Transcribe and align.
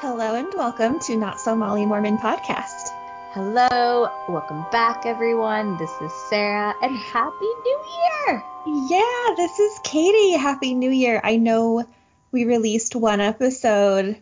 Hello 0.00 0.34
and 0.34 0.48
welcome 0.54 0.98
to 1.00 1.14
Not 1.14 1.38
So 1.40 1.54
Molly 1.54 1.84
Mormon 1.84 2.16
podcast. 2.16 2.88
Hello, 3.34 4.08
welcome 4.30 4.64
back, 4.72 5.04
everyone. 5.04 5.76
This 5.76 5.90
is 6.00 6.10
Sarah, 6.30 6.74
and 6.80 6.96
Happy 6.96 7.44
New 7.44 7.80
Year! 8.26 8.42
Yeah, 8.66 9.34
this 9.36 9.58
is 9.58 9.78
Katie. 9.84 10.38
Happy 10.38 10.72
New 10.72 10.90
Year. 10.90 11.20
I 11.22 11.36
know 11.36 11.84
we 12.32 12.46
released 12.46 12.96
one 12.96 13.20
episode 13.20 14.16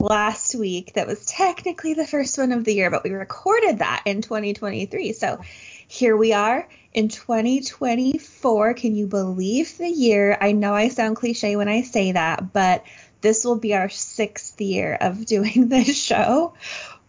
last 0.00 0.56
week 0.56 0.94
that 0.94 1.06
was 1.06 1.24
technically 1.24 1.94
the 1.94 2.04
first 2.04 2.36
one 2.36 2.50
of 2.50 2.64
the 2.64 2.74
year, 2.74 2.90
but 2.90 3.04
we 3.04 3.10
recorded 3.10 3.78
that 3.78 4.02
in 4.06 4.22
2023. 4.22 5.12
So 5.12 5.38
here 5.86 6.16
we 6.16 6.32
are 6.32 6.66
in 6.92 7.06
2024. 7.06 8.74
Can 8.74 8.96
you 8.96 9.06
believe 9.06 9.78
the 9.78 9.88
year? 9.88 10.36
I 10.40 10.50
know 10.50 10.74
I 10.74 10.88
sound 10.88 11.14
cliche 11.14 11.54
when 11.54 11.68
I 11.68 11.82
say 11.82 12.10
that, 12.10 12.52
but 12.52 12.82
this 13.22 13.44
will 13.44 13.56
be 13.56 13.74
our 13.74 13.88
sixth 13.88 14.60
year 14.60 14.98
of 15.00 15.24
doing 15.24 15.68
this 15.70 15.96
show, 15.96 16.54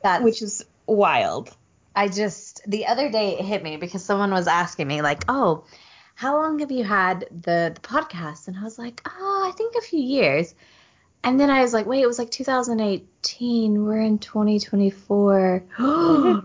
That's, 0.02 0.24
which 0.24 0.42
is 0.42 0.66
wild. 0.86 1.56
I 1.96 2.08
just 2.08 2.62
the 2.68 2.88
other 2.88 3.10
day 3.10 3.38
it 3.38 3.46
hit 3.46 3.62
me 3.62 3.78
because 3.78 4.04
someone 4.04 4.32
was 4.32 4.48
asking 4.48 4.88
me 4.88 5.02
like, 5.02 5.24
"Oh, 5.28 5.66
how 6.16 6.36
long 6.36 6.60
have 6.60 6.72
you 6.72 6.84
had 6.84 7.28
the 7.30 7.72
the 7.76 7.82
podcast?" 7.82 8.48
And 8.48 8.58
I 8.58 8.64
was 8.64 8.80
like, 8.80 9.02
"Oh, 9.06 9.48
I 9.48 9.52
think 9.56 9.76
a 9.76 9.82
few 9.82 10.00
years." 10.00 10.56
And 11.24 11.40
then 11.40 11.50
I 11.50 11.62
was 11.62 11.74
like, 11.74 11.86
"Wait, 11.86 12.02
it 12.02 12.08
was 12.08 12.20
like 12.20 12.32
2018. 12.32 13.86
We're 13.86 14.02
in 14.02 14.20
2024. 14.20 15.64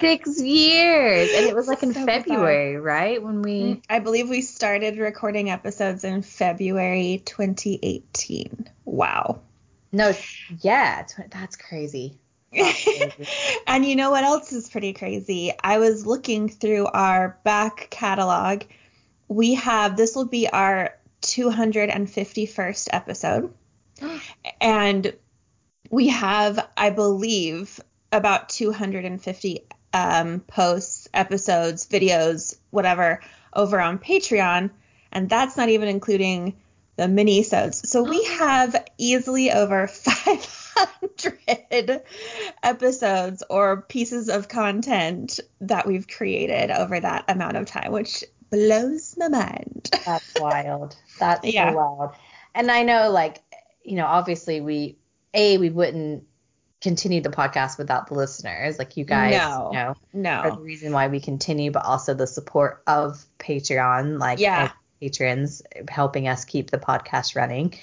Six 0.00 0.40
years!" 0.40 1.30
And 1.34 1.46
it 1.46 1.54
was 1.54 1.68
like 1.68 1.82
in 1.82 1.92
So 1.92 2.06
February, 2.06 2.76
right? 2.78 3.22
When 3.22 3.42
we 3.42 3.60
mm-hmm. 3.60 3.80
I 3.90 3.98
believe 3.98 4.30
we 4.30 4.40
started 4.40 4.96
recording 4.98 5.50
episodes 5.50 6.04
in 6.04 6.22
February 6.22 7.22
2018. 7.26 8.70
Wow. 8.86 9.40
no, 9.92 10.14
yeah, 10.60 11.06
that's 11.30 11.56
crazy. 11.56 12.18
That's 12.52 12.82
crazy. 12.84 13.28
and 13.66 13.84
you 13.84 13.96
know 13.96 14.10
what 14.10 14.24
else 14.24 14.50
is 14.52 14.70
pretty 14.70 14.94
crazy? 14.94 15.52
I 15.62 15.78
was 15.78 16.06
looking 16.06 16.48
through 16.48 16.86
our 16.86 17.38
back 17.44 17.88
catalog. 17.90 18.62
We 19.28 19.54
have 19.54 19.98
this 19.98 20.16
will 20.16 20.24
be 20.24 20.48
our 20.48 20.94
251st 21.22 22.88
episode. 22.92 23.52
And 24.60 25.14
we 25.90 26.08
have, 26.08 26.68
I 26.76 26.90
believe, 26.90 27.80
about 28.12 28.48
250 28.48 29.66
um, 29.92 30.40
posts, 30.40 31.08
episodes, 31.12 31.86
videos, 31.86 32.56
whatever, 32.70 33.20
over 33.52 33.80
on 33.80 33.98
Patreon. 33.98 34.70
And 35.12 35.28
that's 35.28 35.56
not 35.56 35.68
even 35.68 35.88
including 35.88 36.56
the 36.96 37.08
mini-sodes. 37.08 37.88
So 37.88 38.02
we 38.02 38.22
have 38.24 38.76
easily 38.98 39.50
over 39.50 39.86
500 39.86 41.38
episodes 42.62 43.42
or 43.48 43.82
pieces 43.82 44.28
of 44.28 44.48
content 44.48 45.40
that 45.62 45.86
we've 45.86 46.06
created 46.06 46.70
over 46.70 47.00
that 47.00 47.24
amount 47.28 47.56
of 47.56 47.66
time, 47.66 47.90
which 47.92 48.22
blows 48.50 49.16
my 49.18 49.28
mind. 49.28 49.90
That's 50.04 50.34
wild. 50.38 50.96
That's 51.18 51.44
Yeah. 51.52 51.70
so 51.70 51.76
wild. 51.76 52.10
And 52.54 52.70
I 52.70 52.82
know, 52.82 53.10
like, 53.10 53.42
you 53.82 53.96
know, 53.96 54.06
obviously 54.06 54.60
we, 54.60 54.98
A, 55.34 55.58
we 55.58 55.70
wouldn't 55.70 56.24
continue 56.80 57.20
the 57.20 57.28
podcast 57.30 57.78
without 57.78 58.06
the 58.08 58.14
listeners. 58.14 58.78
Like, 58.78 58.96
you 58.96 59.04
guys, 59.04 59.32
No. 59.32 59.68
you 59.72 59.78
know, 59.78 59.94
are 60.40 60.50
the 60.56 60.62
reason 60.62 60.92
why 60.92 61.08
we 61.08 61.20
continue, 61.20 61.70
but 61.70 61.84
also 61.84 62.14
the 62.14 62.26
support 62.26 62.82
of 62.86 63.24
Patreon, 63.38 64.18
like, 64.18 64.38
Yeah. 64.38 64.70
patrons 65.00 65.62
helping 65.88 66.28
us 66.28 66.44
keep 66.44 66.70
the 66.70 66.78
podcast 66.78 67.36
running. 67.36 67.74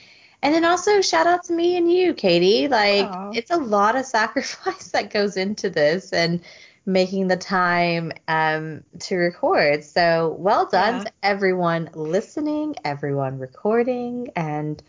And 0.42 0.53
then 0.53 0.66
also 0.66 1.02
shout 1.02 1.25
out 1.28 1.44
to 1.45 1.53
me 1.53 1.78
and 1.78 1.92
you, 1.92 2.14
Katie. 2.14 2.68
Like, 2.68 3.06
Aw. 3.08 3.31
it's 3.34 3.52
a 3.52 3.58
lot 3.58 3.95
of 3.95 4.06
sacrifice 4.18 4.90
that 4.92 5.12
goes 5.12 5.38
into 5.38 5.70
this 5.70 6.14
and 6.14 6.42
making 6.86 7.28
the 7.28 7.38
time 7.38 8.12
um, 8.28 8.84
to 9.00 9.16
record. 9.16 9.84
So 9.84 10.36
well 10.40 10.68
done 10.68 10.97
Yeah. 10.97 11.03
to 11.06 11.12
everyone 11.22 11.90
listening, 11.94 12.75
everyone 12.86 13.40
recording, 13.40 14.30
and 14.36 14.81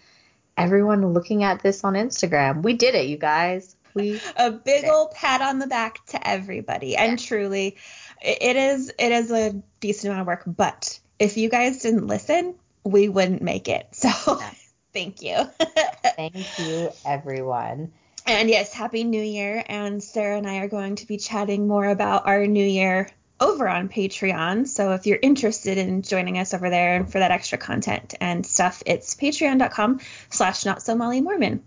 everyone 0.59 1.13
looking 1.13 1.45
at 1.45 1.63
this 1.63 1.85
on 1.85 1.95
Instagram. 1.95 2.63
We 2.63 2.75
did 2.75 2.95
it, 2.95 3.07
you 3.07 3.17
guys. 3.17 3.77
We 3.95 4.21
A 4.37 4.51
big 4.51 4.85
old 4.87 5.13
pat 5.13 5.41
on 5.41 5.59
the 5.59 5.67
back 5.67 6.05
to 6.07 6.29
everybody. 6.29 6.97
And 6.97 7.19
truly, 7.19 7.77
it 8.21 8.57
is 8.57 8.93
it 8.99 9.13
is 9.13 9.31
a 9.31 9.53
decent 9.81 10.13
amount 10.13 10.23
of 10.23 10.27
work, 10.27 10.43
but 10.47 10.99
if 11.19 11.37
you 11.37 11.49
guys 11.49 11.83
didn't 11.83 12.07
listen, 12.07 12.55
we 12.85 13.09
wouldn't 13.09 13.43
make 13.43 13.69
it. 13.69 13.89
So 13.93 14.09
Yeah. 14.27 14.51
thank 14.93 15.23
you. 15.23 15.37
thank 16.17 16.59
you, 16.59 16.91
everyone. 17.05 17.93
And 18.27 18.51
yes, 18.51 18.73
Happy 18.73 19.05
New 19.05 19.23
Year. 19.23 19.65
And 19.67 20.03
Sarah 20.03 20.37
and 20.37 20.47
I 20.47 20.59
are 20.59 20.69
going 20.69 20.97
to 20.97 21.07
be 21.07 21.17
chatting 21.17 21.67
more 21.67 21.87
about 21.87 22.27
our 22.27 22.47
new 22.47 22.65
year 22.65 23.09
over 23.41 23.69
on 23.69 23.89
Patreon. 23.89 24.67
So 24.67 24.93
if 24.93 25.07
you're 25.07 25.19
interested 25.21 25.79
in 25.79 26.03
joining 26.03 26.39
us 26.39 26.55
over 26.55 26.71
there 26.71 26.97
and 26.97 27.11
for 27.11 27.19
that 27.19 27.31
extra 27.31 27.59
content 27.59 28.15
and 28.21 28.45
stuff, 28.45 28.83
it's 28.87 29.15
patreon.com 29.15 30.01
slash 30.31 30.65
not 30.65 30.83
so 30.83 30.95
Molly 30.97 31.21
Mormon. 31.21 31.63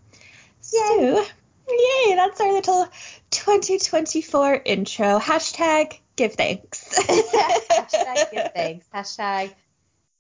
So, 0.60 1.26
yay, 1.70 2.16
that's 2.16 2.40
our 2.42 2.52
little 2.52 2.88
2024 3.32 4.62
intro. 4.66 5.20
Hashtag 5.20 6.00
give 6.16 6.34
thanks. 6.34 6.90
Hashtag 7.00 8.32
give 8.32 8.52
thanks. 8.54 8.86
Hashtag 8.94 9.54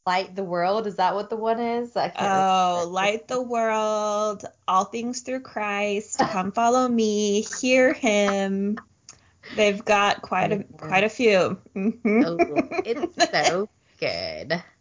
light 0.08 0.36
the 0.36 0.44
world. 0.44 0.88
Is 0.88 0.96
that 0.96 1.14
what 1.14 1.30
the 1.30 1.36
one 1.36 1.60
is? 1.60 1.96
I 1.96 2.10
can't 2.10 2.16
Oh, 2.22 2.74
remember. 2.80 2.94
light 2.94 3.28
the 3.28 3.42
world, 3.42 4.46
all 4.68 4.86
things 4.86 5.22
through 5.22 5.42
Christ. 5.42 6.18
Come 6.32 6.52
follow 6.52 6.88
me, 6.88 7.46
hear 7.62 7.94
him. 7.94 8.80
They've 9.56 9.84
got 9.84 10.22
quite 10.22 10.52
a 10.52 10.64
quite 10.64 11.04
a 11.04 11.10
few. 11.10 11.60
Mhm. 11.76 12.26
Oh, 12.26 12.82
it's 12.86 13.32
so 13.32 13.70
good. 14.00 14.64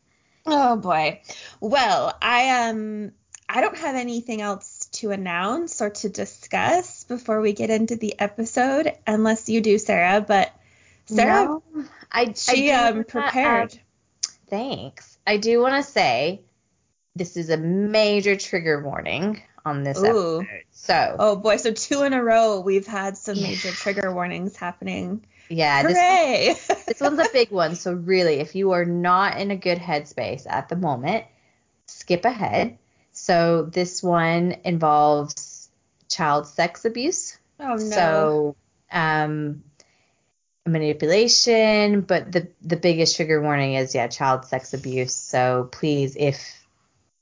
Oh 0.47 0.77
boy. 0.77 1.21
Well, 1.61 2.17
I 2.21 2.69
um 2.71 3.13
I 3.47 3.61
don't 3.61 3.77
have 3.77 3.95
anything 3.95 4.41
else 4.41 4.87
to 4.93 5.11
announce 5.11 5.83
or 5.83 5.91
to 5.91 6.09
discuss 6.09 7.05
before 7.05 7.41
we 7.43 7.53
get 7.53 7.69
into 7.69 7.97
the 7.97 8.19
episode, 8.19 8.91
unless 9.07 9.51
you 9.51 9.61
do, 9.61 9.77
Sarah. 9.77 10.25
But 10.27 10.51
Sarah, 11.05 11.45
No, 11.45 11.63
I 12.11 12.33
she 12.33 12.73
I 12.73 12.89
um 12.89 13.05
prepared. 13.05 13.79
thanks. 14.49 15.19
I 15.27 15.37
do 15.37 15.61
want 15.61 15.85
to 15.85 15.89
say 15.89 16.41
this 17.15 17.37
is 17.37 17.51
a 17.51 17.59
major 17.59 18.35
trigger 18.35 18.83
warning 18.83 19.43
on 19.65 19.83
this 19.85 19.99
Ooh. 19.99 20.41
episode. 20.41 20.65
So 20.73 21.17
Oh 21.19 21.37
boy, 21.37 21.57
so 21.57 21.73
two 21.73 22.03
in 22.03 22.13
a 22.13 22.23
row 22.23 22.61
we've 22.61 22.87
had 22.87 23.17
some 23.17 23.39
Yeah. 23.39 23.49
major 23.49 23.71
trigger 23.73 24.13
warnings 24.15 24.57
happening. 24.57 25.25
yeah, 25.49 25.83
this 25.83 25.97
Hooray! 25.99 26.55
this 26.87 27.01
one's 27.01 27.19
a 27.19 27.29
big 27.33 27.51
one. 27.51 27.75
So 27.75 27.93
really, 27.93 28.35
if 28.37 28.55
you 28.55 28.73
are 28.73 28.85
not 28.85 29.39
in 29.39 29.51
a 29.51 29.57
good 29.57 29.79
headspace 29.79 30.47
at 30.49 30.69
the 30.69 30.77
moment, 30.77 31.25
skip 31.87 32.25
ahead. 32.25 32.79
So 33.13 33.63
this 33.65 34.03
one 34.03 34.57
involves 34.65 35.69
child 36.09 36.47
sex 36.47 36.85
abuse. 36.85 37.37
oh 37.59 37.75
no. 37.75 37.77
So 37.79 38.57
um 38.93 39.63
manipulation, 40.67 42.03
but 42.03 42.31
the 42.33 42.49
the 42.63 42.77
biggest 42.77 43.17
trigger 43.17 43.41
warning 43.43 43.75
is 43.75 43.95
yeah, 43.95 44.07
child 44.07 44.45
sex 44.45 44.75
abuse. 44.75 45.15
So 45.15 45.69
please 45.71 46.17
if 46.17 46.60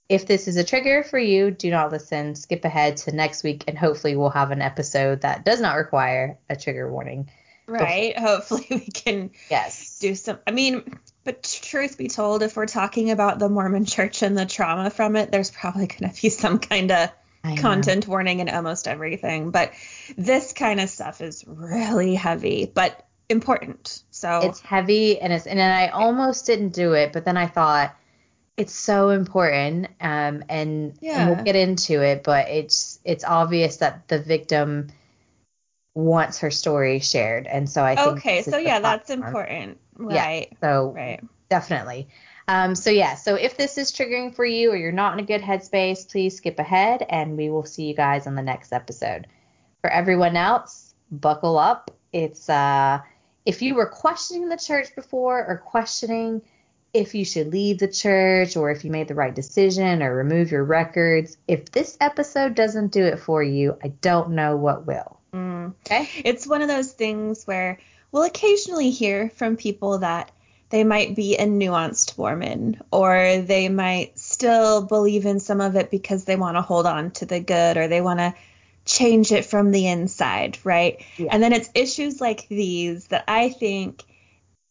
if 0.09 0.27
this 0.27 0.49
is 0.49 0.57
a 0.57 0.65
trigger 0.65 1.03
for 1.03 1.19
you, 1.19 1.51
do 1.51 1.71
not 1.71 1.93
listen. 1.93 2.35
Skip 2.35 2.65
ahead 2.65 2.97
to 2.99 3.13
next 3.15 3.43
week 3.45 3.65
and 3.69 3.77
hopefully 3.79 4.17
we'll 4.17 4.31
have 4.31 4.51
an 4.51 4.63
episode 4.63 5.21
that 5.23 5.45
does 5.45 5.61
not 5.61 5.77
require 5.77 6.39
a 6.49 6.57
trigger 6.57 6.91
warning. 6.91 7.31
right. 7.67 8.19
Hopefully 8.19 8.67
we 8.71 8.81
can 8.87 9.31
Yes. 9.51 9.99
do 9.99 10.15
some 10.15 10.39
I 10.47 10.51
mean, 10.53 10.99
but 11.25 11.43
truth 11.63 11.99
be 11.99 12.09
told, 12.09 12.43
if 12.43 12.57
we're 12.57 12.65
talking 12.67 13.11
about 13.11 13.39
the 13.39 13.51
Mormon 13.51 13.85
church 13.85 14.23
and 14.23 14.37
the 14.37 14.47
trauma 14.47 14.89
from 14.89 15.15
it, 15.17 15.31
there's 15.31 15.51
probably 15.51 15.87
gonna 15.87 16.13
be 16.23 16.31
some 16.31 16.59
kind 16.59 16.91
of 16.91 17.11
content 17.59 18.07
warning 18.09 18.41
in 18.41 18.49
almost 18.49 18.89
everything. 18.89 19.51
But 19.51 19.73
this 20.17 20.53
kind 20.55 20.81
of 20.81 20.89
stuff 20.91 21.21
is 21.21 21.45
really 21.47 22.15
heavy, 22.15 22.71
but 22.73 23.07
important. 23.29 24.03
So 24.11 24.41
It's 24.45 24.61
heavy 24.61 25.21
and 25.21 25.33
it's 25.33 25.47
and 25.47 25.59
then 25.59 25.71
I 25.71 25.89
almost 25.89 26.47
didn't 26.47 26.71
do 26.71 26.95
it, 26.95 27.13
but 27.13 27.27
then 27.27 27.37
I 27.37 27.47
thought 27.47 27.95
it's 28.59 28.75
so 28.75 29.11
important 29.11 29.87
um 30.01 30.45
and, 30.51 30.99
and 31.15 31.27
we'll 31.27 31.37
get 31.37 31.57
into 31.57 32.03
it, 32.03 32.25
but 32.25 32.49
it's 32.49 33.01
it's 33.05 33.25
obvious 33.25 33.79
that 33.79 34.09
the 34.09 34.21
victim 34.21 34.89
wants 35.95 36.39
her 36.41 36.51
story 36.51 37.01
shared 37.01 37.47
and 37.47 37.69
so 37.69 37.85
I 37.85 37.97
think 37.97 38.19
okay, 38.19 38.43
so 38.43 38.59
yeah, 38.59 38.81
that's 38.81 39.11
important. 39.11 39.79
Yeah. 40.09 40.27
Right. 40.27 40.57
So 40.63 40.95
Right. 40.95 41.21
definitely. 41.51 42.09
Um, 42.49 42.75
so 42.75 42.91
yeah, 42.91 43.15
so 43.17 43.35
if 43.35 43.57
this 43.57 43.79
is 43.79 43.93
triggering 43.93 44.35
for 44.35 44.45
you 44.45 44.71
or 44.73 44.77
you're 44.77 44.93
not 44.93 45.15
in 45.15 45.21
a 45.21 45.27
good 45.27 45.43
headspace, 45.43 46.11
please 46.11 46.37
skip 46.37 46.59
ahead 46.59 47.05
and 47.09 47.37
we 47.37 47.51
will 47.51 47.65
see 47.65 47.85
you 47.85 47.95
guys 47.95 48.27
on 48.27 48.35
the 48.35 48.43
next 48.43 48.73
episode. 48.73 49.27
For 49.83 49.91
everyone 49.91 50.37
else, 50.37 50.95
buckle 51.11 51.59
up. 51.59 51.91
It's 52.13 52.49
uh 52.49 53.01
if 53.45 53.63
you 53.63 53.75
were 53.75 53.87
questioning 53.87 54.49
the 54.49 54.57
church 54.57 54.95
before 54.95 55.45
or 55.47 55.59
questioning 55.59 56.43
if 56.93 57.15
you 57.15 57.25
should 57.25 57.53
leave 57.53 57.79
the 57.79 57.89
church 57.89 58.57
or 58.57 58.71
if 58.71 58.85
you 58.85 58.91
made 58.91 59.09
the 59.09 59.15
right 59.15 59.35
decision 59.35 60.03
or 60.03 60.15
remove 60.15 60.51
your 60.51 60.65
records. 60.65 61.37
If 61.47 61.71
this 61.71 61.97
episode 62.01 62.55
doesn't 62.55 62.93
do 62.93 63.05
it 63.05 63.21
for 63.21 63.43
you, 63.43 63.77
I 63.83 63.89
don't 63.89 64.31
know 64.31 64.57
what 64.57 64.87
will. 64.87 65.19
Mm. 65.33 65.75
Okay. 65.87 66.09
It's 66.25 66.47
one 66.47 66.63
of 66.63 66.69
those 66.69 66.93
things 66.93 67.45
where 67.45 67.79
we'll 68.11 68.25
occasionally 68.25 68.91
hear 68.91 69.31
from 69.31 69.57
people 69.57 69.99
that 69.99 70.31
they 70.71 70.85
might 70.85 71.17
be 71.17 71.37
a 71.37 71.47
nuanced 71.47 72.19
Mormon 72.19 72.81
or 72.91 73.39
they 73.39 73.69
might 73.69 74.19
still 74.19 74.83
believe 74.83 75.25
in 75.25 75.41
some 75.41 75.61
of 75.61 75.77
it 75.77 75.91
because 75.91 76.25
they 76.25 76.37
want 76.37 76.57
to 76.57 76.63
hold 76.63 76.87
on 76.87 77.11
to 77.13 77.27
the 77.27 77.41
good 77.41 77.77
or 77.77 77.89
they 77.89 78.01
want 78.01 78.21
to 78.21 78.35
change 78.85 79.33
it 79.33 79.45
from 79.45 79.71
the 79.71 79.87
inside, 79.87 80.59
right? 80.65 81.05
Yeah. 81.17 81.29
And 81.33 81.43
then 81.43 81.53
it's 81.53 81.71
issues 81.75 82.21
like 82.21 82.49
these 82.49 83.07
that 83.09 83.25
I 83.29 83.51
think 83.51 84.05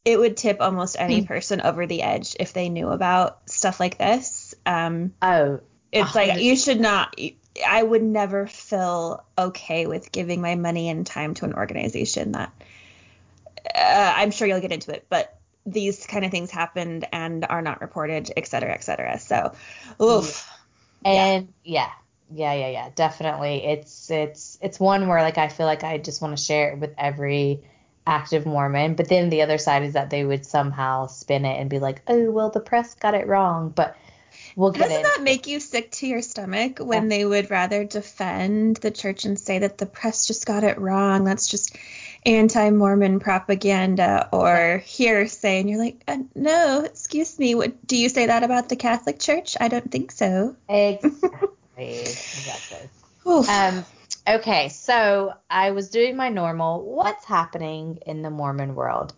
it 0.08 0.18
would 0.18 0.38
tip 0.38 0.62
almost 0.62 0.96
any 0.98 1.20
hmm. 1.20 1.26
person 1.26 1.60
over 1.60 1.86
the 1.86 2.02
edge 2.02 2.38
if 2.40 2.54
they 2.54 2.70
knew 2.70 2.88
about 2.88 3.50
stuff 3.50 3.78
like 3.78 3.98
this. 3.98 4.56
Um, 4.66 5.14
oh, 5.22 5.60
it's 5.92 6.16
like 6.16 6.40
you 6.40 6.56
should 6.56 6.80
not. 6.80 7.20
I 7.68 7.84
would 7.84 8.04
never 8.04 8.48
feel 8.48 9.26
okay 9.38 9.86
with 9.86 10.14
giving 10.14 10.40
my 10.40 10.56
money 10.56 10.88
and 10.88 11.06
time 11.06 11.34
to 11.36 11.46
an 11.46 11.56
organization 11.56 12.32
that 12.32 12.54
uh, 13.76 14.14
I'm 14.16 14.32
sure 14.32 14.48
you'll 14.48 14.62
get 14.62 14.72
into 14.72 14.92
it, 14.92 15.08
but 15.10 15.38
these 15.66 16.06
kind 16.06 16.24
of 16.24 16.32
things 16.32 16.52
happened 16.52 17.06
and 17.12 17.46
are 17.50 17.62
not 17.62 17.82
reported, 17.82 18.32
et 18.38 18.48
cetera, 18.48 18.72
et 18.72 18.86
cetera. 18.86 19.20
So, 19.20 19.56
oof. 20.02 20.50
And 21.04 21.50
yeah. 21.66 21.90
yeah, 22.32 22.54
yeah, 22.54 22.54
yeah, 22.54 22.70
yeah, 22.70 22.90
definitely. 22.96 23.66
It's 23.66 24.10
it's 24.10 24.58
it's 24.62 24.80
one 24.80 25.10
where 25.10 25.22
like 25.22 25.38
I 25.38 25.50
feel 25.50 25.66
like 25.66 25.84
I 25.84 25.98
just 25.98 26.22
want 26.22 26.38
to 26.38 26.42
share 26.42 26.72
it 26.72 26.80
with 26.80 26.94
every 26.98 27.64
active 28.08 28.46
Mormon. 28.46 28.96
But 28.96 29.10
then 29.10 29.30
the 29.30 29.44
other 29.44 29.58
side 29.58 29.84
is 29.84 29.94
that 29.94 30.10
they 30.10 30.26
would 30.26 30.46
somehow 30.46 31.08
spin 31.08 31.46
it 31.46 31.60
and 31.60 31.70
be 31.70 31.80
like, 31.80 32.02
oh, 32.08 32.32
well, 32.32 32.50
the 32.50 32.60
press 32.60 32.96
got 32.96 33.14
it 33.14 33.28
wrong. 33.28 33.70
But 33.70 33.96
we'll 34.56 34.72
get 34.72 34.90
Doesn't 34.90 35.04
that 35.04 35.22
make 35.22 35.46
you 35.46 35.60
sick 35.60 35.92
to 35.92 36.08
your 36.08 36.22
stomach 36.22 36.80
when 36.80 37.04
yeah. 37.04 37.10
they 37.10 37.26
would 37.26 37.52
rather 37.52 37.84
defend 37.84 38.78
the 38.78 38.92
church 38.92 39.26
and 39.26 39.38
say 39.38 39.60
that 39.60 39.78
the 39.78 39.86
press 39.86 40.26
just 40.26 40.46
got 40.46 40.64
it 40.64 40.80
wrong? 40.80 41.26
That's 41.26 41.48
just 41.48 41.76
anti-Mormon 42.26 43.20
propaganda 43.20 44.28
or 44.32 44.82
hearsay, 44.86 45.60
and 45.60 45.70
you're 45.70 45.80
like, 45.80 46.04
uh, 46.08 46.18
no, 46.36 46.82
excuse 46.84 47.38
me, 47.40 47.56
what 47.56 47.86
do 47.88 47.96
you 47.96 48.10
say 48.10 48.26
that 48.26 48.44
about 48.44 48.70
the 48.70 48.76
Catholic 48.76 49.20
Church? 49.20 49.56
I 49.60 49.68
don't 49.68 49.90
think 49.90 50.12
so. 50.12 50.56
Exactly. 50.68 51.50
exactly. 51.78 52.90
um, 53.26 53.86
Okay, 54.28 54.68
so 54.70 55.34
I 55.50 55.72
was 55.72 55.90
doing 55.90 56.18
my 56.18 56.30
normal 56.30 56.84
what's 56.84 57.24
happening 57.24 58.00
in 58.06 58.22
the 58.22 58.30
Mormon 58.30 58.76
world. 58.76 59.14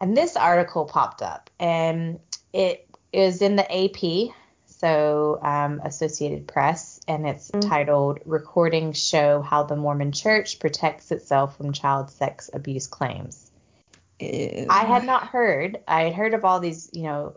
And 0.00 0.16
this 0.16 0.36
article 0.36 0.84
popped 0.84 1.22
up, 1.22 1.50
and 1.58 2.20
it 2.52 2.86
is 3.12 3.42
in 3.42 3.56
the 3.56 3.66
AP, 3.66 4.32
so 4.66 5.40
um, 5.42 5.80
Associated 5.82 6.46
Press, 6.46 7.00
and 7.08 7.26
it's 7.26 7.50
mm-hmm. 7.50 7.68
titled 7.68 8.20
Recordings 8.24 9.04
Show 9.04 9.42
How 9.42 9.64
the 9.64 9.74
Mormon 9.74 10.12
Church 10.12 10.60
Protects 10.60 11.10
Itself 11.10 11.56
from 11.56 11.72
Child 11.72 12.10
Sex 12.10 12.48
Abuse 12.52 12.86
Claims. 12.86 13.50
Ew. 14.20 14.66
I 14.70 14.84
had 14.84 15.04
not 15.04 15.26
heard, 15.26 15.80
I 15.88 16.04
had 16.04 16.14
heard 16.14 16.34
of 16.34 16.44
all 16.44 16.60
these, 16.60 16.90
you 16.92 17.02
know, 17.02 17.36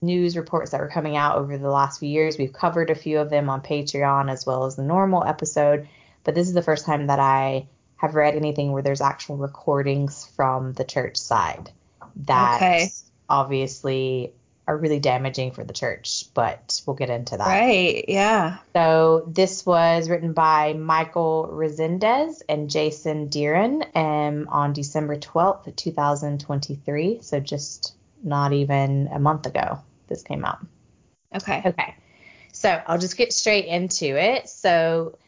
news 0.00 0.36
reports 0.36 0.72
that 0.72 0.80
were 0.80 0.88
coming 0.88 1.16
out 1.16 1.38
over 1.38 1.56
the 1.56 1.70
last 1.70 2.00
few 2.00 2.08
years. 2.08 2.36
We've 2.36 2.52
covered 2.52 2.90
a 2.90 2.96
few 2.96 3.20
of 3.20 3.30
them 3.30 3.48
on 3.48 3.60
Patreon 3.60 4.28
as 4.28 4.44
well 4.44 4.64
as 4.64 4.74
the 4.74 4.82
normal 4.82 5.22
episode 5.22 5.86
but 6.24 6.34
this 6.34 6.48
is 6.48 6.54
the 6.54 6.62
first 6.62 6.86
time 6.86 7.06
that 7.06 7.18
I 7.18 7.66
have 7.96 8.14
read 8.14 8.34
anything 8.34 8.72
where 8.72 8.82
there's 8.82 9.00
actual 9.00 9.36
recordings 9.36 10.26
from 10.36 10.72
the 10.72 10.84
church 10.84 11.16
side 11.16 11.70
that 12.16 12.56
okay. 12.56 12.88
obviously 13.28 14.32
are 14.66 14.76
really 14.76 15.00
damaging 15.00 15.52
for 15.52 15.64
the 15.64 15.72
church, 15.72 16.26
but 16.34 16.80
we'll 16.86 16.96
get 16.96 17.10
into 17.10 17.36
that. 17.36 17.46
Right, 17.46 18.04
yeah. 18.06 18.58
So 18.74 19.24
this 19.26 19.66
was 19.66 20.08
written 20.08 20.32
by 20.32 20.72
Michael 20.74 21.48
Rezendes 21.52 22.42
and 22.48 22.70
Jason 22.70 23.28
Dearen 23.28 23.84
um, 23.96 24.48
on 24.48 24.72
December 24.72 25.16
12th, 25.16 25.74
2023. 25.74 27.18
So 27.22 27.40
just 27.40 27.94
not 28.22 28.52
even 28.52 29.08
a 29.12 29.18
month 29.18 29.46
ago 29.46 29.80
this 30.12 30.22
came 30.22 30.44
out. 30.44 30.58
Okay. 31.34 31.62
Okay. 31.64 31.94
So 32.52 32.80
I'll 32.86 32.98
just 32.98 33.16
get 33.16 33.32
straight 33.32 33.66
into 33.66 34.16
it. 34.20 34.48
So 34.48 35.18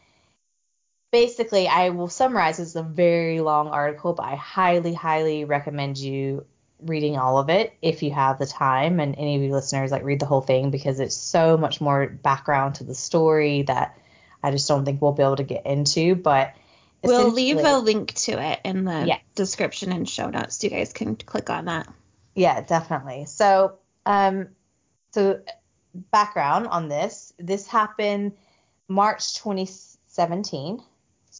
basically, 1.15 1.65
I 1.65 1.91
will 1.91 2.09
summarize. 2.09 2.59
It's 2.59 2.75
a 2.75 2.83
very 2.83 3.39
long 3.39 3.69
article, 3.69 4.11
but 4.11 4.23
I 4.23 4.35
highly, 4.35 4.93
highly 4.93 5.45
recommend 5.45 5.97
you 5.97 6.45
reading 6.81 7.17
all 7.17 7.37
of 7.37 7.49
it 7.49 7.73
if 7.81 8.03
you 8.03 8.11
have 8.11 8.37
the 8.37 8.45
time. 8.45 8.99
And 8.99 9.15
any 9.17 9.37
of 9.37 9.41
you 9.41 9.53
listeners, 9.53 9.91
like, 9.91 10.03
read 10.03 10.19
the 10.19 10.25
whole 10.25 10.41
thing 10.41 10.71
because 10.71 10.99
it's 10.99 11.15
so 11.15 11.55
much 11.55 11.79
more 11.79 12.07
background 12.07 12.75
to 12.75 12.83
the 12.83 12.93
story 12.93 13.61
that 13.61 13.97
I 14.43 14.51
just 14.51 14.67
don't 14.67 14.83
think 14.83 15.01
we'll 15.01 15.13
be 15.13 15.23
able 15.23 15.37
to 15.37 15.43
get 15.43 15.65
into. 15.65 16.15
But 16.15 16.53
we'll 17.01 17.31
leave 17.31 17.59
a 17.59 17.77
link 17.77 18.13
to 18.15 18.33
it 18.33 18.59
in 18.65 18.83
the 18.83 19.05
yeah. 19.07 19.19
description 19.35 19.93
and 19.93 20.09
show 20.09 20.29
notes. 20.29 20.57
So 20.57 20.67
you 20.67 20.71
guys 20.71 20.91
can 20.91 21.15
click 21.15 21.49
on 21.49 21.65
that. 21.65 21.87
Yeah, 22.33 22.59
definitely. 22.59 23.23
So, 23.27 23.77
um, 24.05 24.49
so 25.11 25.39
background 26.11 26.67
on 26.67 26.89
this. 26.89 27.31
This 27.39 27.67
happened 27.67 28.33
March 28.89 29.35
2017. 29.35 30.83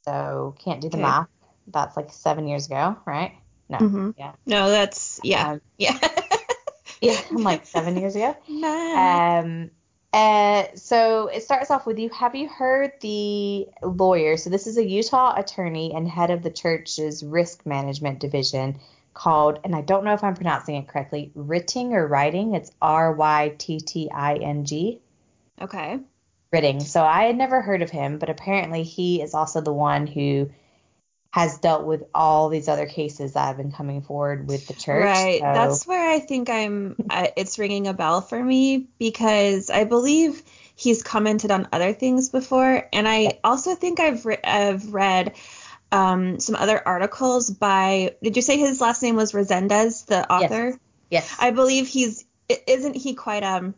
So 0.05 0.55
can't 0.59 0.81
do 0.81 0.89
the 0.89 0.97
okay. 0.97 1.03
math. 1.03 1.27
That's 1.67 1.97
like 1.97 2.11
seven 2.11 2.47
years 2.47 2.67
ago, 2.67 2.97
right? 3.05 3.33
No. 3.69 3.77
Mm-hmm. 3.79 4.09
Yeah. 4.17 4.33
No, 4.45 4.69
that's 4.69 5.19
yeah. 5.23 5.51
Um, 5.51 5.61
yeah. 5.77 5.97
yeah, 7.01 7.19
I'm 7.31 7.43
like 7.43 7.65
seven 7.65 7.97
years 7.97 8.15
ago. 8.15 8.35
Um. 8.47 9.71
Uh, 10.13 10.67
so 10.75 11.27
it 11.27 11.43
starts 11.43 11.69
off 11.69 11.85
with 11.85 11.99
you. 11.99 12.09
Have 12.09 12.35
you 12.35 12.47
heard 12.47 12.93
the 13.01 13.67
lawyer? 13.83 14.37
So 14.37 14.49
this 14.49 14.65
is 14.65 14.77
a 14.77 14.87
Utah 14.87 15.37
attorney 15.37 15.93
and 15.93 16.07
head 16.07 16.31
of 16.31 16.41
the 16.41 16.49
church's 16.49 17.21
risk 17.21 17.65
management 17.65 18.19
division 18.19 18.79
called, 19.13 19.59
and 19.65 19.75
I 19.75 19.81
don't 19.81 20.05
know 20.05 20.13
if 20.13 20.23
I'm 20.23 20.35
pronouncing 20.35 20.75
it 20.75 20.87
correctly, 20.87 21.33
Rytting 21.35 21.91
or 21.91 22.07
Writing. 22.07 22.55
It's 22.55 22.71
R 22.81 23.11
Y 23.11 23.55
T 23.57 23.79
T 23.81 24.09
I 24.09 24.35
N 24.35 24.63
G. 24.63 25.01
Okay. 25.61 25.99
Rytting. 26.53 26.81
So 26.81 27.03
I 27.03 27.23
had 27.23 27.37
never 27.37 27.61
heard 27.61 27.81
of 27.81 27.89
him, 27.89 28.17
but 28.17 28.29
apparently 28.29 28.83
he 28.83 29.21
is 29.21 29.33
also 29.33 29.61
the 29.61 29.73
one 29.73 30.07
who 30.07 30.49
has 31.35 31.57
dealt 31.57 31.85
with 31.85 32.05
all 32.15 32.47
these 32.47 32.69
other 32.69 32.85
cases 32.85 33.33
that 33.33 33.47
have 33.47 33.57
been 33.57 33.73
coming 33.73 34.01
forward 34.01 34.47
with 34.47 34.67
the 34.67 34.73
church. 34.73 35.03
Right. 35.03 35.39
So. 35.41 35.43
That's 35.43 35.85
where 35.85 36.09
I 36.09 36.19
think 36.19 36.49
I'm. 36.49 36.95
Uh, 37.09 37.27
it's 37.35 37.59
ringing 37.59 37.87
a 37.87 37.93
bell 37.93 38.21
for 38.21 38.41
me 38.41 38.87
because 38.99 39.69
I 39.69 39.83
believe 39.83 40.41
he's 40.75 41.03
commented 41.03 41.51
on 41.51 41.67
other 41.73 41.91
things 41.91 42.29
before, 42.29 42.87
and 42.93 43.05
I 43.05 43.39
also 43.43 43.75
think 43.75 43.99
I've 43.99 44.25
re- 44.25 44.37
I've 44.41 44.93
read 44.93 45.35
um, 45.91 46.39
some 46.39 46.55
other 46.55 46.81
articles 46.87 47.49
by. 47.49 48.15
Did 48.23 48.37
you 48.37 48.41
say 48.41 48.57
his 48.57 48.79
last 48.79 49.03
name 49.03 49.17
was 49.17 49.33
Rezendes, 49.33 50.05
the 50.05 50.31
author? 50.31 50.67
Yes. 50.69 50.79
yes. 51.09 51.35
I 51.37 51.51
believe 51.51 51.87
he's. 51.89 52.23
Isn't 52.47 52.95
he 52.95 53.13
quite 53.13 53.43
um 53.43 53.75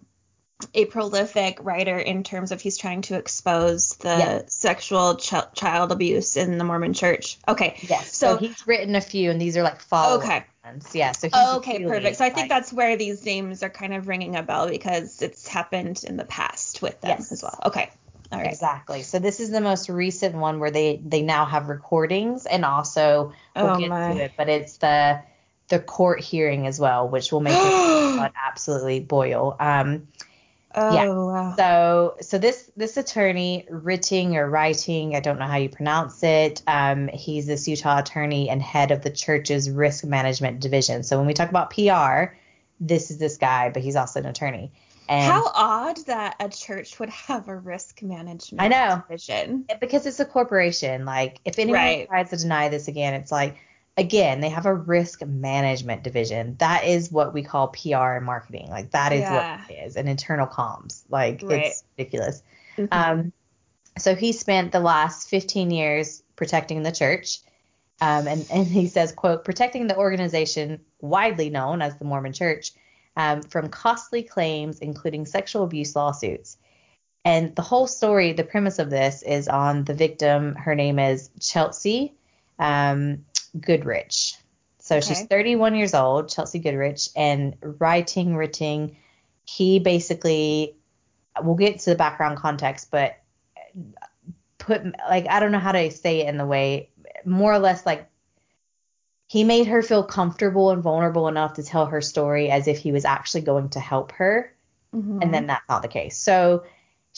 a 0.73 0.85
prolific 0.85 1.59
writer 1.61 1.97
in 1.97 2.23
terms 2.23 2.51
of 2.51 2.59
he's 2.59 2.77
trying 2.77 3.03
to 3.03 3.15
expose 3.15 3.95
the 3.97 4.09
yeah. 4.09 4.41
sexual 4.47 5.15
ch- 5.15 5.53
child 5.53 5.91
abuse 5.91 6.35
in 6.35 6.57
the 6.57 6.63
Mormon 6.63 6.93
Church. 6.93 7.37
Okay. 7.47 7.77
Yes. 7.81 8.15
So, 8.15 8.33
so, 8.33 8.37
he's 8.37 8.65
written 8.65 8.95
a 8.95 9.01
few, 9.01 9.29
and 9.29 9.39
these 9.39 9.55
are 9.55 9.63
like 9.63 9.81
follow. 9.81 10.17
Okay. 10.17 10.43
Ones. 10.65 10.89
Yeah. 10.93 11.11
So 11.11 11.29
okay, 11.57 11.77
really, 11.77 11.89
perfect. 11.89 12.17
So 12.17 12.25
I 12.25 12.29
think 12.29 12.49
that's 12.49 12.73
where 12.73 12.97
these 12.97 13.23
names 13.25 13.63
are 13.63 13.69
kind 13.69 13.93
of 13.93 14.07
ringing 14.07 14.35
a 14.35 14.43
bell 14.43 14.67
because 14.67 15.21
it's 15.21 15.47
happened 15.47 16.03
in 16.05 16.17
the 16.17 16.25
past 16.25 16.81
with 16.81 16.99
them 17.01 17.17
yes. 17.19 17.31
as 17.31 17.43
well. 17.43 17.59
Okay. 17.65 17.89
All 18.31 18.39
right. 18.39 18.47
Exactly. 18.47 19.03
So 19.03 19.19
this 19.19 19.39
is 19.39 19.51
the 19.51 19.61
most 19.61 19.87
recent 19.89 20.35
one 20.35 20.59
where 20.59 20.71
they 20.71 20.99
they 21.05 21.21
now 21.21 21.45
have 21.45 21.69
recordings 21.69 22.45
and 22.45 22.65
also 22.65 23.33
we'll 23.55 23.67
oh 23.67 23.79
get 23.79 23.89
my. 23.89 24.13
to 24.13 24.23
it, 24.23 24.31
but 24.35 24.49
it's 24.49 24.77
the 24.77 25.21
the 25.69 25.79
court 25.79 26.21
hearing 26.21 26.67
as 26.67 26.79
well, 26.79 27.07
which 27.07 27.31
will 27.31 27.41
make 27.41 27.53
it 27.57 28.31
absolutely 28.45 28.99
boil. 28.99 29.55
Um, 29.59 30.07
Oh, 30.79 30.93
yeah. 30.93 31.10
Wow. 31.10 31.55
So 31.57 32.15
so 32.22 32.38
this 32.38 32.69
this 32.77 32.98
attorney, 32.98 33.65
Rytting 33.72 34.36
or 34.36 34.48
Writing, 34.48 35.15
I 35.15 35.19
don't 35.19 35.39
know 35.39 35.48
how 35.48 35.57
you 35.57 35.69
pronounce 35.69 36.22
it. 36.22 36.62
Um, 36.67 37.07
he's 37.07 37.48
this 37.48 37.67
Utah 37.67 38.00
attorney 38.00 38.48
and 38.48 38.62
head 38.62 38.91
of 38.91 39.01
the 39.01 39.10
church's 39.10 39.72
risk 39.72 40.05
management 40.05 40.60
division. 40.60 41.01
So 41.01 41.17
when 41.17 41.25
we 41.25 41.34
talk 41.34 41.50
about 41.50 41.72
PR, 41.72 42.36
this 42.79 43.10
is 43.10 43.17
this 43.17 43.38
guy, 43.38 43.72
but 43.72 43.81
he's 43.81 43.96
also 43.96 44.19
an 44.19 44.27
attorney. 44.27 44.72
And 45.10 45.31
How 45.31 45.51
odd 45.55 45.98
that 46.05 46.36
a 46.39 46.50
church 46.50 47.00
would 47.00 47.10
have 47.10 47.48
a 47.48 47.55
risk 47.55 48.03
management 48.03 48.62
I 48.62 48.67
know. 48.67 49.01
division. 49.07 49.65
Because 49.81 50.05
it's 50.05 50.19
a 50.19 50.25
corporation. 50.25 51.05
Like 51.05 51.39
if 51.43 51.57
anyone 51.57 51.81
right. 51.81 52.07
tries 52.07 52.29
to 52.29 52.38
deny 52.38 52.69
this 52.69 52.88
again, 52.88 53.15
it's 53.15 53.31
like 53.31 53.57
again, 53.98 54.42
they 54.42 54.50
have 54.50 54.66
a 54.66 54.74
risk 54.74 55.25
management 55.25 56.04
division. 56.04 56.56
That 56.60 56.86
is 56.86 57.12
what 57.12 57.34
we 57.34 57.44
call 57.44 57.70
PR 57.70 58.13
and 58.13 58.25
marketing. 58.25 58.70
Like 58.70 58.92
that 58.92 59.12
is 59.12 59.22
yeah. 59.22 59.58
what 59.58 59.72
it 59.72 59.74
is, 59.74 59.98
and 59.98 60.08
internal 60.08 60.48
comms. 60.48 61.04
Like 61.10 61.42
right. 61.44 61.66
it's 61.66 61.84
ridiculous. 61.98 62.44
Mm-hmm. 62.77 62.88
Um, 62.92 63.34
so 63.98 64.16
he 64.16 64.32
spent 64.32 64.72
the 64.72 64.80
last 64.80 65.30
15 65.30 65.72
years 65.72 66.22
protecting 66.36 66.84
the 66.84 66.92
church. 66.92 67.39
Um, 68.00 68.27
and, 68.27 68.46
and 68.51 68.68
he 68.68 68.88
says, 68.88 69.12
quote, 69.12 69.44
protecting 69.44 69.88
the 69.88 69.98
organization 69.98 70.80
widely 71.01 71.50
known 71.50 71.82
as 71.82 71.98
the 71.98 72.06
Mormon 72.06 72.32
Church 72.32 72.72
um, 73.16 73.42
from 73.42 73.70
costly 73.70 74.22
claims, 74.22 74.80
including 74.80 75.25
sexual 75.25 75.63
abuse 75.63 75.96
lawsuits. 75.96 76.58
And 77.25 77.56
the 77.56 77.63
whole 77.63 77.88
story, 77.88 78.34
the 78.34 78.44
premise 78.44 78.77
of 78.77 78.92
this 78.92 79.24
is 79.24 79.48
on 79.48 79.84
the 79.84 79.96
victim. 79.96 80.54
Her 80.54 80.75
name 80.75 81.00
is 81.00 81.32
Chelsea 81.39 82.13
um, 82.60 83.25
Goodrich. 83.59 84.35
So 84.79 84.97
Okay. 84.97 85.05
she's 85.05 85.23
31 85.25 85.75
years 85.75 85.93
old, 85.93 86.29
Chelsea 86.29 86.59
Goodrich, 86.59 87.09
and 87.15 87.55
writing, 87.61 88.35
writing. 88.35 88.97
He 89.45 89.79
basically, 89.79 90.75
we'll 91.41 91.55
get 91.55 91.79
to 91.79 91.89
the 91.89 91.95
background 91.95 92.37
context, 92.37 92.89
but 92.91 93.17
put 94.57 94.83
like 95.09 95.27
I 95.27 95.39
don't 95.39 95.51
know 95.51 95.59
how 95.59 95.71
to 95.71 95.91
say 95.91 96.21
it 96.21 96.29
in 96.29 96.37
the 96.37 96.45
way, 96.45 96.89
more 97.25 97.53
or 97.53 97.59
less 97.59 97.85
like 97.85 98.09
he 99.27 99.43
made 99.43 99.67
her 99.67 99.81
feel 99.81 100.03
comfortable 100.03 100.71
and 100.71 100.81
vulnerable 100.81 101.27
enough 101.27 101.55
to 101.55 101.63
tell 101.63 101.87
her 101.87 102.01
story 102.01 102.49
as 102.49 102.67
if 102.67 102.77
he 102.77 102.91
was 102.91 103.03
actually 103.05 103.41
going 103.41 103.69
to 103.69 103.79
help 103.79 104.13
her 104.13 104.53
Mhm. 104.95 105.21
and 105.21 105.33
then 105.33 105.47
that's 105.47 105.67
not 105.67 105.81
the 105.81 105.89
case. 105.89 106.17
So 106.17 106.63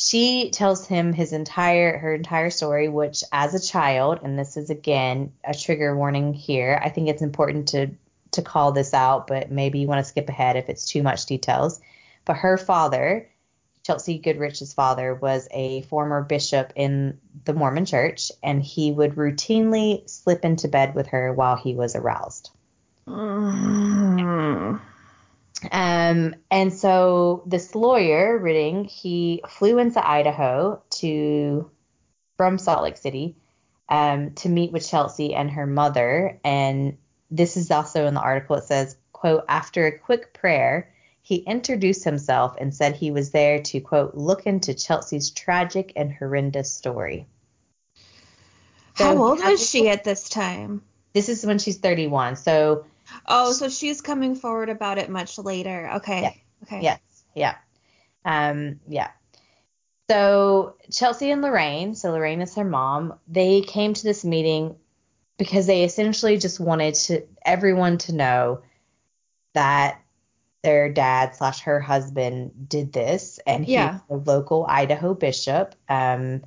she 0.02 0.50
tells 0.52 0.88
him 0.88 1.12
his 1.12 1.34
entire 1.34 1.98
her 1.98 2.16
entire 2.16 2.50
story, 2.50 2.88
which 2.88 3.22
as 3.34 3.54
a 3.54 3.60
child, 3.60 4.20
and 4.24 4.40
this 4.40 4.56
is 4.56 4.70
again 4.70 5.34
a 5.44 5.54
trigger 5.54 5.94
warning 5.94 6.34
here. 6.34 6.80
I 6.82 6.88
think 6.88 7.10
it's 7.10 7.22
important 7.22 7.68
to 7.70 7.90
to 8.32 8.42
call 8.42 8.72
this 8.72 8.94
out, 8.94 9.28
but 9.28 9.52
maybe 9.52 9.80
you 9.80 9.88
want 9.88 10.00
to 10.00 10.10
skip 10.10 10.30
ahead 10.30 10.56
if 10.56 10.70
it's 10.70 10.86
too 10.86 11.04
much 11.04 11.26
details. 11.26 11.82
But 12.24 12.38
her 12.38 12.58
father, 12.58 13.28
Chelsea 13.84 14.20
Goodrich's 14.20 14.72
father, 14.72 15.16
was 15.16 15.50
a 15.52 15.82
former 15.82 16.22
bishop 16.22 16.72
in 16.78 17.20
the 17.44 17.54
Mormon 17.54 17.86
church, 17.86 18.32
and 18.42 18.64
he 18.64 18.94
would 18.94 19.16
routinely 19.16 20.10
slip 20.10 20.46
into 20.46 20.70
bed 20.70 20.96
with 20.96 21.08
her 21.08 21.34
while 21.34 21.58
he 21.58 21.76
was 21.76 21.98
aroused. 21.98 22.52
Mm. 23.06 24.80
Um, 25.72 26.36
and 26.50 26.74
so 26.74 27.44
this 27.46 27.76
lawyer, 27.76 28.40
Rytting, 28.40 28.90
he 28.90 29.44
flew 29.48 29.78
into 29.80 30.06
Idaho 30.06 30.82
to 30.92 31.70
from 32.38 32.58
Salt 32.58 32.84
Lake 32.84 32.98
City 32.98 33.36
um, 33.90 34.32
to 34.36 34.50
meet 34.50 34.72
with 34.72 34.88
Chelsea 34.88 35.34
and 35.34 35.52
her 35.52 35.68
mother. 35.68 36.40
And 36.44 36.98
this 37.30 37.58
is 37.58 37.72
also 37.72 38.06
in 38.08 38.14
the 38.14 38.22
article. 38.22 38.56
It 38.56 38.64
says, 38.64 38.98
"quote 39.12 39.46
After 39.48 39.86
a 39.86 39.98
quick 39.98 40.34
prayer, 40.34 40.94
he 41.22 41.38
introduced 41.38 42.04
himself 42.04 42.56
and 42.60 42.74
said 42.74 42.96
he 42.96 43.12
was 43.12 43.32
there 43.32 43.62
to 43.62 43.80
quote 43.82 44.16
look 44.16 44.48
into 44.48 44.74
Chelsea's 44.74 45.32
tragic 45.32 45.94
and 45.96 46.12
horrendous 46.12 46.72
story." 46.72 47.28
How 48.94 49.18
old 49.18 49.40
was 49.40 49.68
she 49.68 49.90
at 49.90 50.04
this 50.04 50.28
time? 50.30 50.82
This 51.14 51.30
is 51.30 51.46
when 51.46 51.58
she's 51.58 51.78
31. 51.78 52.36
So 52.36 52.86
Oh, 53.26 53.52
so 53.52 53.70
she's 53.70 54.02
coming 54.02 54.36
forward 54.36 54.70
about 54.70 54.98
it 54.98 55.10
much 55.10 55.38
later. 55.38 55.92
Okay. 55.96 56.22
Yeah. 56.22 56.32
Okay. 56.64 56.82
Yes, 56.82 57.00
yeah. 57.36 57.56
Um, 58.26 58.80
yeah. 58.88 59.12
So 60.10 60.76
Chelsea 60.92 61.30
and 61.32 61.42
Lorraine, 61.42 61.94
so 61.96 62.12
Lorraine 62.12 62.42
is 62.42 62.56
her 62.56 62.64
mom, 62.64 63.14
they 63.28 63.62
came 63.62 63.94
to 63.94 64.04
this 64.04 64.26
meeting 64.26 64.76
because 65.38 65.68
they 65.68 65.84
essentially 65.84 66.38
just 66.38 66.60
wanted 66.60 66.96
to 66.96 67.28
everyone 67.46 67.98
to 68.00 68.14
know 68.14 68.62
that 69.54 70.02
their 70.64 70.92
dad 70.92 71.36
slash 71.36 71.62
her 71.62 71.80
husband 71.80 72.68
did 72.68 72.92
this 72.92 73.40
and 73.46 73.64
he's 73.64 73.74
Yeah. 73.74 74.00
a 74.10 74.16
local 74.16 74.66
Idaho 74.68 75.14
bishop. 75.14 75.76
Um 75.88 76.42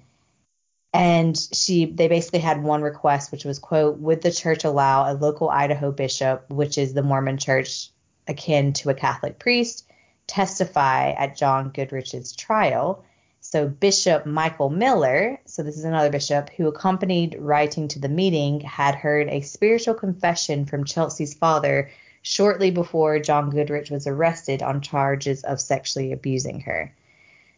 and 0.92 1.48
she 1.52 1.86
they 1.86 2.08
basically 2.08 2.38
had 2.38 2.62
one 2.62 2.82
request 2.82 3.32
which 3.32 3.44
was 3.44 3.58
quote 3.58 3.98
would 3.98 4.20
the 4.22 4.32
church 4.32 4.64
allow 4.64 5.10
a 5.10 5.14
local 5.14 5.48
Idaho 5.48 5.90
bishop 5.90 6.50
which 6.50 6.76
is 6.76 6.92
the 6.92 7.02
Mormon 7.02 7.38
church 7.38 7.90
akin 8.28 8.72
to 8.74 8.90
a 8.90 8.94
Catholic 8.94 9.38
priest 9.38 9.86
testify 10.26 11.10
at 11.10 11.36
John 11.36 11.70
Goodrich's 11.70 12.34
trial? 12.34 13.04
So 13.40 13.66
Bishop 13.68 14.26
Michael 14.26 14.70
Miller 14.70 15.40
so 15.46 15.62
this 15.62 15.78
is 15.78 15.84
another 15.84 16.10
bishop 16.10 16.50
who 16.50 16.68
accompanied 16.68 17.36
writing 17.38 17.88
to 17.88 17.98
the 17.98 18.08
meeting 18.08 18.60
had 18.60 18.94
heard 18.94 19.28
a 19.28 19.40
spiritual 19.40 19.94
confession 19.94 20.66
from 20.66 20.84
Chelsea's 20.84 21.34
father 21.34 21.90
shortly 22.20 22.70
before 22.70 23.18
John 23.18 23.50
Goodrich 23.50 23.90
was 23.90 24.06
arrested 24.06 24.62
on 24.62 24.80
charges 24.80 25.42
of 25.42 25.60
sexually 25.60 26.12
abusing 26.12 26.60
her. 26.60 26.94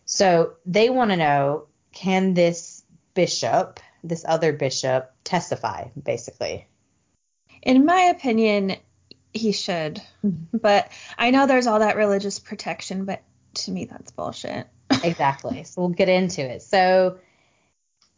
So 0.06 0.54
they 0.64 0.88
want 0.88 1.10
to 1.10 1.16
know 1.16 1.66
can 1.92 2.34
this 2.34 2.83
bishop, 3.14 3.80
this 4.02 4.24
other 4.26 4.52
bishop, 4.52 5.12
testify, 5.24 5.88
basically? 6.00 6.66
In 7.62 7.86
my 7.86 8.02
opinion, 8.02 8.76
he 9.32 9.52
should. 9.52 10.00
But 10.52 10.90
I 11.18 11.30
know 11.30 11.46
there's 11.46 11.66
all 11.66 11.80
that 11.80 11.96
religious 11.96 12.38
protection, 12.38 13.04
but 13.04 13.22
to 13.54 13.70
me 13.70 13.84
that's 13.86 14.10
bullshit. 14.12 14.66
Exactly. 15.02 15.64
so 15.64 15.82
we'll 15.82 15.90
get 15.90 16.08
into 16.08 16.40
it. 16.40 16.62
So 16.62 17.18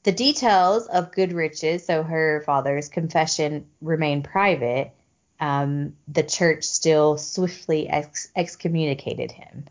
the 0.02 0.12
details 0.12 0.86
of 0.86 1.10
Goodrich's, 1.10 1.84
so 1.84 2.02
her 2.02 2.42
father's 2.46 2.88
confession, 2.88 3.66
remain 3.80 4.22
private. 4.22 4.92
Um, 5.40 5.94
the 6.06 6.22
church 6.22 6.64
still 6.64 7.18
swiftly 7.18 7.88
ex- 7.88 8.30
excommunicated 8.36 9.32
him. 9.32 9.64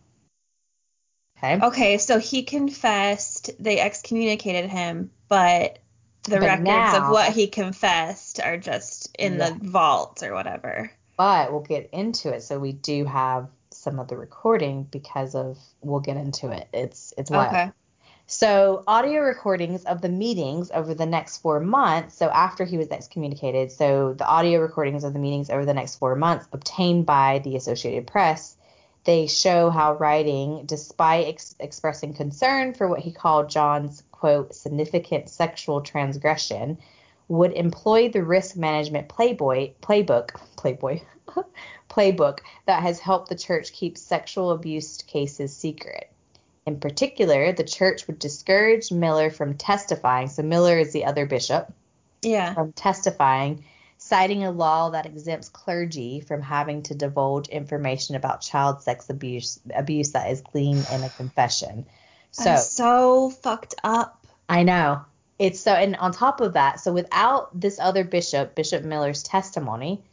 Okay. 1.38 1.60
Okay, 1.62 1.98
so 1.98 2.20
he 2.20 2.44
confessed, 2.44 3.52
they 3.60 3.80
excommunicated 3.80 4.70
him, 4.70 5.12
but 5.28 5.80
the 6.24 6.40
But 6.40 6.42
records 6.42 6.64
now- 6.66 7.06
of 7.06 7.12
what 7.12 7.32
he 7.34 7.48
confessed 7.48 8.40
are 8.40 8.58
just 8.58 9.16
in 9.20 9.38
Yeah. 9.38 9.50
the 9.52 9.70
vault 9.70 10.24
or 10.24 10.34
whatever. 10.34 10.92
But 11.18 11.52
we'll 11.52 11.62
get 11.62 11.90
into 11.92 12.30
it. 12.34 12.44
So 12.44 12.58
we 12.60 12.72
do 12.74 13.06
have 13.06 13.48
some 13.70 14.00
of 14.00 14.08
the 14.08 14.18
recording 14.18 14.84
because 14.84 15.36
of 15.36 15.58
we'll 15.82 16.00
get 16.00 16.18
into 16.18 16.50
it. 16.52 16.68
It's 16.74 17.14
it's 17.18 17.30
wild. 17.30 17.48
Okay. 17.54 17.72
So, 18.28 18.84
audio 18.88 19.22
recordings 19.22 19.84
of 19.86 20.02
the 20.02 20.10
meetings 20.10 20.72
over 20.72 20.96
the 20.96 21.06
next 21.06 21.38
four 21.38 21.60
months. 21.60 22.16
So, 22.18 22.28
after 22.28 22.66
he 22.66 22.76
was 22.76 22.90
excommunicated, 22.90 23.72
so 23.72 24.14
the 24.14 24.26
audio 24.26 24.62
recordings 24.62 25.04
of 25.04 25.14
the 25.14 25.20
meetings 25.20 25.52
over 25.52 25.64
the 25.64 25.76
next 25.76 25.98
four 25.98 26.16
months 26.16 26.48
obtained 26.52 27.06
by 27.06 27.38
the 27.44 27.56
Associated 27.56 28.08
Press, 28.08 28.55
they 29.06 29.28
show 29.28 29.70
how 29.70 29.94
writing, 29.94 30.64
despite 30.66 31.28
ex- 31.28 31.56
expressing 31.60 32.14
concern 32.14 32.74
for 32.74 32.88
what 32.88 33.00
he 33.00 33.12
called 33.12 33.50
John's 33.50 34.04
quote 34.12 34.54
significant 34.54 35.30
sexual 35.30 35.82
transgression, 35.82 36.78
would 37.28 37.54
employ 37.54 38.10
the 38.10 38.24
risk 38.24 38.56
management 38.56 39.08
playboy 39.10 39.72
playbook 39.82 40.32
playboy 40.58 41.00
playbook 41.90 42.40
that 42.66 42.84
has 42.84 43.00
helped 43.00 43.30
the 43.30 43.36
church 43.36 43.72
keep 43.74 43.98
sexual 43.98 44.52
abuse 44.52 45.02
cases 45.04 45.56
secret. 45.56 46.12
In 46.66 46.80
particular, 46.80 47.52
the 47.52 47.64
church 47.64 48.08
would 48.08 48.18
discourage 48.20 48.92
Miller 48.92 49.30
from 49.30 49.56
testifying. 49.56 50.28
So 50.28 50.42
Miller 50.42 50.80
is 50.80 50.94
the 50.94 51.06
other 51.06 51.26
bishop 51.28 51.72
Yeah. 52.24 52.54
from 52.56 52.74
testifying, 52.74 53.64
citing 54.06 54.44
a 54.44 54.52
law 54.52 54.92
that 54.92 55.08
exempts 55.08 55.50
clergy 55.50 56.20
from 56.20 56.40
having 56.40 56.84
to 56.84 56.94
divulge 56.94 57.48
information 57.48 58.16
about 58.16 58.40
child 58.40 58.84
sex 58.84 59.10
abuse 59.10 59.60
abuse 59.76 60.12
that 60.12 60.30
is 60.30 60.42
gleaned 60.42 60.86
in 60.94 61.04
a 61.04 61.10
confession. 61.10 61.88
So 62.30 62.56
so 62.58 63.30
fucked 63.32 63.74
up. 63.84 64.24
I 64.48 64.62
know. 64.62 65.04
It's 65.40 65.60
so, 65.60 65.74
and 65.74 65.96
on 65.96 66.12
top 66.12 66.40
of 66.40 66.54
that, 66.54 66.80
so 66.80 66.94
without 66.94 67.60
this 67.60 67.80
other 67.80 68.04
bishop, 68.04 68.54
Bishop 68.54 68.84
Miller's 68.84 69.24
testimony, 69.24 70.04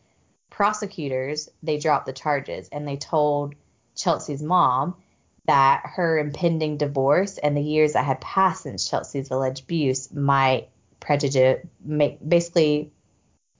prosecutors, 0.48 1.50
they 1.62 1.78
dropped 1.78 2.06
the 2.06 2.14
charges 2.14 2.70
and 2.72 2.88
they 2.88 2.96
told 2.96 3.54
Chelsea's 3.94 4.42
mom 4.42 4.96
that 5.44 5.82
her 5.84 6.18
impending 6.18 6.78
divorce 6.78 7.36
and 7.36 7.54
the 7.54 7.60
years 7.60 7.92
that 7.92 8.06
had 8.06 8.22
passed 8.22 8.62
since 8.62 8.88
Chelsea's 8.88 9.30
alleged 9.30 9.64
abuse 9.64 10.10
might 10.12 10.70
prejudice, 10.98 11.60
make, 11.84 12.26
basically 12.26 12.90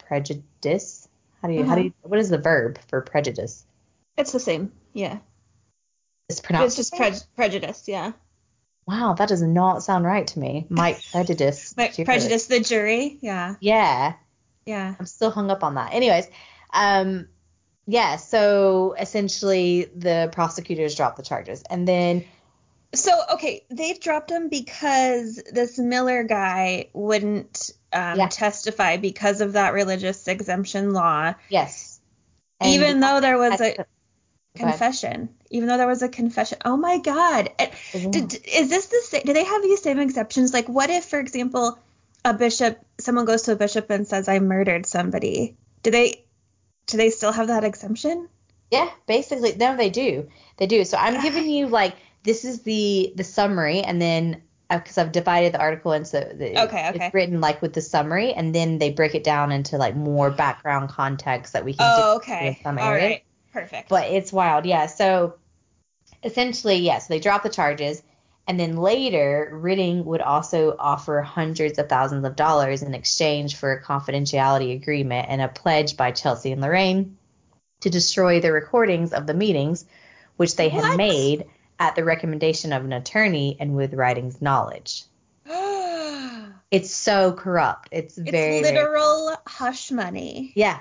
prejudice. 0.06 1.08
How 1.40 1.48
do 1.48 1.54
you, 1.54 1.64
how 1.64 1.74
do 1.74 1.82
you, 1.82 1.92
what 2.02 2.20
is 2.20 2.28
the 2.28 2.38
verb 2.38 2.78
for 2.88 3.00
prejudice? 3.00 3.64
It's 4.16 4.32
the 4.32 4.40
same. 4.40 4.72
Yeah. 4.92 5.18
It's 6.28 6.40
pronounced. 6.40 6.78
It's 6.78 6.90
just 6.90 7.00
pre- 7.00 7.28
prejudice. 7.36 7.84
Yeah. 7.88 8.12
wow, 8.86 9.14
that 9.14 9.28
does 9.28 9.42
not 9.42 9.82
sound 9.82 10.04
right 10.04 10.26
to 10.28 10.38
me. 10.38 10.66
Might 10.68 11.04
prejudice. 11.12 11.74
Like 11.76 11.94
jurors. 11.94 12.06
prejudice 12.06 12.46
the 12.46 12.60
jury. 12.60 13.18
Yeah. 13.20 13.56
Yeah. 13.60 14.14
Yeah. 14.66 14.94
I'm 14.98 15.06
still 15.06 15.30
hung 15.30 15.50
up 15.50 15.64
on 15.64 15.74
that. 15.74 15.92
Anyways, 15.92 16.26
um, 16.72 17.28
yeah, 17.86 18.16
so 18.16 18.94
essentially 18.98 19.90
the 19.96 20.30
prosecutors 20.32 20.94
dropped 20.94 21.16
the 21.16 21.22
charges. 21.24 21.62
And 21.68 21.86
then, 21.86 22.24
So 22.94 23.10
okay, 23.34 23.64
they've 23.70 23.98
dropped 23.98 24.30
him 24.30 24.48
because 24.48 25.42
this 25.52 25.78
Miller 25.78 26.22
guy 26.22 26.90
wouldn't 26.92 27.72
um, 27.92 28.18
Yeah. 28.18 28.28
testify 28.28 28.96
because 28.96 29.40
of 29.40 29.54
that 29.54 29.72
religious 29.72 30.26
exemption 30.28 30.92
law, 30.92 31.34
yes. 31.48 32.00
And 32.60 32.74
even 32.74 33.00
though 33.00 33.20
there 33.20 33.38
was 33.38 33.60
a 33.60 33.84
confession. 34.54 35.30
Even 35.50 35.68
though 35.68 35.76
there 35.76 35.86
was 35.86 36.02
a 36.02 36.08
confession. 36.08 36.58
Oh 36.64 36.76
my 36.76 36.98
God! 36.98 37.50
Yeah. 37.58 37.70
Did, 38.10 38.34
is 38.46 38.68
this 38.68 38.86
the 38.86 39.02
same? 39.04 39.22
Do 39.24 39.32
they 39.32 39.44
have 39.44 39.62
these 39.62 39.82
same 39.82 39.98
exceptions? 39.98 40.52
Like, 40.52 40.68
what 40.68 40.90
if, 40.90 41.04
for 41.04 41.18
example, 41.18 41.78
a 42.24 42.34
bishop, 42.34 42.78
someone 42.98 43.24
goes 43.24 43.42
to 43.42 43.52
a 43.52 43.56
bishop 43.56 43.90
and 43.90 44.06
says, 44.06 44.28
"I 44.28 44.38
murdered 44.38 44.86
somebody"? 44.86 45.56
Do 45.82 45.90
they, 45.90 46.24
do 46.86 46.96
they 46.96 47.10
still 47.10 47.32
have 47.32 47.48
that 47.48 47.64
exemption? 47.64 48.28
Yeah, 48.70 48.88
basically, 49.06 49.54
no, 49.56 49.76
they 49.76 49.90
do. 49.90 50.28
They 50.56 50.66
do. 50.66 50.84
So 50.84 50.96
I'm 50.96 51.20
giving 51.20 51.48
you 51.48 51.66
like 51.66 51.94
this 52.22 52.44
is 52.44 52.62
the 52.62 53.12
the 53.16 53.24
summary, 53.24 53.80
and 53.80 54.00
then 54.00 54.42
Uh, 54.72 54.78
because 54.78 54.96
I've 54.96 55.12
divided 55.12 55.52
the 55.52 55.60
article 55.60 55.92
into 55.92 56.12
the, 56.12 56.62
Okay, 56.64 56.88
okay. 56.88 57.04
it's 57.06 57.14
written 57.14 57.40
like 57.42 57.60
with 57.60 57.74
the 57.74 57.82
summary, 57.82 58.32
and 58.32 58.54
then 58.54 58.78
they 58.78 58.90
break 58.90 59.14
it 59.14 59.22
down 59.22 59.52
into 59.52 59.76
like 59.76 59.94
more 59.94 60.30
background 60.30 60.88
context 60.88 61.52
that 61.52 61.64
we 61.64 61.74
can 61.74 61.86
Oh, 61.88 62.14
do 62.14 62.16
okay. 62.16 62.58
some 62.62 62.78
All 62.78 62.88
areas. 62.88 63.10
right. 63.10 63.24
Perfect. 63.52 63.90
But 63.90 64.10
it's 64.10 64.32
wild, 64.32 64.64
yeah. 64.64 64.86
So 64.86 65.34
essentially, 66.24 66.76
yes, 66.76 67.06
they 67.06 67.20
drop 67.20 67.42
the 67.42 67.50
charges, 67.50 68.02
and 68.48 68.58
then 68.58 68.76
later, 68.78 69.50
Rytting 69.52 70.04
would 70.04 70.22
also 70.22 70.74
offer 70.78 71.20
hundreds 71.20 71.78
of 71.78 71.88
thousands 71.90 72.24
of 72.24 72.34
dollars 72.34 72.82
in 72.82 72.94
exchange 72.94 73.56
for 73.56 73.72
a 73.72 73.82
confidentiality 73.82 74.74
agreement 74.74 75.26
and 75.28 75.42
a 75.42 75.48
pledge 75.48 75.98
by 75.98 76.12
Chelsea 76.12 76.50
and 76.50 76.62
Lorraine 76.62 77.18
to 77.82 77.90
destroy 77.90 78.40
the 78.40 78.52
recordings 78.52 79.12
of 79.12 79.26
the 79.26 79.34
meetings, 79.34 79.84
which 80.38 80.56
they 80.56 80.70
had 80.70 80.82
What? 80.82 80.96
made 80.96 81.44
at 81.78 81.96
the 81.96 82.04
recommendation 82.04 82.72
of 82.72 82.84
an 82.84 82.92
attorney 82.92 83.56
and 83.58 83.74
with 83.74 83.94
Writing's 83.94 84.40
knowledge. 84.40 85.04
It's 86.70 86.90
so 86.90 87.34
corrupt. 87.34 87.90
It's 87.92 88.16
it's 88.16 88.30
very 88.30 88.62
very 88.62 88.78
literal 88.78 89.36
hush 89.46 89.90
money. 89.90 90.52
yeah. 90.56 90.78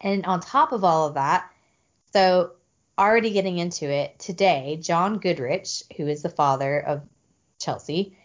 And 0.00 0.24
on 0.24 0.40
top 0.40 0.72
of 0.72 0.82
all 0.82 1.08
of 1.08 1.14
that, 1.14 1.50
so 2.14 2.52
already 2.98 3.32
getting 3.32 3.58
into 3.58 3.84
it, 3.84 4.18
today, 4.18 4.78
John 4.80 5.18
Goodrich, 5.18 5.82
who 5.98 6.06
is 6.06 6.22
the 6.22 6.30
father 6.30 6.80
of 6.80 7.02
Chelsea, 7.60 8.16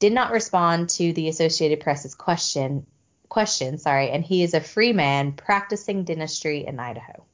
did 0.00 0.12
not 0.12 0.32
respond 0.32 0.90
to 0.90 1.14
the 1.14 1.28
Associated 1.28 1.80
Press's 1.80 2.14
question 2.14 2.84
question, 3.30 3.78
sorry, 3.78 4.10
and 4.10 4.22
he 4.22 4.42
is 4.42 4.52
a 4.52 4.60
free 4.60 4.92
man 4.92 5.32
practicing 5.32 6.04
dentistry 6.04 6.66
in 6.66 6.78
Idaho. 6.78 7.24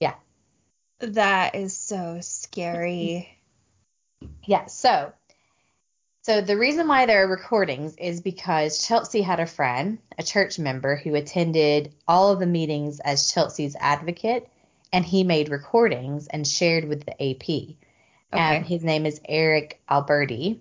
Yeah. 0.00 0.14
That 1.00 1.54
is 1.54 1.76
so 1.76 2.18
scary. 2.20 3.34
Yeah, 4.42 4.66
so 4.66 5.12
so 6.22 6.42
the 6.42 6.58
reason 6.58 6.88
why 6.88 7.06
there 7.06 7.24
are 7.24 7.30
recordings 7.30 7.94
is 7.96 8.20
because 8.20 8.86
Chelsea 8.86 9.22
had 9.22 9.40
a 9.40 9.46
friend, 9.46 9.98
a 10.18 10.22
church 10.22 10.58
member 10.58 10.96
who 10.96 11.14
attended 11.14 11.94
all 12.06 12.32
of 12.32 12.38
the 12.38 12.46
meetings 12.46 13.00
as 13.00 13.32
Chelsea's 13.32 13.76
advocate, 13.80 14.46
and 14.92 15.06
he 15.06 15.24
made 15.24 15.48
recordings 15.48 16.26
and 16.26 16.46
shared 16.46 16.84
with 16.84 17.06
the 17.06 17.12
AP. 17.12 17.76
Okay. 18.32 18.56
Um, 18.58 18.62
his 18.62 18.84
name 18.84 19.06
is 19.06 19.20
Eric 19.26 19.80
Alberti, 19.88 20.60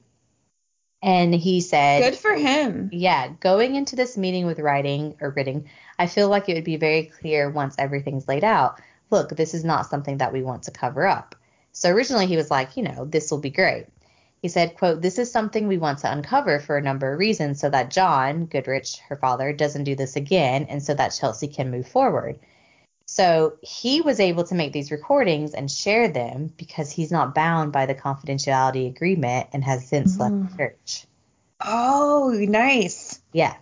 and 1.02 1.34
he 1.36 1.60
said, 1.60 2.12
Good 2.12 2.18
for 2.18 2.34
him. 2.34 2.90
Yeah, 2.94 3.30
going 3.40 3.76
into 3.76 3.98
this 3.98 4.16
meeting 4.16 4.46
with 4.46 4.60
writing 4.60 5.16
or 5.20 5.32
writing, 5.32 5.70
I 6.00 6.08
feel 6.08 6.30
like 6.30 6.48
it 6.48 6.54
would 6.54 6.64
be 6.64 6.78
very 6.78 7.12
clear 7.20 7.50
once 7.50 7.76
everything's 7.78 8.28
laid 8.28 8.46
out. 8.46 8.80
Look, 9.10 9.30
this 9.30 9.54
is 9.54 9.64
not 9.64 9.90
something 9.90 10.18
that 10.18 10.34
we 10.34 10.42
want 10.42 10.64
to 10.64 10.72
cover 10.72 11.08
up. 11.08 11.36
So 11.72 11.90
originally 11.90 12.26
he 12.28 12.38
was 12.38 12.52
like, 12.52 12.76
you 12.76 12.84
know, 12.84 13.06
this 13.06 13.32
will 13.32 13.38
be 13.40 13.50
great. 13.50 13.86
He 14.42 14.50
said, 14.50 14.76
quote, 14.78 15.02
this 15.02 15.18
is 15.18 15.32
something 15.32 15.68
we 15.68 15.78
want 15.78 16.00
to 16.00 16.12
uncover 16.12 16.60
for 16.60 16.78
a 16.78 16.82
number 16.82 17.12
of 17.12 17.20
reasons 17.20 17.60
so 17.60 17.70
that 17.70 17.92
John, 17.92 18.46
Goodrich, 18.46 19.00
her 19.10 19.16
father, 19.16 19.52
doesn't 19.54 19.84
do 19.84 19.96
this 19.96 20.16
again 20.16 20.68
and 20.70 20.82
so 20.82 20.94
that 20.94 21.18
Chelsea 21.20 21.48
can 21.48 21.72
move 21.72 21.88
forward. 21.88 22.40
So 23.06 23.54
he 23.62 24.02
was 24.02 24.20
able 24.20 24.44
to 24.46 24.56
make 24.56 24.74
these 24.74 24.92
recordings 24.92 25.54
and 25.54 25.72
share 25.72 26.08
them 26.10 26.54
because 26.58 26.92
he's 26.92 27.12
not 27.12 27.34
bound 27.34 27.72
by 27.72 27.86
the 27.86 27.96
confidentiality 27.96 28.88
agreement 28.88 29.48
and 29.54 29.64
has 29.64 29.88
since 29.88 30.20
left 30.20 30.36
Mm. 30.36 30.52
the 30.52 30.58
church. 30.58 31.08
Oh, 31.62 32.36
nice. 32.38 33.20
Yeah. 33.32 33.56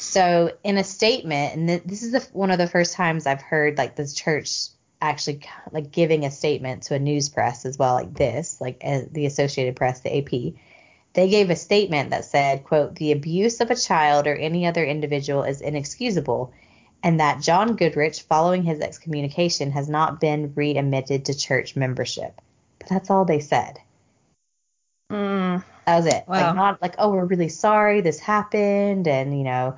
So 0.00 0.52
in 0.64 0.78
a 0.78 0.84
statement, 0.84 1.56
and 1.56 1.68
th- 1.68 1.82
this 1.84 2.02
is 2.02 2.12
the, 2.12 2.26
one 2.32 2.50
of 2.50 2.58
the 2.58 2.66
first 2.66 2.94
times 2.94 3.26
I've 3.26 3.42
heard 3.42 3.76
like 3.76 3.96
the 3.96 4.08
church 4.08 4.68
actually 5.02 5.42
like 5.72 5.90
giving 5.90 6.24
a 6.24 6.30
statement 6.30 6.84
to 6.84 6.94
a 6.94 6.98
news 6.98 7.28
press 7.28 7.66
as 7.66 7.78
well, 7.78 7.94
like 7.94 8.14
this, 8.14 8.60
like 8.60 8.80
uh, 8.82 9.02
the 9.10 9.26
Associated 9.26 9.76
Press, 9.76 10.00
the 10.00 10.18
AP. 10.18 10.54
They 11.12 11.28
gave 11.28 11.50
a 11.50 11.56
statement 11.56 12.10
that 12.10 12.24
said, 12.24 12.64
"quote 12.64 12.94
The 12.94 13.12
abuse 13.12 13.60
of 13.60 13.70
a 13.70 13.76
child 13.76 14.26
or 14.26 14.34
any 14.34 14.66
other 14.66 14.84
individual 14.84 15.42
is 15.42 15.60
inexcusable." 15.60 16.52
And 17.02 17.20
that 17.20 17.42
John 17.42 17.76
Goodrich, 17.76 18.22
following 18.22 18.62
his 18.62 18.80
excommunication, 18.80 19.70
has 19.72 19.88
not 19.88 20.20
been 20.20 20.52
readmitted 20.54 21.26
to 21.26 21.38
church 21.38 21.76
membership. 21.76 22.40
But 22.78 22.88
that's 22.88 23.10
all 23.10 23.24
they 23.26 23.40
said. 23.40 23.78
Mm. 25.10 25.62
That 25.84 25.96
was 25.96 26.06
it. 26.06 26.24
Wow. 26.26 26.46
Like 26.46 26.54
not 26.54 26.82
like, 26.82 26.94
oh, 26.98 27.10
we're 27.10 27.24
really 27.24 27.48
sorry 27.48 28.00
this 28.00 28.18
happened, 28.18 29.08
and 29.08 29.36
you 29.36 29.44
know, 29.44 29.76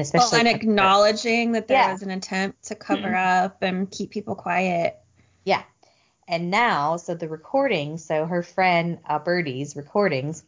and 0.00 0.10
Well, 0.14 0.34
and 0.34 0.48
acknowledging 0.48 1.52
that 1.52 1.68
there 1.68 1.78
Yeah. 1.78 1.92
was 1.92 2.02
an 2.02 2.10
attempt 2.10 2.64
to 2.64 2.74
cover 2.74 3.14
up 3.14 3.62
and 3.62 3.90
keep 3.90 4.10
people 4.10 4.34
quiet. 4.34 4.98
yeah. 5.44 5.64
And 6.28 6.50
now, 6.50 6.96
so 6.96 7.14
the 7.14 7.28
recordings, 7.28 8.04
so 8.04 8.24
her 8.26 8.42
friend 8.42 8.98
Alberti's 9.08 9.76
recordings, 9.76 10.44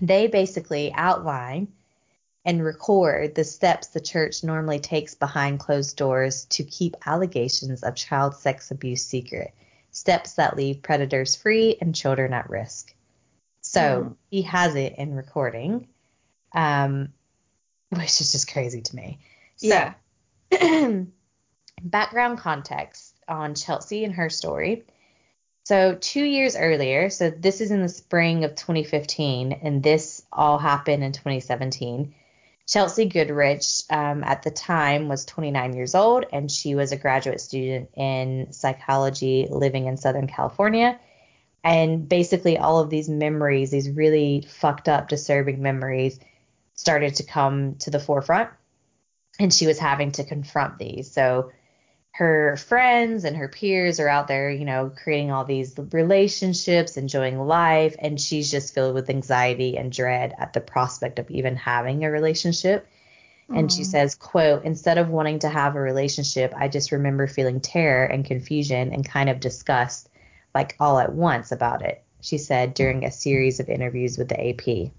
they 0.00 0.28
basically 0.28 0.92
outline 0.94 1.68
and 2.44 2.64
record 2.64 3.34
the 3.34 3.44
steps 3.44 3.88
the 3.88 4.00
church 4.00 4.44
normally 4.44 4.78
takes 4.78 5.14
behind 5.14 5.60
closed 5.60 5.96
doors 5.96 6.44
to 6.46 6.62
keep 6.64 6.96
allegations 7.06 7.82
of 7.82 7.94
child 7.96 8.34
sex 8.36 8.70
abuse 8.70 9.04
secret. 9.04 9.52
Steps 9.90 10.34
that 10.34 10.56
leave 10.56 10.80
predators 10.82 11.34
free 11.36 11.76
and 11.80 11.94
children 11.94 12.32
at 12.32 12.48
risk. 12.48 12.94
So 13.60 14.02
Hmm. 14.04 14.12
he 14.30 14.42
has 14.42 14.74
it 14.74 14.94
in 14.96 15.14
recording, 15.14 15.88
um, 16.52 17.12
which 17.98 18.20
is 18.20 18.32
just 18.32 18.52
crazy 18.52 18.82
to 18.82 18.96
me. 18.96 19.18
So, 19.56 19.68
Yeah. 19.68 19.94
background 21.82 22.38
context 22.38 23.14
on 23.28 23.54
Chelsea 23.54 24.04
and 24.04 24.14
her 24.14 24.30
story. 24.30 24.84
So, 25.64 25.96
two 25.98 26.24
years 26.24 26.56
earlier, 26.56 27.08
so 27.08 27.30
this 27.30 27.62
is 27.62 27.70
in 27.70 27.80
the 27.80 27.88
spring 27.88 28.44
of 28.44 28.54
2015, 28.54 29.52
and 29.62 29.82
this 29.82 30.22
all 30.30 30.58
happened 30.58 31.02
in 31.02 31.12
2017. 31.12 32.14
Chelsea 32.66 33.06
Goodrich, 33.06 33.82
um, 33.90 34.24
at 34.24 34.42
the 34.42 34.50
time, 34.50 35.08
was 35.08 35.24
29 35.24 35.74
years 35.74 35.94
old, 35.94 36.26
and 36.32 36.50
she 36.50 36.74
was 36.74 36.92
a 36.92 36.96
graduate 36.96 37.40
student 37.40 37.90
in 37.94 38.52
psychology 38.52 39.46
living 39.50 39.86
in 39.86 39.96
Southern 39.96 40.26
California. 40.26 40.98
And 41.62 42.08
basically, 42.08 42.58
all 42.58 42.80
of 42.80 42.90
these 42.90 43.08
memories, 43.08 43.70
these 43.70 43.88
really 43.88 44.46
fucked 44.46 44.88
up, 44.88 45.08
disturbing 45.08 45.62
memories, 45.62 46.18
started 46.74 47.16
to 47.16 47.22
come 47.22 47.76
to 47.76 47.90
the 47.90 48.00
forefront. 48.00 48.50
And 49.40 49.52
she 49.52 49.66
was 49.66 49.78
having 49.78 50.12
to 50.12 50.24
confront 50.24 50.78
these. 50.78 51.10
So, 51.10 51.50
her 52.12 52.56
friends 52.56 53.24
and 53.24 53.36
her 53.36 53.48
peers 53.48 53.98
are 53.98 54.08
out 54.08 54.28
there, 54.28 54.48
you 54.48 54.64
know, 54.64 54.88
creating 55.02 55.32
all 55.32 55.44
these 55.44 55.76
relationships, 55.90 56.96
enjoying 56.96 57.40
life, 57.40 57.96
and 57.98 58.20
she's 58.20 58.48
just 58.52 58.72
filled 58.72 58.94
with 58.94 59.10
anxiety 59.10 59.76
and 59.76 59.90
dread 59.90 60.32
at 60.38 60.52
the 60.52 60.60
prospect 60.60 61.18
of 61.18 61.28
even 61.30 61.56
having 61.56 62.04
a 62.04 62.10
relationship. 62.12 62.86
And 63.48 63.70
she 63.72 63.82
Mm. 63.82 63.86
says, 63.86 64.14
quote, 64.14 64.64
instead 64.64 64.96
of 64.96 65.08
wanting 65.10 65.40
to 65.40 65.48
have 65.48 65.74
a 65.74 65.80
relationship, 65.80 66.54
I 66.56 66.68
just 66.68 66.92
remember 66.92 67.26
feeling 67.26 67.60
terror 67.60 68.04
and 68.04 68.24
confusion 68.24 68.92
and 68.92 69.04
kind 69.04 69.28
of 69.28 69.40
disgust, 69.40 70.08
like 70.54 70.76
all 70.78 71.00
at 71.00 71.12
once 71.12 71.50
about 71.50 71.82
it, 71.82 72.02
she 72.20 72.38
said 72.38 72.74
during 72.74 73.04
a 73.04 73.10
series 73.10 73.58
of 73.58 73.68
interviews 73.68 74.16
with 74.18 74.28
the 74.28 74.40
AP. 74.40 74.92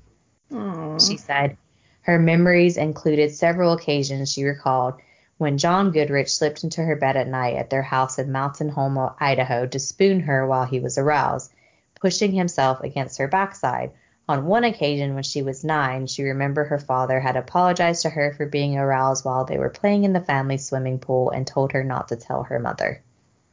Mm. 0.52 1.08
She 1.08 1.18
said 1.18 1.58
her 2.06 2.20
memories 2.20 2.78
included 2.78 3.34
several 3.34 3.74
occasions 3.74 4.32
she 4.32 4.44
recalled 4.44 4.94
when 5.38 5.58
John 5.58 5.92
Goodrich 5.92 6.30
slipped 6.30 6.64
into 6.64 6.84
her 6.84 6.96
bed 6.96 7.18
at 7.18 7.28
night 7.28 7.56
at 7.56 7.72
their 7.72 7.82
house 7.82 8.20
in 8.20 8.32
Mountain 8.32 8.70
Home, 8.70 9.10
Idaho, 9.20 9.66
to 9.66 9.80
spoon 9.80 10.20
her 10.22 10.46
while 10.46 10.66
he 10.66 10.80
was 10.80 11.00
aroused, 11.00 11.52
pushing 12.00 12.32
himself 12.32 12.80
against 12.82 13.18
her 13.18 13.28
backside. 13.28 13.92
On 14.30 14.46
one 14.46 14.64
occasion, 14.64 15.16
when 15.16 15.24
she 15.24 15.42
was 15.42 15.64
nine, 15.64 16.06
she 16.06 16.24
remembered 16.24 16.68
her 16.68 16.78
father 16.78 17.20
had 17.20 17.36
apologized 17.36 18.04
to 18.04 18.12
her 18.12 18.34
for 18.34 18.46
being 18.46 18.78
aroused 18.78 19.26
while 19.26 19.44
they 19.44 19.58
were 19.58 19.70
playing 19.70 20.04
in 20.04 20.14
the 20.14 20.22
family 20.22 20.58
swimming 20.58 21.00
pool 21.00 21.32
and 21.32 21.48
told 21.48 21.72
her 21.72 21.84
not 21.84 22.10
to 22.10 22.16
tell 22.16 22.44
her 22.44 22.60
mother. 22.60 23.02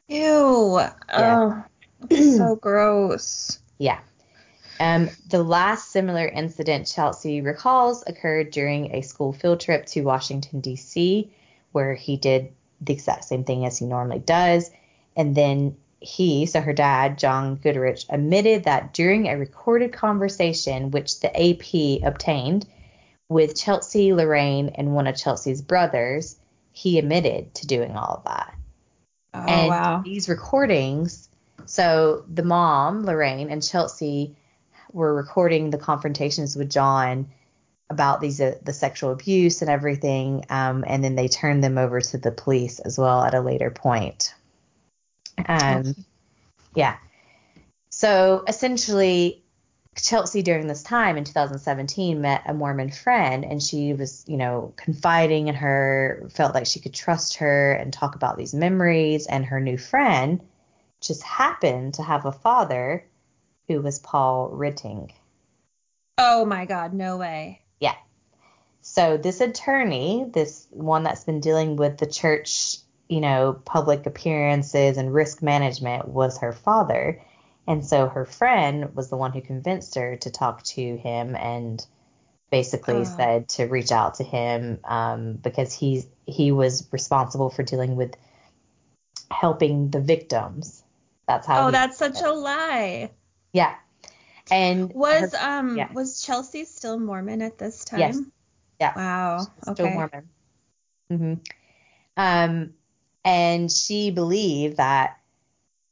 Ew. 0.08 0.78
Oh, 1.12 1.64
so 2.10 2.56
gross. 2.56 3.58
Yeah. 3.78 4.00
Um, 4.82 5.10
the 5.28 5.44
last 5.44 5.92
similar 5.92 6.26
incident 6.26 6.88
Chelsea 6.88 7.40
recalls 7.40 8.02
occurred 8.04 8.50
during 8.50 8.92
a 8.92 9.02
school 9.02 9.32
field 9.32 9.60
trip 9.60 9.86
to 9.86 10.00
Washington, 10.00 10.58
D.C., 10.60 11.30
where 11.70 11.94
he 11.94 12.16
did 12.16 12.52
the 12.80 12.92
exact 12.92 13.22
same 13.22 13.44
thing 13.44 13.64
as 13.64 13.78
he 13.78 13.86
normally 13.86 14.18
does. 14.18 14.72
And 15.14 15.36
then 15.36 15.76
he, 16.00 16.46
so 16.46 16.60
her 16.60 16.72
dad, 16.72 17.16
John 17.16 17.54
Goodrich, 17.54 18.06
admitted 18.08 18.64
that 18.64 18.92
during 18.92 19.28
a 19.28 19.38
recorded 19.38 19.92
conversation, 19.92 20.90
which 20.90 21.20
the 21.20 21.30
AP 21.30 22.02
obtained 22.04 22.66
with 23.28 23.54
Chelsea, 23.54 24.12
Lorraine, 24.12 24.70
and 24.70 24.96
one 24.96 25.06
of 25.06 25.14
Chelsea's 25.14 25.62
brothers, 25.62 26.40
he 26.72 26.98
admitted 26.98 27.54
to 27.54 27.68
doing 27.68 27.92
all 27.92 28.16
of 28.16 28.24
that. 28.24 28.52
Oh, 29.32 29.44
and 29.46 29.68
wow. 29.68 30.02
these 30.04 30.28
recordings, 30.28 31.28
so 31.66 32.24
the 32.28 32.42
mom, 32.42 33.04
Lorraine, 33.04 33.48
and 33.48 33.62
Chelsea 33.62 34.34
were 34.92 35.14
recording 35.14 35.70
the 35.70 35.78
confrontations 35.78 36.56
with 36.56 36.70
John 36.70 37.28
about 37.90 38.20
these 38.20 38.40
uh, 38.40 38.56
the 38.62 38.72
sexual 38.72 39.12
abuse 39.12 39.62
and 39.62 39.70
everything, 39.70 40.44
um, 40.50 40.84
and 40.86 41.04
then 41.04 41.14
they 41.14 41.28
turned 41.28 41.62
them 41.62 41.78
over 41.78 42.00
to 42.00 42.18
the 42.18 42.32
police 42.32 42.78
as 42.80 42.98
well 42.98 43.22
at 43.22 43.34
a 43.34 43.40
later 43.40 43.70
point. 43.70 44.34
Um, 45.46 45.94
yeah. 46.74 46.96
So 47.90 48.44
essentially, 48.48 49.42
Chelsea 49.96 50.42
during 50.42 50.66
this 50.66 50.82
time 50.82 51.16
in 51.16 51.24
2017 51.24 52.20
met 52.20 52.42
a 52.46 52.54
Mormon 52.54 52.90
friend, 52.90 53.44
and 53.44 53.62
she 53.62 53.92
was, 53.92 54.24
you 54.26 54.38
know, 54.38 54.72
confiding 54.76 55.48
in 55.48 55.54
her, 55.54 56.26
felt 56.30 56.54
like 56.54 56.66
she 56.66 56.80
could 56.80 56.94
trust 56.94 57.36
her 57.36 57.72
and 57.72 57.92
talk 57.92 58.14
about 58.14 58.38
these 58.38 58.54
memories. 58.54 59.26
And 59.26 59.44
her 59.44 59.60
new 59.60 59.76
friend 59.76 60.40
just 61.02 61.22
happened 61.22 61.94
to 61.94 62.02
have 62.02 62.24
a 62.24 62.32
father 62.32 63.04
who 63.68 63.80
was 63.80 63.98
Paul 63.98 64.50
Rytting. 64.50 65.10
Oh 66.18 66.44
my 66.44 66.66
God, 66.66 66.92
no 66.92 67.16
way. 67.16 67.62
Yeah. 67.80 67.94
So 68.80 69.16
this 69.16 69.40
attorney, 69.40 70.26
this 70.32 70.66
one 70.70 71.04
that's 71.04 71.24
been 71.24 71.40
dealing 71.40 71.76
with 71.76 71.98
the 71.98 72.06
church, 72.06 72.76
you 73.08 73.20
know, 73.20 73.60
public 73.64 74.06
appearances 74.06 74.96
and 74.96 75.12
risk 75.14 75.42
management, 75.42 76.08
was 76.08 76.38
her 76.38 76.52
father. 76.52 77.22
And 77.66 77.84
so 77.84 78.08
her 78.08 78.24
friend 78.24 78.94
was 78.94 79.08
the 79.08 79.16
one 79.16 79.32
who 79.32 79.40
convinced 79.40 79.94
her 79.94 80.16
to 80.16 80.30
talk 80.30 80.64
to 80.64 80.96
him 80.96 81.36
and 81.36 81.84
basically 82.50 83.00
Oh. 83.00 83.04
said 83.04 83.48
to 83.50 83.64
reach 83.64 83.92
out 83.92 84.16
to 84.16 84.24
him 84.24 84.80
um, 84.84 85.34
because 85.34 85.72
he's 85.72 86.06
he 86.26 86.52
was 86.52 86.86
responsible 86.92 87.50
for 87.50 87.62
dealing 87.62 87.96
with 87.96 88.14
helping 89.30 89.90
the 89.90 90.00
victims. 90.00 90.82
That's 91.26 91.46
how. 91.46 91.68
Oh, 91.68 91.70
that's 91.70 91.96
such 91.96 92.20
a 92.20 92.30
lie. 92.30 93.10
Yeah. 93.52 93.74
And 94.50 94.92
Was 94.92 95.34
her- 95.34 95.58
um 95.58 95.76
yeah. 95.76 95.92
was 95.92 96.22
Chelsea 96.22 96.64
still 96.64 96.98
Mormon 96.98 97.42
at 97.42 97.58
this 97.58 97.84
time? 97.84 98.00
Yes. 98.00 98.20
yeah. 98.80 98.92
Wow. 98.96 99.46
still 99.62 99.86
Okay. 99.86 99.94
Mormon. 99.94 100.28
hmm 101.08 101.34
Um, 102.16 102.74
and 103.24 103.70
she 103.70 104.10
believed 104.10 104.76
that, 104.78 105.18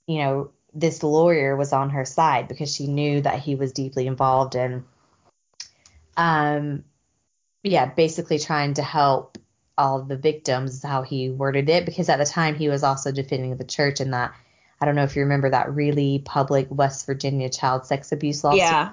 you 0.07 0.19
know, 0.19 0.51
this 0.75 1.03
lawyer 1.03 1.57
was 1.57 1.73
on 1.73 1.91
her 1.91 2.05
side 2.05 2.49
because 2.49 2.75
she 2.75 2.87
knew 2.87 3.21
that 3.21 3.41
he 3.41 3.55
was 3.55 3.73
deeply 3.73 4.07
involved 4.07 4.55
in, 4.55 4.85
um, 6.17 6.85
yeah, 7.63 7.87
basically 7.87 8.39
trying 8.39 8.75
to 8.75 8.83
help 8.83 9.39
all 9.79 10.03
the 10.03 10.17
victims, 10.17 10.75
is 10.75 10.83
how 10.83 11.03
he 11.03 11.31
worded 11.31 11.69
it, 11.69 11.87
because 11.87 12.09
at 12.09 12.19
the 12.19 12.25
time 12.27 12.55
he 12.55 12.69
was 12.69 12.83
also 12.83 13.13
defending 13.13 13.57
the 13.57 13.65
church 13.65 14.01
and 14.01 14.13
that. 14.13 14.35
I 14.81 14.87
don't 14.87 14.95
know 14.95 15.05
if 15.05 15.15
you 15.15 15.23
remember 15.23 15.51
that 15.51 15.75
really 15.75 16.23
public 16.25 16.67
West 16.71 17.07
Virginia 17.07 17.51
child 17.51 17.87
sex 17.87 18.13
abuse 18.13 18.43
lawsuit 18.43 18.61
Yeah. 18.61 18.93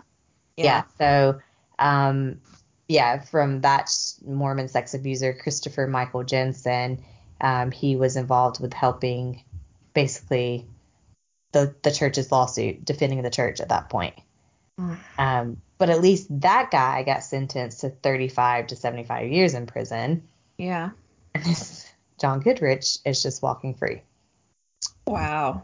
yeah. 0.65 0.83
So, 0.97 1.41
um, 1.79 2.41
yeah, 2.87 3.21
from 3.21 3.61
that 3.61 3.89
Mormon 4.25 4.67
sex 4.67 4.93
abuser, 4.93 5.33
Christopher 5.33 5.87
Michael 5.87 6.23
Jensen, 6.23 7.03
um, 7.39 7.71
he 7.71 7.95
was 7.95 8.15
involved 8.15 8.59
with 8.59 8.73
helping 8.73 9.43
basically 9.93 10.65
the, 11.51 11.73
the 11.83 11.91
church's 11.91 12.31
lawsuit, 12.31 12.83
defending 12.83 13.21
the 13.21 13.29
church 13.29 13.61
at 13.61 13.69
that 13.69 13.89
point. 13.89 14.15
Mm. 14.79 14.97
Um, 15.17 15.61
but 15.77 15.89
at 15.89 16.01
least 16.01 16.27
that 16.41 16.71
guy 16.71 17.03
got 17.03 17.23
sentenced 17.23 17.81
to 17.81 17.89
35 17.89 18.67
to 18.67 18.75
75 18.75 19.31
years 19.31 19.53
in 19.53 19.65
prison. 19.65 20.27
Yeah. 20.57 20.91
John 22.19 22.39
Goodrich 22.39 22.97
is 23.05 23.21
just 23.21 23.41
walking 23.41 23.75
free. 23.75 24.01
Wow. 25.05 25.63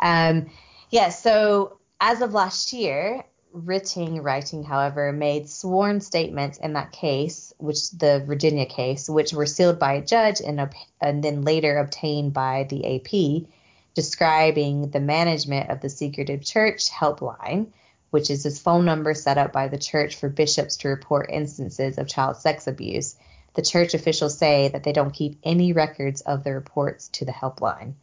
Um, 0.00 0.50
yeah, 0.90 1.10
so 1.10 1.78
as 2.00 2.20
of 2.22 2.32
last 2.32 2.72
year, 2.72 3.24
Rytting 3.54 4.22
Writing, 4.22 4.62
however, 4.62 5.10
made 5.12 5.48
sworn 5.48 6.00
statements 6.00 6.58
in 6.58 6.74
that 6.74 6.92
case, 6.92 7.52
which 7.58 7.90
the 7.90 8.22
Virginia 8.26 8.66
case, 8.66 9.08
which 9.08 9.32
were 9.32 9.46
sealed 9.46 9.78
by 9.78 9.94
a 9.94 10.04
judge 10.04 10.40
and, 10.40 10.68
and 11.00 11.24
then 11.24 11.42
later 11.42 11.78
obtained 11.78 12.32
by 12.32 12.64
the 12.68 12.96
AP, 12.96 13.48
describing 13.94 14.90
the 14.90 15.00
management 15.00 15.70
of 15.70 15.80
the 15.80 15.88
Secretive 15.88 16.42
Church 16.42 16.90
helpline, 16.90 17.68
which 18.10 18.30
is 18.30 18.42
this 18.42 18.60
phone 18.60 18.84
number 18.84 19.14
set 19.14 19.38
up 19.38 19.52
by 19.52 19.68
the 19.68 19.78
church 19.78 20.16
for 20.16 20.28
bishops 20.28 20.76
to 20.76 20.88
report 20.88 21.30
instances 21.30 21.98
of 21.98 22.06
child 22.06 22.36
sex 22.36 22.66
abuse. 22.66 23.16
The 23.54 23.62
church 23.62 23.94
officials 23.94 24.38
say 24.38 24.68
that 24.68 24.84
they 24.84 24.92
don't 24.92 25.12
keep 25.12 25.38
any 25.42 25.72
records 25.72 26.20
of 26.20 26.44
the 26.44 26.52
reports 26.52 27.08
to 27.14 27.24
the 27.24 27.32
helpline 27.32 27.94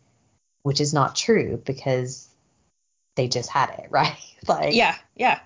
which 0.65 0.82
is 0.82 0.95
not 0.95 1.15
true 1.15 1.62
because 1.63 2.28
they 3.15 3.28
just 3.28 3.51
had 3.51 3.69
it, 3.78 3.86
right? 3.91 4.17
like, 4.47 4.73
Yeah. 4.73 4.95
Yeah. 5.15 5.39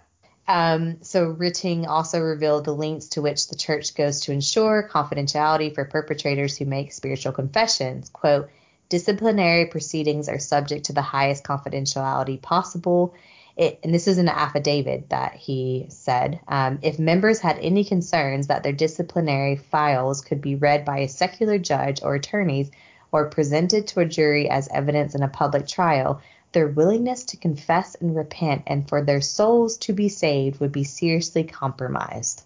Um, 0.48 1.04
so 1.04 1.34
Rytting 1.34 1.88
also 1.88 2.22
revealed 2.22 2.64
the 2.64 2.74
lengths 2.74 3.10
to 3.10 3.22
which 3.22 3.50
the 3.50 3.58
church 3.58 3.96
goes 3.96 4.22
to 4.22 4.32
ensure 4.32 4.90
confidentiality 4.90 5.76
for 5.76 5.84
perpetrators 5.84 6.58
who 6.58 6.64
make 6.64 6.94
spiritual 6.94 7.34
confessions. 7.34 8.10
Quote, 8.10 8.50
disciplinary 8.88 9.66
proceedings 9.66 10.30
are 10.30 10.40
subject 10.40 10.86
to 10.86 10.94
the 10.94 11.02
highest 11.02 11.44
confidentiality 11.44 12.42
possible. 12.42 13.14
It, 13.58 13.82
and 13.84 13.94
this 13.94 14.08
is 14.08 14.20
an 14.20 14.30
affidavit 14.30 15.10
that 15.10 15.36
he 15.36 15.88
said. 15.90 16.40
Um, 16.48 16.80
if 16.82 16.98
members 16.98 17.40
had 17.40 17.60
any 17.60 17.84
concerns 17.84 18.48
that 18.48 18.64
their 18.64 18.72
disciplinary 18.72 19.58
files 19.58 20.22
could 20.22 20.40
be 20.40 20.56
read 20.56 20.86
by 20.86 21.00
a 21.00 21.10
secular 21.10 21.58
judge 21.58 22.02
or 22.02 22.16
attorneys 22.16 22.72
or 23.12 23.30
presented 23.30 23.88
to 23.88 24.00
a 24.00 24.06
jury 24.06 24.50
as 24.50 24.68
evidence 24.70 25.16
in 25.16 25.24
a 25.24 25.28
public 25.28 25.68
trial, 25.68 26.22
their 26.52 26.68
willingness 26.68 27.26
to 27.26 27.38
confess 27.38 27.96
and 27.96 28.16
repent 28.16 28.64
and 28.68 28.88
for 28.88 29.04
their 29.04 29.22
souls 29.22 29.78
to 29.78 29.94
be 29.94 30.10
saved 30.10 30.60
would 30.60 30.72
be 30.72 30.84
seriously 30.84 31.44
compromised. 31.44 32.44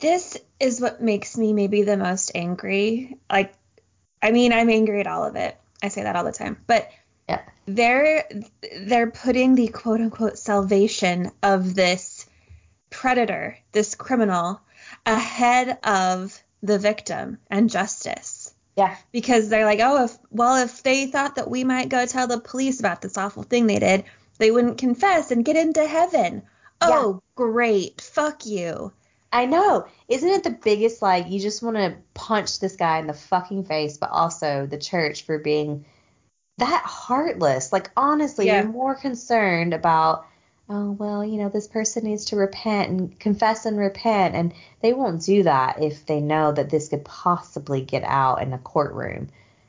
This 0.00 0.36
is 0.58 0.80
what 0.80 1.00
makes 1.00 1.36
me 1.36 1.52
maybe 1.52 1.82
the 1.82 1.96
most 1.96 2.32
angry. 2.34 3.18
Like, 3.30 3.54
I 4.20 4.32
mean, 4.32 4.52
I'm 4.52 4.70
angry 4.70 4.98
at 5.00 5.06
all 5.06 5.24
of 5.24 5.36
it. 5.36 5.56
I 5.82 5.88
say 5.88 6.02
that 6.02 6.16
all 6.16 6.24
the 6.24 6.32
time. 6.32 6.56
But 6.66 6.90
Yeah. 7.28 7.42
they're 7.66 8.28
they're 8.80 9.10
putting 9.10 9.54
the 9.54 9.68
quote 9.68 10.00
unquote 10.00 10.38
salvation 10.38 11.30
of 11.42 11.74
this 11.74 12.26
predator, 12.90 13.56
this 13.70 13.94
criminal, 13.94 14.60
ahead 15.06 15.78
of 15.84 16.36
the 16.62 16.78
victim 16.78 17.38
and 17.48 17.70
justice. 17.70 18.41
Yeah. 18.76 18.96
Because 19.12 19.48
they're 19.48 19.66
like, 19.66 19.80
oh, 19.82 20.04
if 20.04 20.18
well, 20.30 20.56
if 20.64 20.82
they 20.82 21.06
thought 21.06 21.36
that 21.36 21.50
we 21.50 21.64
might 21.64 21.88
go 21.88 22.06
tell 22.06 22.26
the 22.26 22.40
police 22.40 22.80
about 22.80 23.02
this 23.02 23.18
awful 23.18 23.42
thing 23.42 23.66
they 23.66 23.78
did, 23.78 24.04
they 24.38 24.50
wouldn't 24.50 24.78
confess 24.78 25.30
and 25.30 25.44
get 25.44 25.56
into 25.56 25.86
heaven. 25.86 26.42
Oh, 26.80 27.22
great. 27.36 28.00
Fuck 28.00 28.46
you. 28.46 28.92
I 29.32 29.46
know. 29.46 29.86
Isn't 30.08 30.28
it 30.28 30.44
the 30.44 30.50
biggest 30.50 31.00
like 31.00 31.28
you 31.30 31.40
just 31.40 31.62
want 31.62 31.76
to 31.76 31.96
punch 32.14 32.60
this 32.60 32.76
guy 32.76 32.98
in 32.98 33.06
the 33.06 33.14
fucking 33.14 33.64
face, 33.64 33.96
but 33.98 34.10
also 34.10 34.66
the 34.66 34.78
church 34.78 35.24
for 35.24 35.38
being 35.38 35.84
that 36.58 36.82
heartless? 36.84 37.72
Like 37.72 37.90
honestly, 37.96 38.46
Yeah. 38.46 38.62
you're 38.62 38.70
more 38.72 38.94
concerned 38.94 39.74
about 39.74 40.26
oh 40.72 40.92
well, 40.92 41.24
you 41.24 41.36
know, 41.36 41.48
this 41.48 41.68
person 41.68 42.04
needs 42.04 42.26
to 42.26 42.36
repent 42.36 42.88
and 42.88 43.20
confess 43.20 43.66
and 43.66 43.78
repent 43.78 44.34
and 44.34 44.54
they 44.80 44.92
won't 44.92 45.22
do 45.22 45.42
that 45.42 45.82
if 45.82 46.06
they 46.06 46.20
know 46.20 46.50
that 46.50 46.70
this 46.70 46.88
could 46.88 47.04
possibly 47.04 47.82
get 47.82 48.02
out 48.04 48.42
in 48.42 48.52
a 48.52 48.58
courtroom. 48.58 49.28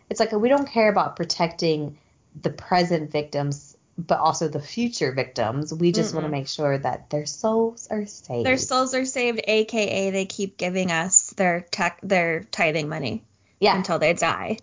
It's 0.10 0.20
like 0.20 0.32
we 0.32 0.50
don't 0.50 0.70
care 0.70 0.90
about 0.90 1.16
protecting 1.16 1.98
the 2.42 2.50
present 2.50 3.12
victims 3.12 3.78
but 3.98 4.20
also 4.20 4.48
the 4.48 4.62
future 4.62 5.12
victims. 5.12 5.74
We 5.74 5.92
just 5.92 6.14
want 6.16 6.26
to 6.26 6.32
make 6.32 6.48
sure 6.48 6.78
that 6.78 7.10
their 7.12 7.26
souls 7.28 7.88
are 7.92 8.08
saved. 8.08 8.46
Their 8.46 8.58
souls 8.58 8.96
are 8.96 9.06
saved, 9.06 9.42
aka 9.48 10.10
they 10.10 10.26
keep 10.26 10.58
giving 10.58 10.92
us 10.92 11.30
their 11.32 11.62
tech, 11.70 12.00
their 12.02 12.44
tithing 12.46 12.90
money 12.90 13.24
yeah. 13.60 13.76
until 13.76 14.00
they 14.00 14.14
die, 14.14 14.58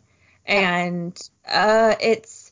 and 0.45 1.17
uh, 1.49 1.95
it's 2.01 2.51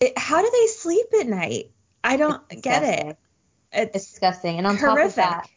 it, 0.00 0.16
how 0.16 0.40
do 0.40 0.50
they 0.50 0.66
sleep 0.68 1.06
at 1.20 1.26
night? 1.26 1.70
I 2.04 2.16
don't 2.16 2.40
It's 2.50 2.60
get 2.60 2.80
disgusting. 2.80 3.08
it. 3.10 3.18
It's, 3.72 4.10
disgusting. 4.10 4.58
And 4.58 4.66
on 4.66 4.76
top 4.76 4.90
of 4.90 4.96
horrific. 4.98 5.16
that, 5.16 5.48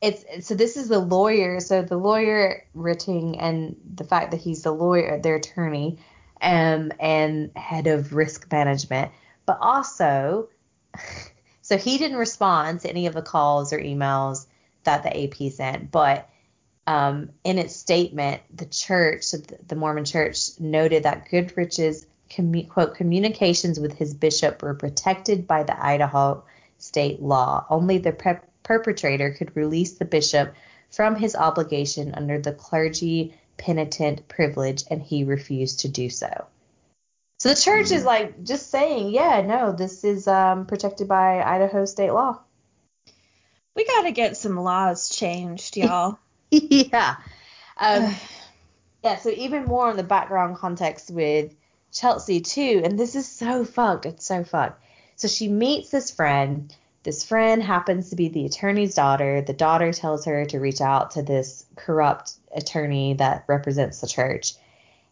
it's 0.00 0.46
so 0.46 0.54
this 0.54 0.76
is 0.76 0.88
the 0.88 1.00
lawyer. 1.00 1.58
So 1.58 1.82
the 1.82 1.96
lawyer 1.96 2.64
Rytting 2.76 3.36
and 3.40 3.74
the 3.94 4.04
fact 4.04 4.30
that 4.30 4.36
he's 4.40 4.62
the 4.62 4.70
lawyer, 4.72 5.18
their 5.20 5.36
attorney, 5.36 5.98
um, 6.40 6.92
and 7.00 7.50
head 7.56 7.88
of 7.88 8.14
risk 8.14 8.52
management, 8.52 9.10
but 9.46 9.58
also, 9.60 10.50
so 11.62 11.76
he 11.76 11.98
didn't 11.98 12.18
respond 12.18 12.80
to 12.80 12.90
any 12.90 13.06
of 13.06 13.14
the 13.14 13.22
calls 13.22 13.72
or 13.72 13.78
emails 13.80 14.46
that 14.84 15.02
the 15.02 15.24
AP 15.24 15.52
sent, 15.52 15.90
but. 15.90 16.28
Um, 16.86 17.32
in 17.44 17.58
its 17.58 17.76
statement, 17.76 18.40
the 18.50 18.64
church, 18.64 19.32
the 19.66 19.76
Mormon 19.76 20.06
church, 20.06 20.58
noted 20.58 21.02
that 21.02 21.28
Goodrich's 21.28 22.06
commu- 22.30 22.68
quote 22.68 22.94
communications 22.94 23.80
with 23.80 23.94
his 23.94 24.14
bishop 24.14 24.62
were 24.62 24.74
protected 24.74 25.46
by 25.46 25.62
the 25.62 25.84
Idaho 25.84 26.44
state 26.78 27.20
law. 27.22 27.66
Only 27.68 27.98
the 27.98 28.12
per- 28.12 28.42
perpetrator 28.62 29.30
could 29.30 29.56
release 29.56 29.94
the 29.94 30.04
bishop 30.04 30.54
from 30.90 31.16
his 31.16 31.34
obligation 31.34 32.14
under 32.14 32.38
the 32.38 32.52
clergy 32.52 33.34
penitent 33.56 34.26
privilege, 34.28 34.84
and 34.90 35.02
he 35.02 35.24
refused 35.24 35.80
to 35.80 35.88
do 35.88 36.08
so. 36.08 36.46
So 37.40 37.50
the 37.50 37.54
church 37.54 37.92
is 37.92 38.04
like 38.04 38.42
just 38.42 38.70
saying, 38.70 39.10
yeah, 39.10 39.42
no, 39.42 39.72
this 39.72 40.02
is 40.02 40.26
um, 40.26 40.66
protected 40.66 41.06
by 41.06 41.42
Idaho 41.42 41.84
state 41.84 42.10
law. 42.10 42.40
We 43.76 43.84
got 43.84 44.02
to 44.02 44.10
get 44.10 44.36
some 44.36 44.56
laws 44.56 45.08
changed, 45.08 45.76
y'all. 45.78 46.18
yeah. 46.50 47.16
Um, 47.76 48.14
yeah, 49.04 49.16
so 49.16 49.30
even 49.30 49.66
more 49.66 49.88
on 49.88 49.96
the 49.96 50.02
background 50.02 50.56
context 50.56 51.10
with 51.10 51.54
Chelsea 51.92 52.40
too, 52.40 52.82
and 52.84 52.98
this 52.98 53.14
is 53.14 53.26
so 53.26 53.64
fucked. 53.64 54.06
It's 54.06 54.26
so 54.26 54.44
fucked. 54.44 54.82
So 55.16 55.28
she 55.28 55.48
meets 55.48 55.90
this 55.90 56.10
friend. 56.10 56.74
This 57.02 57.24
friend 57.24 57.62
happens 57.62 58.10
to 58.10 58.16
be 58.16 58.28
the 58.28 58.46
attorney's 58.46 58.94
daughter. 58.94 59.40
The 59.40 59.52
daughter 59.52 59.92
tells 59.92 60.24
her 60.26 60.44
to 60.46 60.60
reach 60.60 60.80
out 60.80 61.12
to 61.12 61.22
this 61.22 61.64
corrupt 61.76 62.34
attorney 62.54 63.14
that 63.14 63.44
represents 63.46 64.00
the 64.00 64.06
church. 64.06 64.54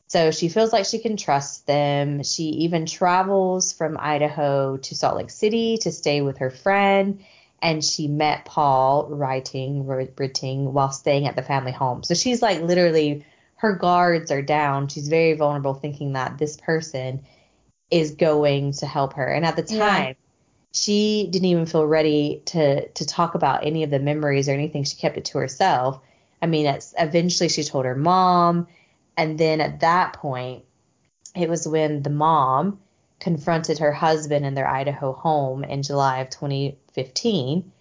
So 0.09 0.31
she 0.31 0.49
feels 0.49 0.73
like 0.73 0.87
she 0.87 0.99
can 0.99 1.17
trust 1.17 1.67
them. 1.67 2.23
She 2.23 2.45
even 2.45 2.87
travels 2.87 3.73
from 3.73 3.97
Idaho 3.99 4.77
to 4.77 4.95
Salt 4.95 5.17
Lake 5.17 5.31
City 5.31 5.79
to 5.79 5.91
stay 5.91 6.21
with 6.21 6.39
her 6.39 6.51
friend. 6.51 7.25
And 7.61 7.85
she 7.85 8.07
met 8.07 8.45
Paul 8.45 9.09
writing, 9.09 9.87
writing 9.87 10.73
while 10.73 10.93
staying 10.93 11.27
at 11.27 11.35
the 11.35 11.43
family 11.43 11.73
home. 11.73 12.03
So 12.03 12.15
she's 12.15 12.43
like 12.43 12.61
literally, 12.61 13.25
her 13.57 13.75
guards 13.75 14.31
are 14.31 14.43
down. 14.43 14.89
She's 14.89 15.09
very 15.09 15.35
vulnerable, 15.35 15.75
thinking 15.75 16.13
that 16.13 16.39
this 16.39 16.57
person 16.57 17.25
is 17.91 18.13
going 18.13 18.73
to 18.73 18.87
help 18.87 19.15
her. 19.15 19.27
And 19.27 19.45
at 19.45 19.57
the 19.57 19.63
time, 19.63 19.79
yeah. 19.79 20.13
she 20.73 21.29
didn't 21.31 21.47
even 21.47 21.67
feel 21.67 21.87
ready 21.87 22.43
to 22.47 22.89
to 22.89 23.07
talk 23.07 23.35
about 23.35 23.67
any 23.67 23.83
of 23.83 23.91
the 23.91 23.99
memories 23.99 24.49
or 24.49 24.53
anything. 24.53 24.85
She 24.85 24.97
kept 24.97 25.17
it 25.17 25.27
to 25.27 25.39
herself. 25.39 26.01
I 26.43 26.47
mean, 26.47 26.79
eventually 26.99 27.49
she 27.49 27.65
told 27.65 27.87
her 27.87 27.95
mom 27.95 28.67
and 29.17 29.39
then 29.39 29.61
at 29.61 29.81
that 29.81 30.15
point, 30.15 30.65
it 31.35 31.49
was 31.49 31.67
when 31.67 32.03
the 32.03 32.11
mom 32.11 32.81
confronted 33.19 33.79
her 33.79 33.93
husband 33.93 34.45
in 34.45 34.55
their 34.55 34.69
Idaho 34.69 35.13
home 35.13 35.65
in 35.65 35.83
July 35.83 36.19
of 36.19 36.31
2015. 36.31 37.73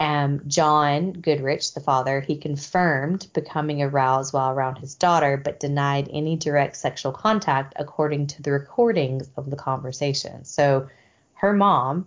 Um, 0.00 0.40
John 0.46 1.12
Goodrich, 1.12 1.74
the 1.74 1.80
father, 1.80 2.22
he 2.22 2.38
confirmed 2.38 3.28
becoming 3.34 3.82
aroused 3.82 4.32
while 4.32 4.50
around 4.50 4.78
his 4.78 4.94
daughter, 4.94 5.36
but 5.36 5.60
denied 5.60 6.08
any 6.10 6.36
direct 6.36 6.76
sexual 6.76 7.12
contact 7.12 7.74
according 7.76 8.28
to 8.28 8.42
the 8.42 8.50
recordings 8.50 9.28
of 9.36 9.50
the 9.50 9.56
conversation. 9.56 10.46
So 10.46 10.88
her 11.34 11.52
mom 11.52 12.06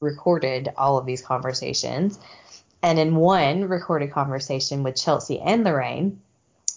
recorded 0.00 0.72
all 0.76 0.96
of 0.96 1.06
these 1.06 1.20
conversations. 1.20 2.20
And 2.84 3.00
in 3.00 3.16
one 3.16 3.64
recorded 3.64 4.12
conversation 4.12 4.84
with 4.84 4.94
Chelsea 4.94 5.40
and 5.40 5.64
Lorraine, 5.64 6.20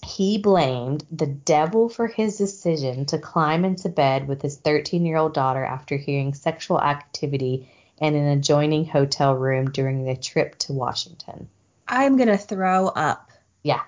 he 0.03 0.39
blamed 0.39 1.05
the 1.11 1.27
devil 1.27 1.87
for 1.87 2.07
his 2.07 2.39
decision 2.39 3.05
to 3.05 3.19
climb 3.19 3.63
into 3.63 3.89
bed 3.89 4.27
with 4.27 4.41
his 4.41 4.57
13 4.57 5.05
year 5.05 5.17
old 5.17 5.35
daughter 5.35 5.63
after 5.63 5.97
hearing 5.97 6.33
sexual 6.33 6.81
activity 6.81 7.69
in 8.01 8.15
an 8.15 8.27
adjoining 8.37 8.85
hotel 8.85 9.35
room 9.35 9.71
during 9.71 10.03
the 10.03 10.15
trip 10.15 10.57
to 10.57 10.73
Washington. 10.73 11.47
I'm 11.87 12.17
going 12.17 12.29
to 12.29 12.37
throw 12.37 12.87
up. 12.87 13.31
Yeah. 13.63 13.81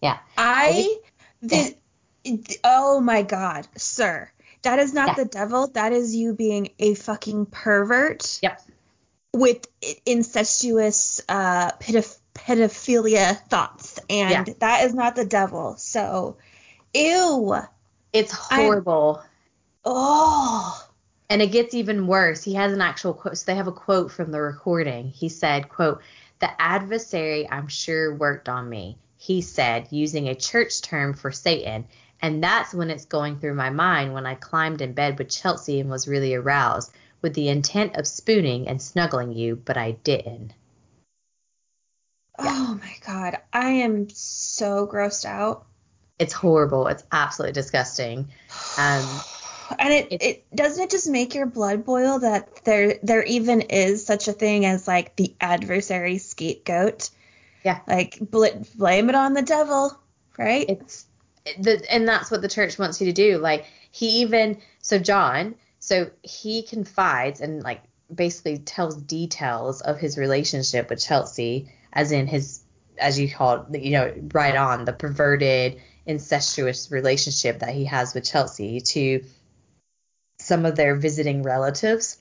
Yeah. 0.00 0.18
I. 0.38 0.98
The, 1.42 1.74
oh 2.62 3.00
my 3.00 3.22
God, 3.22 3.66
sir. 3.76 4.30
That 4.62 4.78
is 4.78 4.92
not 4.92 5.08
yeah. 5.08 5.14
the 5.14 5.24
devil. 5.24 5.68
That 5.68 5.92
is 5.92 6.14
you 6.14 6.34
being 6.34 6.70
a 6.78 6.94
fucking 6.94 7.46
pervert. 7.46 8.40
Yep. 8.42 8.62
With 9.32 9.66
incestuous, 10.04 11.20
uh, 11.28 11.70
pedoph- 11.72 12.18
pedophilia 12.34 13.38
thoughts, 13.48 14.00
and 14.08 14.48
yeah. 14.48 14.54
that 14.60 14.84
is 14.84 14.94
not 14.94 15.14
the 15.14 15.26
devil. 15.26 15.76
So, 15.76 16.38
ew. 16.94 17.54
It's 18.12 18.32
horrible. 18.32 19.20
I'm, 19.20 19.28
oh. 19.84 20.85
And 21.28 21.42
it 21.42 21.52
gets 21.52 21.74
even 21.74 22.06
worse. 22.06 22.44
He 22.44 22.54
has 22.54 22.72
an 22.72 22.80
actual 22.80 23.14
quote. 23.14 23.38
So 23.38 23.44
they 23.46 23.56
have 23.56 23.66
a 23.66 23.72
quote 23.72 24.12
from 24.12 24.30
the 24.30 24.40
recording. 24.40 25.08
He 25.08 25.28
said, 25.28 25.68
"quote 25.68 26.00
The 26.38 26.60
adversary, 26.60 27.48
I'm 27.50 27.68
sure, 27.68 28.14
worked 28.14 28.48
on 28.48 28.68
me." 28.68 28.98
He 29.18 29.40
said, 29.40 29.88
using 29.90 30.28
a 30.28 30.34
church 30.34 30.82
term 30.82 31.14
for 31.14 31.32
Satan. 31.32 31.86
And 32.20 32.42
that's 32.42 32.72
when 32.72 32.90
it's 32.90 33.06
going 33.06 33.38
through 33.38 33.54
my 33.54 33.70
mind 33.70 34.14
when 34.14 34.26
I 34.26 34.34
climbed 34.34 34.80
in 34.80 34.92
bed 34.92 35.18
with 35.18 35.28
Chelsea 35.28 35.80
and 35.80 35.90
was 35.90 36.08
really 36.08 36.34
aroused 36.34 36.92
with 37.22 37.34
the 37.34 37.48
intent 37.48 37.96
of 37.96 38.06
spooning 38.06 38.68
and 38.68 38.80
snuggling 38.80 39.32
you, 39.32 39.56
but 39.56 39.76
I 39.76 39.92
didn't. 39.92 40.52
Oh 42.38 42.78
my 42.80 42.94
god, 43.04 43.38
I 43.52 43.70
am 43.70 44.10
so 44.10 44.86
grossed 44.86 45.24
out. 45.24 45.66
It's 46.18 46.32
horrible. 46.32 46.86
It's 46.86 47.04
absolutely 47.10 47.54
disgusting. 47.54 48.28
Um, 48.78 49.20
and 49.78 49.92
it, 49.92 50.12
it, 50.12 50.22
it 50.22 50.54
doesn't 50.54 50.84
it 50.84 50.90
just 50.90 51.08
make 51.08 51.34
your 51.34 51.46
blood 51.46 51.84
boil 51.84 52.18
that 52.20 52.64
there 52.64 52.98
there 53.02 53.22
even 53.22 53.62
is 53.62 54.04
such 54.04 54.28
a 54.28 54.32
thing 54.32 54.64
as 54.66 54.86
like 54.86 55.16
the 55.16 55.34
adversary 55.40 56.18
scapegoat. 56.18 57.10
Yeah. 57.64 57.80
Like 57.86 58.18
bl- 58.20 58.46
blame 58.76 59.08
it 59.08 59.14
on 59.14 59.32
the 59.32 59.42
devil, 59.42 59.98
right? 60.38 60.68
It's 60.68 61.06
the 61.58 61.84
and 61.90 62.06
that's 62.06 62.30
what 62.30 62.42
the 62.42 62.48
church 62.48 62.78
wants 62.78 63.00
you 63.00 63.06
to 63.06 63.12
do. 63.12 63.38
Like 63.38 63.66
he 63.90 64.20
even 64.20 64.58
so 64.82 64.98
John, 64.98 65.54
so 65.78 66.10
he 66.22 66.62
confides 66.62 67.40
and 67.40 67.62
like 67.62 67.82
basically 68.14 68.58
tells 68.58 68.96
details 68.96 69.80
of 69.80 69.98
his 69.98 70.16
relationship 70.16 70.90
with 70.90 71.04
Chelsea 71.04 71.72
as 71.92 72.12
in 72.12 72.26
his 72.26 72.62
as 72.98 73.18
you 73.18 73.30
call 73.30 73.66
it, 73.72 73.82
you 73.82 73.92
know, 73.92 74.14
right 74.32 74.56
on 74.56 74.84
the 74.84 74.92
perverted, 74.92 75.80
incestuous 76.06 76.90
relationship 76.90 77.58
that 77.60 77.74
he 77.74 77.84
has 77.84 78.14
with 78.14 78.24
Chelsea 78.24 78.80
to 78.80 79.24
some 80.46 80.64
of 80.64 80.76
their 80.76 80.96
visiting 80.96 81.42
relatives. 81.42 82.18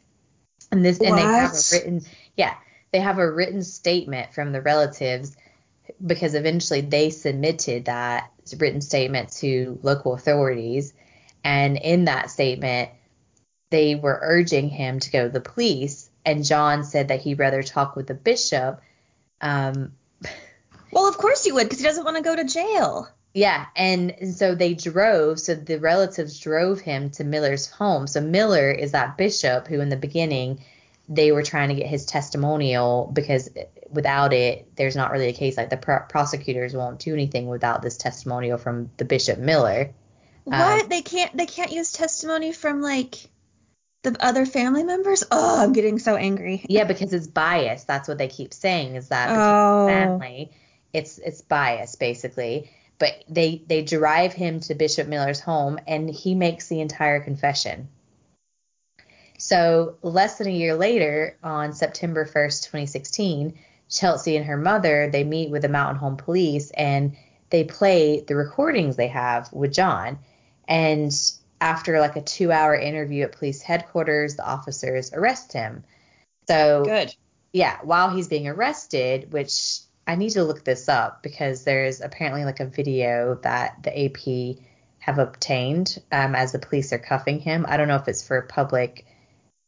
And 0.72 0.84
this 0.84 1.00
what? 1.00 1.10
and 1.10 1.18
they 1.18 1.22
have 1.22 1.52
a 1.52 1.62
written 1.72 2.02
yeah, 2.36 2.56
they 2.92 3.00
have 3.00 3.20
a 3.20 3.32
written 3.32 3.64
statement 3.64 4.34
from 4.34 4.52
the 4.52 4.62
relatives 4.62 5.36
because 6.06 6.34
eventually 6.34 6.82
they 6.82 7.10
submitted 7.10 7.86
that 7.86 8.32
written 8.58 8.82
statement 8.82 9.32
to 9.32 9.80
local 9.84 10.14
authorities 10.14 10.94
and 11.44 11.78
in 11.78 12.06
that 12.06 12.30
statement 12.30 12.90
they 13.70 13.96
were 13.96 14.20
urging 14.22 14.70
him 14.70 15.00
to 15.00 15.12
go 15.12 15.24
to 15.24 15.30
the 15.30 15.42
police 15.42 16.10
and 16.26 16.44
John 16.44 16.84
said 16.84 17.10
that 17.10 17.22
he'd 17.22 17.40
rather 17.40 17.62
talk 17.62 17.96
with 17.96 18.08
the 18.08 18.14
bishop 18.14 18.82
um, 19.42 19.94
well, 20.92 21.08
of 21.08 21.18
course 21.18 21.44
he 21.44 21.52
would, 21.52 21.64
because 21.64 21.80
he 21.80 21.86
doesn't 21.86 22.06
want 22.06 22.18
to 22.18 22.24
go 22.24 22.36
to 22.36 22.46
jail. 22.46 23.10
Yeah, 23.36 23.66
and, 23.76 24.12
and 24.12 24.34
so 24.34 24.56
they 24.56 24.74
drove. 24.74 25.42
So 25.42 25.56
the 25.56 25.78
relatives 25.78 26.40
drove 26.40 26.80
him 26.80 27.10
to 27.12 27.26
Miller's 27.26 27.70
home. 27.70 28.08
So 28.08 28.22
Miller 28.22 28.72
is 28.72 28.94
that 28.94 29.18
bishop 29.18 29.68
who, 29.68 29.82
in 29.82 29.90
the 29.90 29.98
beginning, 29.98 30.64
they 31.10 31.34
were 31.34 31.44
trying 31.44 31.68
to 31.68 31.76
get 31.76 31.88
his 31.88 32.06
testimonial 32.06 33.12
because 33.14 33.50
without 33.90 34.32
it, 34.32 34.74
there's 34.78 34.96
not 34.96 35.12
really 35.12 35.28
a 35.28 35.34
case. 35.34 35.58
Like 35.58 35.70
the 35.70 36.06
prosecutors 36.10 36.74
won't 36.74 37.00
do 37.00 37.14
anything 37.14 37.48
without 37.48 37.82
this 37.82 37.98
testimonial 37.98 38.58
from 38.58 38.90
the 38.96 39.06
Bishop 39.06 39.38
Miller. 39.38 39.94
What? 40.46 40.84
Um, 40.84 40.90
they 40.90 41.02
can't. 41.02 41.36
They 41.36 41.46
can't 41.46 41.74
use 41.74 41.92
testimony 41.92 42.54
from 42.54 42.82
like 42.82 43.16
the 44.06 44.16
other 44.24 44.46
family 44.46 44.84
members? 44.84 45.26
Oh, 45.30 45.62
I'm 45.62 45.74
getting 45.74 46.00
so 46.00 46.16
angry. 46.16 46.66
Yeah, 46.70 46.86
because 46.86 47.12
it's 47.12 47.28
biased. 47.28 47.86
That's 47.86 48.08
what 48.08 48.18
they 48.18 48.30
keep 48.30 48.54
saying 48.54 48.96
is 48.96 49.10
that 49.10 49.30
oh. 49.30 49.88
family, 49.88 50.52
it's 50.94 51.18
it's 51.18 51.42
biased 51.42 52.00
basically. 52.00 52.72
But 52.98 53.24
they 53.28 53.62
they 53.68 53.82
drive 53.82 54.34
him 54.34 54.60
to 54.62 54.76
Bishop 54.76 55.08
Miller's 55.08 55.40
home 55.40 55.80
and 55.88 56.10
he 56.10 56.36
makes 56.36 56.68
the 56.68 56.82
entire 56.82 57.20
confession. 57.20 57.90
So 59.38 59.98
less 60.02 60.38
than 60.38 60.48
a 60.48 60.52
year 60.52 60.76
later, 60.76 61.38
on 61.44 61.74
September 61.74 62.26
1st, 62.26 62.64
2016, 62.64 63.58
Chelsea 63.90 64.38
and 64.38 64.46
her 64.46 64.58
mother 64.58 65.10
they 65.12 65.24
meet 65.24 65.52
with 65.52 65.62
the 65.62 65.70
Mountain 65.70 65.98
Home 65.98 66.18
Police 66.18 66.72
and 66.72 67.16
they 67.50 67.64
play 67.64 68.22
the 68.22 68.36
recordings 68.36 68.96
they 68.96 69.10
have 69.10 69.52
with 69.52 69.74
John. 69.74 70.20
And 70.68 71.12
after 71.62 72.00
like 72.00 72.16
a 72.16 72.22
two 72.22 72.52
hour 72.52 72.76
interview 72.76 73.24
at 73.24 73.34
police 73.34 73.62
headquarters, 73.62 74.36
the 74.36 74.46
officers 74.46 75.14
arrest 75.14 75.54
him. 75.54 75.84
So 76.48 76.84
good. 76.86 77.14
Yeah, 77.54 77.78
while 77.84 78.10
he's 78.10 78.28
being 78.28 78.48
arrested, 78.48 79.32
which 79.32 79.80
I 80.08 80.16
need 80.16 80.32
to 80.32 80.44
look 80.44 80.64
this 80.64 80.88
up 80.88 81.24
because 81.24 81.64
there's 81.64 82.02
apparently 82.02 82.46
like 82.46 82.60
a 82.60 82.66
video 82.66 83.36
that 83.42 83.84
the 83.84 84.06
AP 84.06 84.58
have 85.00 85.18
obtained 85.20 86.02
um, 86.12 86.36
as 86.36 86.52
the 86.52 86.60
police 86.60 86.94
are 86.94 87.00
cuffing 87.00 87.40
him. 87.40 87.66
I 87.68 87.78
don't 87.78 87.88
know 87.88 87.96
if 87.96 88.08
it's 88.08 88.26
for 88.26 88.42
public. 88.42 89.06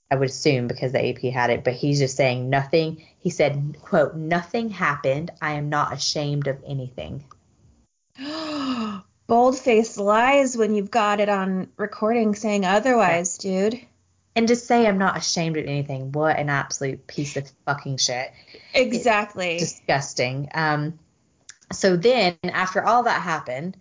I 0.09 0.15
would 0.15 0.29
assume 0.29 0.67
because 0.67 0.91
the 0.91 1.09
AP 1.09 1.33
had 1.33 1.49
it, 1.49 1.63
but 1.63 1.73
he's 1.73 1.99
just 1.99 2.15
saying 2.15 2.49
nothing. 2.49 3.03
He 3.19 3.29
said, 3.29 3.77
"quote 3.81 4.15
Nothing 4.15 4.69
happened. 4.69 5.31
I 5.41 5.53
am 5.53 5.69
not 5.69 5.93
ashamed 5.93 6.47
of 6.47 6.63
anything." 6.65 7.23
bold 9.27 9.59
faced 9.59 9.97
lies 9.97 10.55
when 10.55 10.73
you've 10.73 10.89
got 10.89 11.19
it 11.19 11.29
on 11.29 11.67
recording 11.77 12.33
saying 12.33 12.65
otherwise, 12.65 13.37
dude. 13.37 13.79
And 14.37 14.47
just 14.47 14.67
say 14.67 14.85
I'm 14.85 14.99
not 14.99 15.17
ashamed 15.17 15.57
of 15.57 15.65
anything. 15.65 16.11
What 16.11 16.37
an 16.37 16.47
absolute 16.47 17.07
piece 17.07 17.35
of 17.37 17.49
fucking 17.65 17.97
shit. 17.97 18.31
Exactly. 18.75 19.55
It's 19.55 19.73
disgusting. 19.73 20.49
Um, 20.53 20.99
so 21.73 21.97
then 21.97 22.37
after 22.43 22.83
all 22.83 23.03
that 23.03 23.23
happened, 23.23 23.77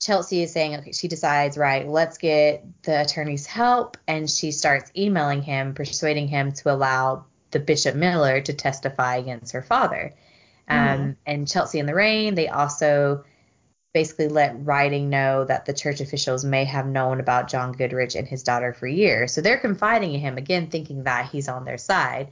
Chelsea 0.00 0.42
is 0.42 0.54
saying, 0.54 0.76
okay, 0.76 0.92
she 0.92 1.06
decides, 1.06 1.58
right, 1.58 1.86
let's 1.86 2.16
get 2.16 2.64
the 2.82 3.02
attorney's 3.02 3.44
help. 3.44 3.98
And 4.08 4.28
she 4.30 4.52
starts 4.52 4.90
emailing 4.96 5.42
him, 5.42 5.74
persuading 5.74 6.28
him 6.28 6.52
to 6.52 6.72
allow 6.72 7.26
the 7.50 7.60
Bishop 7.60 7.94
Miller 7.94 8.40
to 8.40 8.54
testify 8.54 9.16
against 9.16 9.52
her 9.52 9.62
father. 9.62 10.14
Um, 10.66 10.78
Mhm. 10.78 11.16
And 11.26 11.46
Chelsea 11.46 11.78
and 11.78 11.88
Lorraine, 11.88 12.34
they 12.36 12.48
also 12.48 13.24
basically 13.92 14.28
let 14.28 14.64
writing 14.64 15.10
know 15.10 15.44
that 15.44 15.66
the 15.66 15.72
church 15.72 16.00
officials 16.00 16.44
may 16.44 16.64
have 16.64 16.86
known 16.86 17.18
about 17.18 17.48
John 17.48 17.72
Goodrich 17.72 18.14
and 18.14 18.26
his 18.26 18.42
daughter 18.42 18.72
for 18.72 18.86
years. 18.86 19.32
So 19.32 19.40
they're 19.40 19.58
confiding 19.58 20.14
in 20.14 20.20
him 20.20 20.38
again, 20.38 20.68
thinking 20.68 21.04
that 21.04 21.30
he's 21.30 21.48
on 21.48 21.64
their 21.64 21.78
side. 21.78 22.28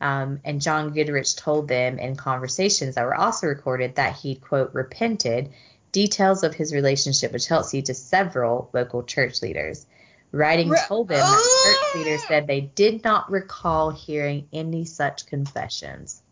Um, 0.00 0.40
and 0.44 0.60
John 0.60 0.92
Goodrich 0.92 1.36
told 1.36 1.68
them 1.68 1.98
in 1.98 2.16
conversations 2.16 2.94
that 2.94 3.04
were 3.04 3.14
also 3.14 3.46
recorded 3.46 3.96
that 3.96 4.16
he, 4.16 4.36
quote, 4.36 4.74
repented 4.74 5.50
details 5.92 6.42
of 6.42 6.54
his 6.54 6.72
relationship 6.72 7.32
with 7.32 7.46
Chelsea 7.46 7.82
to 7.82 7.94
several 7.94 8.70
local 8.72 9.02
church 9.02 9.42
leaders. 9.42 9.86
Writing 10.32 10.70
Re- 10.70 10.80
told 10.88 11.08
them 11.08 11.18
that 11.18 11.90
church 11.92 11.94
leaders 12.02 12.26
said 12.26 12.46
they 12.46 12.62
did 12.62 13.04
not 13.04 13.30
recall 13.30 13.90
hearing 13.90 14.48
any 14.52 14.86
such 14.86 15.26
confessions. 15.26 16.22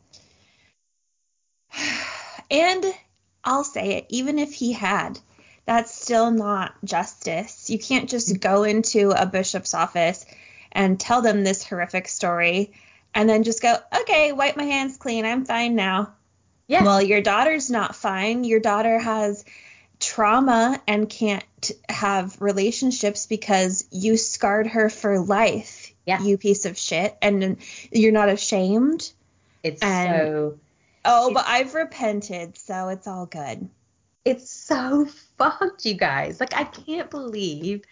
And 2.52 2.84
I'll 3.44 3.64
say 3.64 3.98
it, 3.98 4.06
even 4.08 4.38
if 4.38 4.52
he 4.52 4.72
had, 4.72 5.18
that's 5.66 5.94
still 5.94 6.30
not 6.30 6.74
justice. 6.84 7.70
You 7.70 7.78
can't 7.78 8.08
just 8.08 8.40
go 8.40 8.64
into 8.64 9.10
a 9.10 9.26
bishop's 9.26 9.74
office 9.74 10.24
and 10.72 10.98
tell 11.00 11.22
them 11.22 11.42
this 11.42 11.64
horrific 11.64 12.08
story 12.08 12.72
and 13.14 13.28
then 13.28 13.42
just 13.42 13.62
go, 13.62 13.76
okay, 14.02 14.32
wipe 14.32 14.56
my 14.56 14.64
hands 14.64 14.96
clean. 14.96 15.24
I'm 15.24 15.44
fine 15.44 15.74
now. 15.74 16.14
Yeah. 16.66 16.84
Well, 16.84 17.02
your 17.02 17.20
daughter's 17.20 17.70
not 17.70 17.96
fine. 17.96 18.44
Your 18.44 18.60
daughter 18.60 18.98
has 18.98 19.44
trauma 19.98 20.80
and 20.86 21.08
can't 21.08 21.44
have 21.88 22.40
relationships 22.40 23.26
because 23.26 23.84
you 23.90 24.16
scarred 24.16 24.68
her 24.68 24.88
for 24.88 25.18
life. 25.18 25.92
Yeah. 26.06 26.22
You 26.22 26.38
piece 26.38 26.66
of 26.66 26.78
shit. 26.78 27.16
And 27.20 27.56
you're 27.90 28.12
not 28.12 28.28
ashamed. 28.28 29.10
It's 29.62 29.82
And- 29.82 30.16
so 30.16 30.58
Oh, 31.04 31.32
but 31.32 31.44
I've 31.46 31.74
repented, 31.74 32.58
so 32.58 32.88
it's 32.88 33.06
all 33.06 33.26
good. 33.26 33.68
it's 34.24 34.50
so 34.50 35.06
fucked, 35.38 35.84
you 35.86 35.94
guys. 35.94 36.40
Like 36.40 36.54
I 36.54 36.64
can't 36.64 37.10
believe 37.10 37.82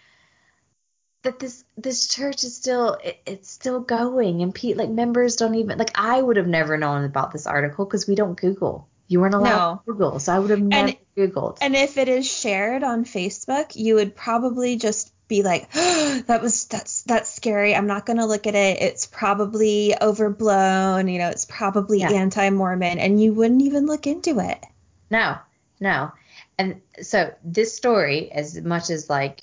that 1.23 1.39
this 1.41 1.65
this 1.77 2.07
church 2.07 2.45
is 2.45 2.55
still 2.57 2.97
it, 3.03 3.19
it's 3.27 3.51
still 3.51 3.81
going 3.81 4.43
and 4.43 4.55
Pete 4.55 4.77
like 4.77 4.89
members 4.91 5.37
don't 5.37 5.57
even 5.57 5.77
like 5.79 5.91
I 5.97 6.21
would 6.23 6.37
have 6.37 6.47
never 6.47 6.77
known 6.77 7.05
about 7.05 7.33
this 7.33 7.47
article 7.47 7.85
because 7.85 8.07
we 8.07 8.15
don't 8.15 8.39
Google. 8.41 8.89
You 9.09 9.21
weren't 9.21 9.35
allowed 9.35 9.71
No. 9.73 9.83
to 9.87 9.93
Google, 9.93 10.19
so 10.21 10.33
I 10.35 10.39
would 10.39 10.51
have 10.51 10.61
never 10.61 10.93
Googled. 11.17 11.59
And 11.63 11.75
if 11.75 11.97
it 11.97 12.09
is 12.09 12.31
shared 12.31 12.85
on 12.85 13.05
Facebook, 13.05 13.75
you 13.75 13.95
would 13.97 14.15
probably 14.15 14.77
just 14.77 15.13
be 15.29 15.43
like, 15.43 15.71
that 15.73 16.41
was 16.43 16.65
that's 16.67 17.03
that's 17.03 17.33
scary. 17.35 17.75
I'm 17.75 17.87
not 17.87 18.07
gonna 18.07 18.27
look 18.27 18.47
at 18.47 18.55
it. 18.55 18.81
It's 18.81 19.07
probably 19.07 19.95
overblown. 20.01 21.09
You 21.09 21.19
know, 21.19 21.29
it's 21.29 21.45
probably 21.45 22.01
Yeah. 22.01 22.11
anti-Mormon, 22.11 22.99
and 22.99 23.23
you 23.23 23.35
wouldn't 23.35 23.63
even 23.63 23.87
look 23.87 24.07
into 24.07 24.41
it. 24.41 24.65
No, 25.11 25.37
no. 25.81 26.13
And 26.59 26.81
so 27.03 27.33
this 27.45 27.77
story, 27.77 28.33
as 28.33 28.61
much 28.61 28.91
as 28.91 29.09
like 29.09 29.43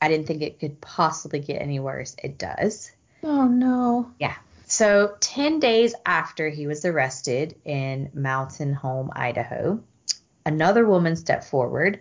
I 0.00 0.08
didn't 0.08 0.26
think 0.26 0.42
it 0.42 0.60
could 0.60 0.80
possibly 0.80 1.40
get 1.40 1.60
any 1.60 1.80
worse, 1.80 2.14
it 2.22 2.38
does. 2.38 2.90
Oh 3.22 3.46
no. 3.46 4.12
Yeah. 4.20 4.36
So, 4.68 5.14
10 5.20 5.60
days 5.60 5.94
after 6.04 6.48
he 6.48 6.66
was 6.66 6.84
arrested 6.84 7.54
in 7.64 8.10
Mountain 8.14 8.74
Home, 8.74 9.10
Idaho, 9.14 9.78
another 10.44 10.84
woman 10.84 11.14
stepped 11.14 11.44
forward 11.44 12.00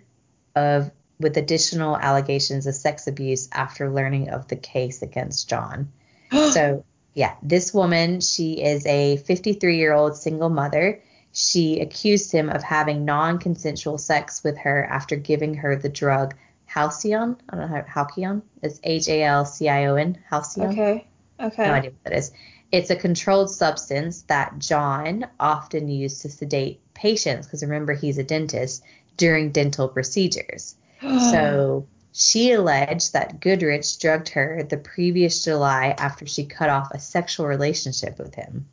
of 0.56 0.90
with 1.20 1.38
additional 1.38 1.98
allegations 1.98 2.68
of 2.68 2.76
sex 2.76 3.08
abuse 3.08 3.48
after 3.52 3.90
learning 3.90 4.30
of 4.30 4.48
the 4.48 4.56
case 4.56 5.02
against 5.02 5.50
John. 5.50 5.92
So, 6.52 6.84
yeah, 7.14 7.36
this 7.42 7.74
woman, 7.74 8.20
she 8.20 8.62
is 8.62 8.86
a 8.86 9.18
53-year-old 9.26 10.18
single 10.18 10.50
mother. 10.50 11.02
She 11.32 11.80
accused 11.80 12.32
him 12.32 12.50
of 12.50 12.62
having 12.62 13.06
non-consensual 13.06 13.98
sex 13.98 14.44
with 14.44 14.58
her 14.58 14.84
after 14.84 15.16
giving 15.16 15.54
her 15.56 15.76
the 15.76 15.90
drug 15.90 16.36
Halcion. 16.66 17.38
I 17.50 17.56
don't 17.56 17.72
know 17.72 17.84
how 17.88 18.06
Halcion. 18.06 18.42
It's 18.62 18.80
H 18.84 19.08
A 19.08 19.24
L 19.24 19.46
C 19.46 19.70
I 19.70 19.86
O 19.86 19.96
N. 19.96 20.18
Halcion. 20.30 20.68
okay. 20.72 21.08
Okay. 21.40 21.68
No 21.68 21.74
idea 21.74 21.92
what 21.92 22.04
that 22.04 22.18
is. 22.18 22.32
It's 22.72 22.90
a 22.90 22.96
controlled 22.96 23.52
substance 23.52 24.24
that 24.24 24.58
John 24.60 25.28
often 25.40 25.88
used 25.88 26.22
to 26.24 26.30
sedate 26.30 26.82
patients 26.94 27.48
because 27.48 27.62
remember 27.62 27.94
he's 27.94 28.18
a 28.18 28.24
dentist 28.24 28.84
during 29.18 29.52
dental 29.52 29.88
procedures. 29.88 30.76
So 31.02 31.88
she 32.12 32.52
alleged 32.52 33.14
that 33.14 33.40
Goodrich 33.40 34.00
drugged 34.00 34.30
her 34.30 34.64
the 34.64 34.78
previous 34.78 35.44
July 35.44 35.96
after 35.98 36.26
she 36.26 36.46
cut 36.46 36.70
off 36.70 36.92
a 36.92 37.00
sexual 37.00 37.46
relationship 37.46 38.18
with 38.18 38.36
him. 38.36 38.68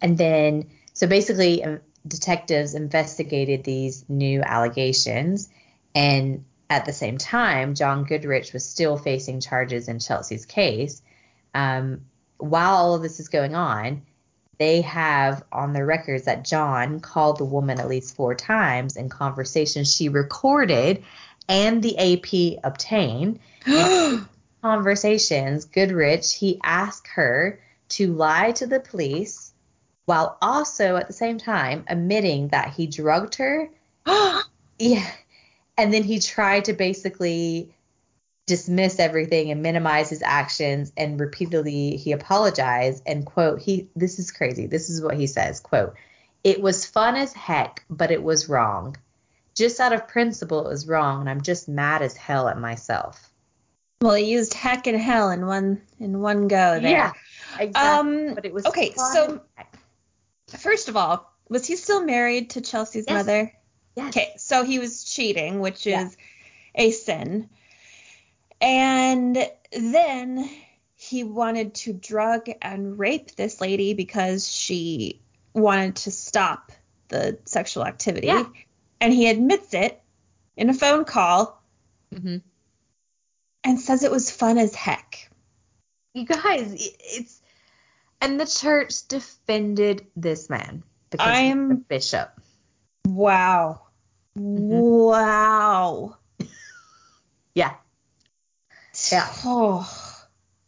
And 0.00 0.18
then, 0.18 0.70
so 0.92 1.06
basically, 1.06 1.64
um, 1.64 1.80
detectives 2.06 2.74
investigated 2.74 3.64
these 3.64 4.04
new 4.08 4.42
allegations. 4.42 5.48
And 5.94 6.44
at 6.68 6.84
the 6.84 6.92
same 6.92 7.18
time, 7.18 7.74
John 7.74 8.04
Goodrich 8.04 8.52
was 8.52 8.64
still 8.64 8.96
facing 8.96 9.40
charges 9.40 9.88
in 9.88 10.00
Chelsea's 10.00 10.46
case. 10.46 11.02
Um, 11.54 12.06
while 12.38 12.74
all 12.74 12.94
of 12.94 13.02
this 13.02 13.20
is 13.20 13.28
going 13.28 13.54
on, 13.54 14.02
they 14.62 14.80
have 14.82 15.42
on 15.50 15.72
their 15.72 15.84
records 15.84 16.26
that 16.26 16.44
John 16.44 17.00
called 17.00 17.38
the 17.38 17.44
woman 17.44 17.80
at 17.80 17.88
least 17.88 18.14
four 18.14 18.32
times 18.36 18.96
in 18.96 19.08
conversations 19.08 19.92
she 19.92 20.08
recorded 20.08 21.02
and 21.48 21.82
the 21.82 21.98
AP 21.98 22.60
obtained. 22.62 23.40
Conversations, 24.62 25.64
Goodrich, 25.64 26.32
he 26.32 26.60
asked 26.62 27.08
her 27.08 27.58
to 27.88 28.14
lie 28.14 28.52
to 28.52 28.68
the 28.68 28.78
police 28.78 29.52
while 30.04 30.38
also 30.40 30.94
at 30.94 31.08
the 31.08 31.12
same 31.12 31.38
time 31.38 31.82
admitting 31.88 32.46
that 32.48 32.72
he 32.72 32.86
drugged 32.86 33.34
her. 33.34 33.68
Yeah. 34.78 35.08
And 35.76 35.92
then 35.92 36.02
he 36.02 36.18
tried 36.18 36.64
to 36.64 36.72
basically 36.72 37.74
dismiss 38.46 38.98
everything 38.98 39.50
and 39.50 39.62
minimize 39.62 40.10
his 40.10 40.22
actions 40.22 40.92
and 40.96 41.20
repeatedly 41.20 41.96
he 41.96 42.12
apologized 42.12 43.02
and 43.06 43.24
quote 43.24 43.60
he 43.60 43.88
this 43.94 44.18
is 44.18 44.32
crazy 44.32 44.66
this 44.66 44.90
is 44.90 45.00
what 45.00 45.16
he 45.16 45.26
says 45.28 45.60
quote 45.60 45.94
it 46.42 46.60
was 46.60 46.84
fun 46.84 47.14
as 47.14 47.32
heck 47.32 47.84
but 47.88 48.10
it 48.10 48.20
was 48.22 48.48
wrong 48.48 48.96
just 49.54 49.78
out 49.78 49.92
of 49.92 50.08
principle 50.08 50.66
it 50.66 50.68
was 50.68 50.88
wrong 50.88 51.20
and 51.20 51.30
i'm 51.30 51.40
just 51.40 51.68
mad 51.68 52.02
as 52.02 52.16
hell 52.16 52.48
at 52.48 52.58
myself 52.58 53.28
well, 54.00 54.14
he 54.14 54.24
used 54.32 54.52
heck 54.52 54.88
and 54.88 55.00
hell 55.00 55.30
in 55.30 55.46
one 55.46 55.80
in 56.00 56.18
one 56.20 56.48
go 56.48 56.80
there. 56.80 56.90
Yeah, 56.90 57.12
exactly 57.60 58.28
Um, 58.28 58.34
but 58.34 58.44
it 58.44 58.52
was 58.52 58.66
okay, 58.66 58.92
so- 58.94 59.40
First 60.58 60.88
of 60.88 60.96
all, 60.96 61.32
was 61.48 61.64
he 61.68 61.76
still 61.76 62.04
married 62.04 62.50
to 62.50 62.60
Chelsea's 62.62 63.04
Yes. 63.06 63.14
mother? 63.14 63.52
yes 63.94 64.08
Okay, 64.08 64.32
so 64.38 64.64
he 64.64 64.80
was 64.80 65.04
cheating, 65.04 65.60
which 65.60 65.86
Yeah. 65.86 66.06
is 66.06 66.16
a 66.74 66.90
sin. 66.90 67.48
And 68.62 69.50
then 69.72 70.48
he 70.94 71.24
wanted 71.24 71.74
to 71.74 71.92
drug 71.92 72.48
and 72.62 72.96
rape 72.96 73.34
this 73.34 73.60
lady 73.60 73.92
because 73.92 74.48
she 74.48 75.20
wanted 75.52 75.96
to 75.96 76.12
stop 76.12 76.70
the 77.08 77.38
sexual 77.44 77.84
activity. 77.84 78.28
Yeah. 78.28 78.44
And 79.00 79.12
he 79.12 79.28
admits 79.28 79.74
it 79.74 80.00
in 80.56 80.70
a 80.70 80.74
phone 80.74 81.04
call 81.04 81.60
hmm 82.16 82.38
and 83.64 83.80
says 83.80 84.02
it 84.02 84.10
was 84.10 84.30
fun 84.30 84.58
as 84.58 84.74
heck. 84.74 85.30
you 86.14 86.24
guys 86.24 86.74
it's 87.00 87.40
and 88.20 88.38
the 88.38 88.46
church 88.46 89.06
defended 89.08 90.06
this 90.16 90.50
man 90.50 90.82
because 91.10 91.26
I 91.26 91.42
he's 91.42 91.54
the 91.54 91.74
bishop 91.74 92.30
Wow. 93.06 93.82
Wow. 94.34 96.16
yeah 97.54 97.74
Yeah. 99.10 99.28
Oh. 99.44 99.88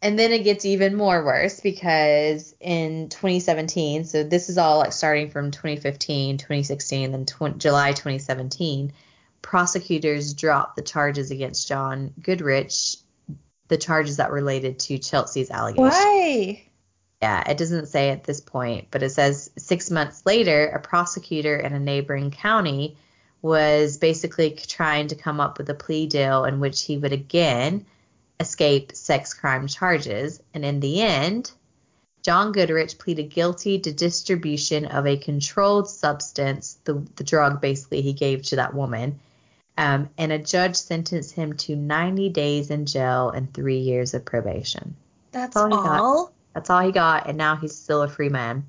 And 0.02 0.18
then 0.18 0.32
it 0.32 0.44
gets 0.44 0.66
even 0.66 0.96
more 0.96 1.24
worse 1.24 1.60
because 1.60 2.54
in 2.60 3.08
2017, 3.08 4.04
so 4.04 4.22
this 4.22 4.50
is 4.50 4.58
all 4.58 4.78
like 4.78 4.92
starting 4.92 5.30
from 5.30 5.50
2015, 5.50 6.36
2016, 6.36 7.12
then 7.12 7.24
tw- 7.24 7.56
July 7.56 7.92
2017, 7.92 8.92
prosecutors 9.40 10.34
dropped 10.34 10.76
the 10.76 10.82
charges 10.82 11.30
against 11.30 11.68
John 11.68 12.12
Goodrich, 12.20 12.96
the 13.68 13.78
charges 13.78 14.18
that 14.18 14.30
related 14.30 14.78
to 14.80 14.98
Chelsea's 14.98 15.50
allegations. 15.50 15.94
Why? 15.94 16.62
Yeah, 17.22 17.50
it 17.50 17.56
doesn't 17.56 17.87
say 17.87 18.10
at 18.10 18.24
this 18.24 18.42
point, 18.42 18.88
but 18.90 19.02
it 19.02 19.10
says 19.10 19.50
six 19.56 19.90
months 19.90 20.26
later, 20.26 20.66
a 20.66 20.80
prosecutor 20.80 21.56
in 21.56 21.72
a 21.72 21.80
neighboring 21.80 22.30
county 22.30 22.98
was 23.40 23.96
basically 23.96 24.50
trying 24.50 25.08
to 25.08 25.14
come 25.14 25.40
up 25.40 25.56
with 25.56 25.70
a 25.70 25.74
plea 25.74 26.06
deal 26.06 26.44
in 26.44 26.60
which 26.60 26.82
he 26.82 26.98
would 26.98 27.14
again 27.14 27.87
escape 28.40 28.92
sex 28.94 29.35
crime 29.35 29.66
charges. 29.66 30.40
And 30.52 30.64
in 30.64 30.80
the 30.80 31.02
end, 31.02 31.52
John 32.22 32.52
Goodrich 32.52 32.98
pleaded 32.98 33.30
guilty 33.30 33.78
to 33.80 33.92
distribution 33.92 34.87
of 34.87 35.06
a 35.06 35.16
controlled 35.16 35.88
substance, 35.88 36.78
the, 36.85 36.94
the 37.16 37.24
drug 37.24 37.60
basically 37.60 38.00
he 38.00 38.12
gave 38.12 38.42
to 38.44 38.56
that 38.56 38.74
woman. 38.74 39.20
Um, 39.76 40.08
and 40.16 40.32
a 40.32 40.38
judge 40.38 40.76
sentenced 40.76 41.35
him 41.35 41.54
to 41.58 41.76
90 41.76 42.28
days 42.30 42.70
in 42.70 42.87
jail 42.87 43.30
and 43.30 43.52
three 43.52 43.78
years 43.78 44.14
of 44.14 44.24
probation. 44.24 44.96
That's 45.32 45.56
all 45.56 45.66
he 45.66 45.72
got. 45.72 46.00
all? 46.00 46.32
That's 46.54 46.70
all 46.70 46.80
he 46.80 46.92
got, 46.92 47.28
and 47.28 47.37
now 47.37 47.56
he's 47.56 47.74
still 47.74 48.02
a 48.02 48.08
free 48.08 48.28
man. 48.28 48.64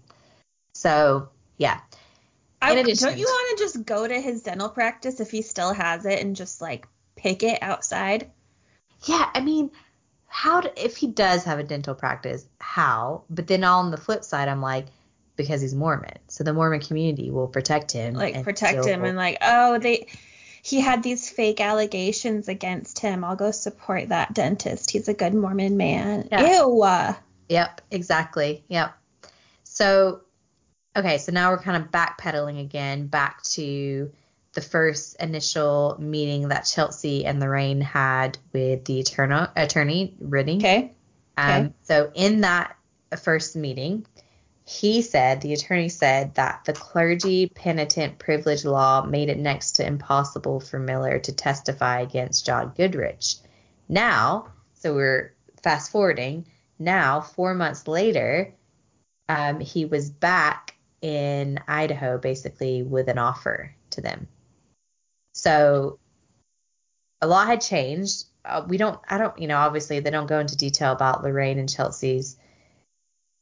So 0.74 1.30
yeah. 1.58 1.80
I, 2.62 2.74
don't 2.74 2.88
you 2.88 3.26
want 3.26 3.58
to 3.58 3.64
just 3.64 3.86
go 3.86 4.08
to 4.08 4.20
his 4.20 4.42
dental 4.42 4.70
practice 4.70 5.20
if 5.20 5.30
he 5.30 5.44
still 5.44 5.72
has 5.74 6.06
it 6.06 6.20
and 6.20 6.36
just 6.36 6.62
like 6.62 6.88
pick 7.16 7.44
it 7.44 7.60
outside? 7.62 8.32
Yeah, 9.06 9.30
I 9.34 9.42
mean, 9.42 9.72
how 10.28 10.62
do, 10.62 10.70
if 10.76 10.98
he 10.98 11.08
does 11.08 11.44
have 11.46 11.60
a 11.60 11.64
dental 11.64 11.96
practice, 11.96 12.46
how? 12.60 13.24
But 13.30 13.48
then 13.48 13.64
on 13.64 13.92
the 13.92 13.98
flip 13.98 14.24
side, 14.24 14.48
I'm 14.48 14.62
like, 14.62 14.88
because 15.36 15.62
he's 15.62 15.76
Mormon, 15.76 16.18
so 16.28 16.44
the 16.44 16.54
Mormon 16.54 16.80
community 16.80 17.30
will 17.30 17.48
protect 17.48 17.92
him, 17.92 18.14
Like 18.14 18.44
protect 18.44 18.86
him 18.86 19.04
and 19.04 19.18
like, 19.18 19.38
oh, 19.42 19.80
they 19.80 20.08
he 20.62 20.80
had 20.80 21.04
these 21.04 21.30
fake 21.30 21.62
allegations 21.62 22.48
against 22.48 22.98
him. 22.98 23.24
I'll 23.24 23.36
go 23.36 23.52
support 23.52 24.10
that 24.10 24.34
dentist. 24.34 24.90
He's 24.90 25.08
a 25.08 25.14
good 25.14 25.34
Mormon 25.34 25.78
man. 25.78 26.28
Yeah. 26.32 26.64
Ew. 26.64 26.86
Yep, 27.50 27.82
exactly. 27.92 28.64
Yep. 28.70 28.92
So, 29.64 30.22
okay, 30.96 31.20
so 31.20 31.32
now 31.32 31.52
we're 31.52 31.60
kind 31.60 31.84
of 31.84 31.92
backpedaling 31.92 32.60
again 32.60 33.06
back 33.08 33.44
to 33.44 34.12
the 34.56 34.62
first 34.62 35.16
initial 35.22 35.96
meeting 36.00 36.48
that 36.48 36.62
Chelsea 36.62 37.26
and 37.26 37.40
Lorraine 37.40 37.82
had 37.82 38.38
with 38.54 38.86
the 38.86 39.02
attorney, 39.02 39.48
attorney 39.56 40.16
Rytting. 40.24 40.58
Okay. 40.58 40.92
Um, 41.38 41.66
Okay. 41.66 41.74
so 41.84 42.12
in 42.16 42.42
that 42.42 42.76
first 43.22 43.56
meeting, 43.56 44.06
he 44.66 45.02
said, 45.04 45.42
the 45.42 45.54
attorney 45.54 45.90
said 45.90 46.34
that 46.36 46.64
the 46.66 46.74
clergy 46.74 47.52
penitent 47.54 48.18
privilege 48.18 48.66
law 48.66 49.06
made 49.06 49.30
it 49.30 49.38
next 49.38 49.74
to 49.74 49.86
impossible 49.86 50.60
for 50.60 50.80
Miller 50.80 51.20
to 51.20 51.32
testify 51.32 52.00
against 52.00 52.46
John 52.46 52.74
Goodrich. 52.76 53.36
Now, 53.88 54.48
so 54.74 54.96
we're 54.96 55.34
fast 55.62 55.92
forwarding, 55.92 56.48
now, 56.80 57.22
four 57.22 57.54
months 57.54 57.88
later, 57.88 58.54
um, 59.30 59.60
he 59.60 59.86
was 59.86 60.10
back 60.10 60.76
in 61.02 61.60
Idaho 61.68 62.18
basically 62.18 62.84
with 62.84 63.08
an 63.08 63.18
offer 63.18 63.74
to 63.92 64.02
them. 64.02 64.28
So 65.36 66.00
a 67.22 67.28
lot 67.28 67.48
had 67.48 67.62
changed. 67.62 68.26
Uh, 68.44 68.66
we 68.68 68.78
don't, 68.78 69.00
I 69.08 69.18
don't, 69.18 69.38
you 69.38 69.48
know, 69.48 69.58
obviously 69.58 70.00
they 70.00 70.10
don't 70.10 70.28
go 70.28 70.40
into 70.40 70.56
detail 70.56 70.94
about 70.94 71.24
Lorraine 71.24 71.60
and 71.60 71.70
Chelsea's 71.70 72.38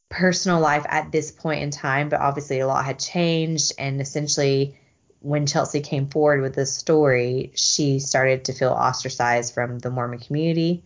personal 0.09 0.59
life 0.59 0.85
at 0.89 1.11
this 1.11 1.31
point 1.31 1.61
in 1.61 1.69
time, 1.69 2.09
but 2.09 2.19
obviously 2.19 2.59
a 2.59 2.67
lot 2.67 2.83
had 2.83 2.99
changed. 2.99 3.73
And 3.77 4.01
essentially, 4.01 4.77
when 5.19 5.45
Chelsea 5.45 5.81
came 5.81 6.07
forward 6.09 6.41
with 6.41 6.55
this 6.55 6.75
story, 6.75 7.51
she 7.55 7.99
started 7.99 8.45
to 8.45 8.53
feel 8.53 8.71
ostracized 8.71 9.53
from 9.53 9.79
the 9.79 9.91
Mormon 9.91 10.19
community. 10.19 10.83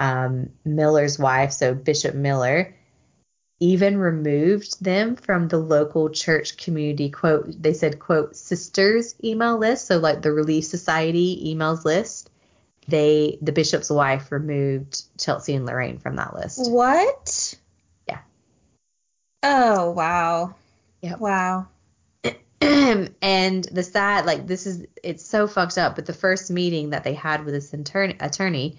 Um, 0.00 0.50
Miller's 0.64 1.18
wife, 1.18 1.52
so 1.52 1.74
Bishop 1.74 2.14
Miller, 2.14 2.74
even 3.58 3.96
removed 3.96 4.82
them 4.82 5.16
from 5.16 5.48
the 5.48 5.56
local 5.58 6.10
church 6.10 6.56
community 6.56 7.08
quote 7.08 7.46
they 7.60 7.72
said 7.72 7.98
quote 7.98 8.36
sisters 8.36 9.14
email 9.24 9.56
list 9.56 9.86
so 9.86 9.98
like 9.98 10.22
the 10.22 10.32
relief 10.32 10.64
society 10.64 11.54
emails 11.54 11.84
list 11.84 12.30
they 12.88 13.38
the 13.40 13.52
bishop's 13.52 13.90
wife 13.90 14.30
removed 14.30 15.02
chelsea 15.18 15.54
and 15.54 15.64
lorraine 15.64 15.98
from 15.98 16.16
that 16.16 16.34
list 16.34 16.70
What? 16.70 17.54
Yeah. 18.06 18.18
Oh 19.42 19.90
wow. 19.90 20.54
yeah 21.00 21.16
Wow. 21.16 21.68
and 22.60 23.64
the 23.64 23.82
sad 23.82 24.26
like 24.26 24.46
this 24.46 24.66
is 24.66 24.86
it's 25.02 25.24
so 25.24 25.46
fucked 25.46 25.78
up 25.78 25.94
but 25.94 26.04
the 26.06 26.12
first 26.12 26.50
meeting 26.50 26.90
that 26.90 27.04
they 27.04 27.14
had 27.14 27.44
with 27.44 27.54
this 27.54 27.72
attorney, 27.72 28.16
attorney 28.20 28.78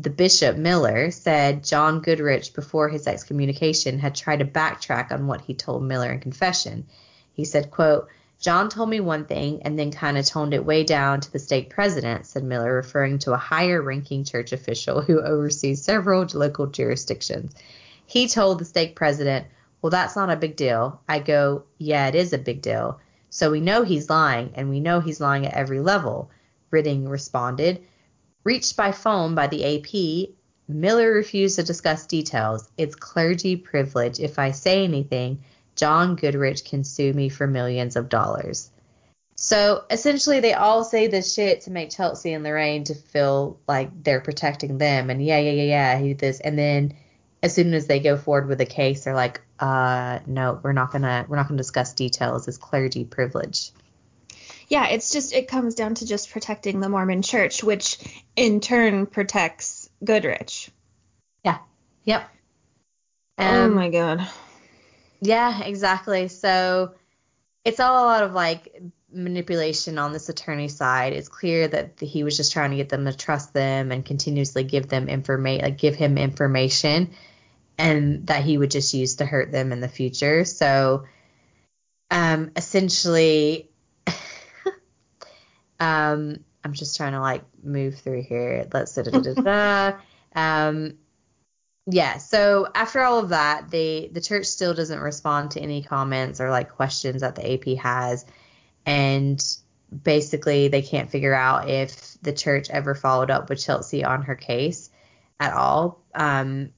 the 0.00 0.10
bishop 0.10 0.56
miller 0.56 1.10
said 1.10 1.64
john 1.64 2.00
goodrich 2.00 2.54
before 2.54 2.88
his 2.88 3.06
excommunication 3.06 3.98
had 3.98 4.14
tried 4.14 4.38
to 4.38 4.44
backtrack 4.44 5.10
on 5.10 5.26
what 5.26 5.40
he 5.40 5.54
told 5.54 5.82
miller 5.82 6.12
in 6.12 6.20
confession 6.20 6.86
he 7.32 7.44
said 7.44 7.70
quote 7.70 8.08
john 8.40 8.68
told 8.68 8.88
me 8.88 9.00
one 9.00 9.24
thing 9.24 9.60
and 9.62 9.78
then 9.78 9.90
kind 9.90 10.16
of 10.16 10.24
toned 10.24 10.54
it 10.54 10.64
way 10.64 10.84
down 10.84 11.20
to 11.20 11.32
the 11.32 11.38
stake 11.38 11.70
president 11.70 12.26
said 12.26 12.44
miller 12.44 12.74
referring 12.74 13.18
to 13.18 13.32
a 13.32 13.36
higher 13.36 13.82
ranking 13.82 14.24
church 14.24 14.52
official 14.52 15.00
who 15.00 15.20
oversees 15.20 15.82
several 15.82 16.26
local 16.34 16.66
jurisdictions 16.66 17.54
he 18.06 18.28
told 18.28 18.58
the 18.58 18.64
stake 18.64 18.94
president 18.94 19.46
well 19.82 19.90
that's 19.90 20.16
not 20.16 20.30
a 20.30 20.36
big 20.36 20.54
deal 20.54 21.00
i 21.08 21.18
go 21.18 21.64
yeah 21.78 22.06
it 22.06 22.14
is 22.14 22.32
a 22.32 22.38
big 22.38 22.62
deal 22.62 23.00
so 23.30 23.50
we 23.50 23.60
know 23.60 23.82
he's 23.82 24.08
lying, 24.08 24.52
and 24.54 24.70
we 24.70 24.80
know 24.80 25.00
he's 25.00 25.20
lying 25.20 25.46
at 25.46 25.52
every 25.52 25.80
level. 25.80 26.30
Rytting 26.72 27.08
responded. 27.08 27.84
Reached 28.44 28.76
by 28.76 28.92
phone 28.92 29.34
by 29.34 29.46
the 29.46 29.64
AP, 29.64 30.34
Miller 30.68 31.12
refused 31.12 31.56
to 31.56 31.62
discuss 31.62 32.06
details. 32.06 32.68
It's 32.76 32.94
clergy 32.94 33.56
privilege. 33.56 34.20
If 34.20 34.38
I 34.38 34.52
say 34.52 34.84
anything, 34.84 35.42
John 35.76 36.16
Goodrich 36.16 36.64
can 36.64 36.84
sue 36.84 37.12
me 37.12 37.28
for 37.28 37.46
millions 37.46 37.96
of 37.96 38.08
dollars. 38.08 38.70
So 39.36 39.84
essentially, 39.90 40.40
they 40.40 40.52
all 40.52 40.82
say 40.82 41.06
this 41.06 41.32
shit 41.32 41.62
to 41.62 41.70
make 41.70 41.90
Chelsea 41.90 42.32
and 42.32 42.42
Lorraine 42.42 42.84
to 42.84 42.94
feel 42.94 43.60
like 43.68 44.02
they're 44.02 44.20
protecting 44.20 44.78
them, 44.78 45.10
and 45.10 45.24
yeah, 45.24 45.38
yeah, 45.38 45.52
yeah, 45.52 45.62
yeah, 45.62 45.98
he 45.98 46.08
did 46.08 46.18
this, 46.18 46.40
and 46.40 46.58
then 46.58 46.94
as 47.42 47.54
soon 47.54 47.72
as 47.72 47.86
they 47.86 48.00
go 48.00 48.16
forward 48.16 48.48
with 48.48 48.60
a 48.60 48.66
case, 48.66 49.04
they're 49.04 49.14
like, 49.14 49.40
uh, 49.60 50.18
no, 50.26 50.58
we're 50.62 50.72
not 50.72 50.90
gonna, 50.90 51.24
we're 51.28 51.36
not 51.36 51.46
gonna 51.46 51.56
discuss 51.56 51.92
details. 51.92 52.48
It's 52.48 52.58
clergy 52.58 53.04
privilege. 53.04 53.70
Yeah, 54.68 54.88
it's 54.88 55.10
just 55.10 55.32
it 55.32 55.48
comes 55.48 55.74
down 55.74 55.94
to 55.96 56.06
just 56.06 56.30
protecting 56.30 56.80
the 56.80 56.88
Mormon 56.88 57.22
church, 57.22 57.64
which 57.64 57.98
in 58.36 58.60
turn 58.60 59.06
protects 59.06 59.88
Goodrich. 60.04 60.70
Yeah. 61.44 61.58
Yep. 62.04 62.28
oh 63.38 63.64
Um, 63.64 63.74
my 63.74 63.88
god. 63.88 64.28
Yeah, 65.20 65.62
exactly. 65.62 66.28
So 66.28 66.92
it's 67.64 67.80
all 67.80 68.04
a 68.04 68.06
lot 68.06 68.22
of 68.22 68.32
like 68.34 68.82
manipulation 69.10 69.98
on 69.98 70.12
this 70.12 70.28
attorney 70.28 70.68
side. 70.68 71.14
It's 71.14 71.28
clear 71.28 71.66
that 71.66 71.98
he 72.00 72.22
was 72.22 72.36
just 72.36 72.52
trying 72.52 72.70
to 72.70 72.76
get 72.76 72.90
them 72.90 73.06
to 73.06 73.16
trust 73.16 73.54
them 73.54 73.90
and 73.90 74.04
continuously 74.04 74.64
give 74.64 74.88
them 74.88 75.08
information, 75.08 75.64
like 75.64 75.78
give 75.78 75.96
him 75.96 76.18
information, 76.18 77.12
and 77.78 78.26
that 78.26 78.44
he 78.44 78.58
would 78.58 78.70
just 78.70 78.92
use 78.92 79.16
to 79.16 79.24
hurt 79.24 79.50
them 79.50 79.72
in 79.72 79.80
the 79.80 79.88
future. 79.88 80.44
So, 80.44 81.04
um, 82.10 82.50
essentially, 82.54 83.70
um, 85.80 86.38
I'm 86.64 86.72
just 86.72 86.96
trying 86.96 87.12
to 87.12 87.20
like 87.20 87.44
move 87.62 87.98
through 87.98 88.22
here. 88.22 88.66
Let's 88.72 88.94
da 88.94 89.02
da 89.02 89.20
da 89.20 89.34
da. 89.34 89.98
Um, 90.34 90.98
yeah 91.90 92.18
so 92.18 92.68
after 92.74 93.00
all 93.00 93.18
of 93.18 93.30
that 93.30 93.70
the 93.70 94.10
the 94.12 94.20
church 94.20 94.44
still 94.46 94.74
doesn't 94.74 95.00
respond 95.00 95.52
to 95.52 95.60
any 95.60 95.82
comments 95.82 96.40
or 96.40 96.50
like 96.50 96.70
questions 96.70 97.22
that 97.22 97.34
the 97.34 97.54
ap 97.54 97.78
has 97.78 98.26
and 98.84 99.42
basically 100.02 100.68
they 100.68 100.82
can't 100.82 101.10
figure 101.10 101.34
out 101.34 101.68
if 101.68 102.20
the 102.20 102.32
church 102.32 102.68
ever 102.68 102.94
followed 102.94 103.30
up 103.30 103.48
with 103.48 103.62
chelsea 103.62 104.04
on 104.04 104.22
her 104.22 104.34
case 104.34 104.90
at 105.40 105.54
all 105.54 106.02
um 106.14 106.70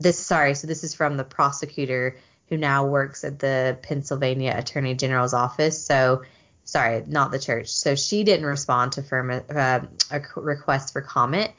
this 0.00 0.18
sorry 0.18 0.54
so 0.54 0.66
this 0.66 0.84
is 0.84 0.94
from 0.94 1.18
the 1.18 1.24
prosecutor 1.24 2.16
who 2.48 2.56
now 2.56 2.86
works 2.86 3.24
at 3.24 3.38
the 3.38 3.76
pennsylvania 3.82 4.54
attorney 4.56 4.94
general's 4.94 5.34
office 5.34 5.84
so 5.84 6.22
sorry 6.64 7.04
not 7.06 7.30
the 7.30 7.38
church. 7.38 7.68
So 7.68 7.94
she 7.94 8.24
didn't 8.24 8.46
respond 8.46 8.92
to 8.92 9.02
firm 9.02 9.30
uh, 9.30 9.80
a 10.10 10.20
request 10.36 10.92
for 10.92 11.02
comment. 11.02 11.50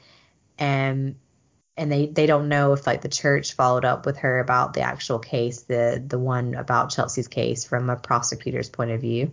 And 0.58 1.16
and 1.76 1.90
they 1.90 2.06
they 2.06 2.26
don't 2.26 2.48
know 2.48 2.72
if 2.72 2.86
like 2.86 3.00
the 3.00 3.08
church 3.08 3.54
followed 3.54 3.84
up 3.84 4.06
with 4.06 4.18
her 4.18 4.38
about 4.38 4.74
the 4.74 4.82
actual 4.82 5.18
case 5.18 5.62
the 5.62 6.02
the 6.06 6.18
one 6.18 6.54
about 6.54 6.90
Chelsea's 6.90 7.28
case 7.28 7.64
from 7.64 7.90
a 7.90 7.96
prosecutor's 7.96 8.68
point 8.70 8.92
of 8.92 9.00
view 9.00 9.32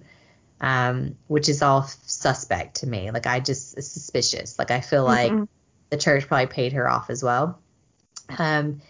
um 0.59 1.15
which 1.27 1.49
is 1.49 1.61
all 1.61 1.83
suspect 1.83 2.77
to 2.77 2.87
me. 2.87 3.11
Like 3.11 3.27
I 3.27 3.39
just 3.39 3.77
it's 3.77 3.87
suspicious. 3.87 4.57
Like 4.57 4.71
I 4.71 4.81
feel 4.81 5.03
like 5.03 5.31
Mhm. 5.31 5.47
the 5.89 5.97
church 5.97 6.27
probably 6.27 6.47
paid 6.47 6.73
her 6.73 6.89
off 6.89 7.09
as 7.09 7.23
well. 7.23 7.59
Um 8.37 8.81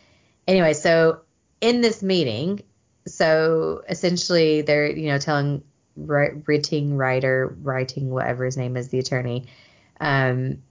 anyway 0.47 0.73
so 0.73 1.21
in 1.59 1.81
this 1.81 2.01
meeting 2.01 2.61
so 3.05 3.83
essentially 3.89 4.61
they're 4.61 4.89
you 4.89 5.07
know 5.07 5.17
telling 5.17 5.63
Ri- 5.95 6.41
Rytting 6.47 6.97
writer 6.97 7.55
writing 7.61 8.09
whatever 8.09 8.45
his 8.45 8.57
name 8.57 8.77
is 8.77 8.89
the 8.89 8.99
attorney 8.99 9.47
um 9.99 10.61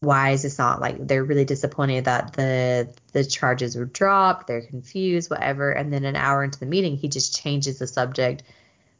why 0.00 0.30
is 0.30 0.42
this 0.42 0.58
not 0.58 0.80
like 0.80 1.06
they're 1.06 1.24
really 1.24 1.44
disappointed 1.44 2.04
that 2.04 2.34
the 2.34 2.92
the 3.12 3.24
charges 3.24 3.76
were 3.76 3.86
dropped 3.86 4.46
they're 4.46 4.62
confused 4.62 5.30
whatever 5.30 5.70
and 5.70 5.92
then 5.92 6.04
an 6.04 6.16
hour 6.16 6.44
into 6.44 6.58
the 6.58 6.66
meeting 6.66 6.96
he 6.96 7.08
just 7.08 7.36
changes 7.36 7.78
the 7.78 7.86
subject 7.86 8.42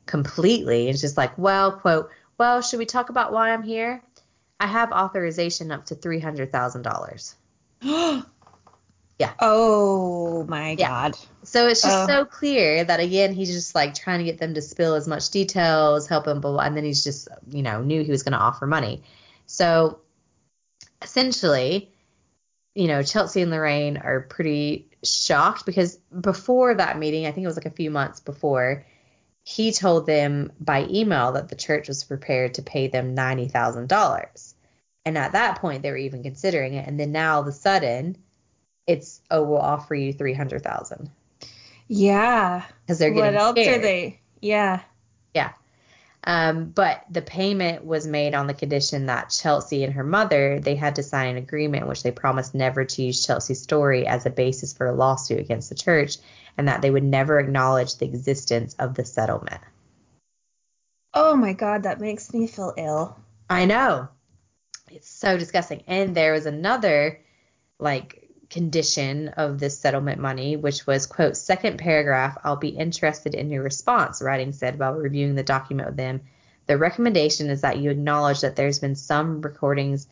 completely. 0.06 0.88
It's 0.88 1.00
just 1.00 1.16
like 1.16 1.36
well 1.36 1.72
quote 1.72 2.10
well 2.38 2.62
should 2.62 2.78
we 2.78 2.86
talk 2.86 3.10
about 3.10 3.32
why 3.32 3.52
i'm 3.52 3.62
here? 3.62 4.02
I 4.58 4.66
have 4.66 4.90
authorization 4.92 5.70
up 5.70 5.86
to 5.86 5.94
$300000 5.94 7.34
Yeah. 9.18 9.32
Oh 9.40 10.44
my 10.44 10.74
Yeah. 10.74 10.88
god. 10.88 11.16
so 11.42 11.68
it's 11.68 11.82
just 11.82 12.02
Oh. 12.02 12.06
so 12.06 12.24
clear 12.24 12.84
that 12.84 13.00
again 13.00 13.32
he's 13.32 13.52
just 13.52 13.74
like 13.74 13.94
trying 13.94 14.18
to 14.18 14.24
get 14.24 14.38
them 14.38 14.54
to 14.54 14.62
spill 14.62 14.94
as 14.94 15.08
much 15.08 15.30
details 15.30 16.06
help 16.08 16.26
him 16.26 16.40
blah, 16.40 16.52
blah, 16.52 16.62
and 16.62 16.76
then 16.76 16.84
he's 16.84 17.02
just 17.04 17.28
you 17.48 17.62
know 17.62 17.82
knew 17.82 18.02
he 18.04 18.10
was 18.10 18.22
going 18.22 18.32
to 18.32 18.38
offer 18.38 18.66
money 18.66 19.02
so 19.46 20.00
essentially 21.02 21.90
you 22.74 22.88
know 22.88 23.02
chelsea 23.02 23.42
and 23.42 23.50
lorraine 23.50 23.96
are 23.96 24.20
pretty 24.20 24.88
shocked 25.04 25.64
because 25.66 25.96
before 26.20 26.74
that 26.74 26.98
meeting, 26.98 27.26
I 27.26 27.32
think 27.32 27.44
it 27.44 27.48
was 27.48 27.56
like 27.56 27.66
a 27.66 27.70
few 27.70 27.90
months 27.90 28.20
before, 28.20 28.84
he 29.44 29.72
told 29.72 30.06
them 30.06 30.52
by 30.60 30.86
email 30.90 31.32
that 31.32 31.48
the 31.48 31.56
church 31.56 31.88
was 31.88 32.04
prepared 32.04 32.54
to 32.54 32.62
pay 32.62 32.88
them 32.88 33.14
$90,000. 33.14 34.54
And 35.04 35.16
at 35.16 35.32
that 35.32 35.60
point, 35.60 35.82
they 35.82 35.90
were 35.90 35.96
even 35.96 36.22
considering 36.24 36.74
it. 36.74 36.88
And 36.88 36.98
then 36.98 37.12
now, 37.12 37.36
all 37.36 37.42
of 37.42 37.46
a 37.46 37.52
sudden, 37.52 38.16
it's, 38.86 39.20
oh, 39.30 39.42
we'll 39.42 39.58
offer 39.58 39.94
you 39.94 40.12
300000 40.12 41.10
Yeah. 41.88 42.64
Because 42.84 42.98
they're 42.98 43.10
getting 43.10 43.34
What 43.34 43.40
else 43.40 43.52
scared. 43.52 43.78
are 43.78 43.82
they? 43.82 44.20
Yeah. 44.40 44.80
Yeah. 45.34 45.52
Um, 46.24 46.66
but 46.70 47.04
the 47.08 47.22
payment 47.22 47.84
was 47.84 48.04
made 48.06 48.34
on 48.34 48.48
the 48.48 48.54
condition 48.54 49.06
that 49.06 49.30
Chelsea 49.30 49.84
and 49.84 49.92
her 49.94 50.02
mother 50.02 50.58
they 50.58 50.74
had 50.74 50.96
to 50.96 51.02
sign 51.04 51.28
an 51.28 51.36
agreement 51.36 51.84
in 51.84 51.88
which 51.88 52.02
they 52.02 52.10
promised 52.10 52.52
never 52.54 52.84
to 52.84 53.02
use 53.02 53.24
Chelsea's 53.24 53.62
story 53.62 54.06
as 54.08 54.26
a 54.26 54.30
basis 54.30 54.72
for 54.72 54.86
a 54.88 54.92
lawsuit 54.92 55.38
against 55.38 55.68
the 55.68 55.76
church, 55.76 56.16
and 56.58 56.66
that 56.66 56.82
they 56.82 56.90
would 56.90 57.04
never 57.04 57.38
acknowledge 57.38 57.96
the 57.96 58.06
existence 58.06 58.74
of 58.80 58.94
the 58.94 59.04
settlement. 59.04 59.60
Oh 61.14 61.36
my 61.36 61.52
god, 61.52 61.84
that 61.84 62.00
makes 62.00 62.34
me 62.34 62.48
feel 62.48 62.74
ill. 62.76 63.16
I 63.48 63.64
know. 63.64 64.08
It's 64.90 65.08
so 65.08 65.38
disgusting. 65.38 65.82
And 65.86 66.14
there 66.14 66.32
was 66.32 66.46
another 66.46 67.20
like 67.78 68.25
condition 68.50 69.28
of 69.28 69.58
this 69.58 69.78
settlement 69.78 70.20
money, 70.20 70.56
which 70.56 70.86
was 70.86 71.06
quote, 71.06 71.36
second 71.36 71.78
paragraph, 71.78 72.38
I'll 72.44 72.56
be 72.56 72.68
interested 72.68 73.34
in 73.34 73.50
your 73.50 73.62
response, 73.62 74.20
Rytting 74.20 74.54
said 74.54 74.78
while 74.78 74.94
reviewing 74.94 75.34
the 75.34 75.42
document 75.42 75.88
with 75.88 75.96
them. 75.96 76.20
The 76.66 76.78
recommendation 76.78 77.50
is 77.50 77.60
that 77.60 77.78
you 77.78 77.90
acknowledge 77.90 78.40
that 78.40 78.56
there's 78.56 78.78
been 78.78 78.96
some 78.96 79.40
recordings 79.40 80.06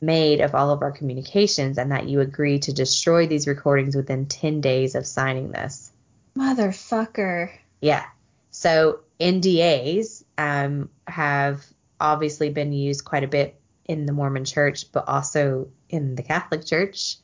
made 0.00 0.40
of 0.40 0.54
all 0.54 0.70
of 0.70 0.82
our 0.82 0.92
communications 0.92 1.78
and 1.78 1.92
that 1.92 2.08
you 2.08 2.20
agree 2.20 2.58
to 2.60 2.72
destroy 2.72 3.26
these 3.26 3.46
recordings 3.46 3.96
within 3.96 4.26
10 4.26 4.60
days 4.60 4.94
of 4.94 5.06
signing 5.06 5.50
this. 5.50 5.90
Motherfucker. 6.36 7.50
Yeah. 7.80 8.04
So 8.50 9.00
NDAs 9.20 10.22
um, 10.36 10.90
have 11.06 11.64
obviously 11.98 12.50
been 12.50 12.72
used 12.72 13.04
quite 13.04 13.24
a 13.24 13.28
bit 13.28 13.58
in 13.86 14.04
the 14.04 14.12
Mormon 14.12 14.44
church, 14.44 14.92
but 14.92 15.08
also 15.08 15.68
in 15.88 16.14
the 16.14 16.22
Catholic 16.22 16.66
church 16.66 17.16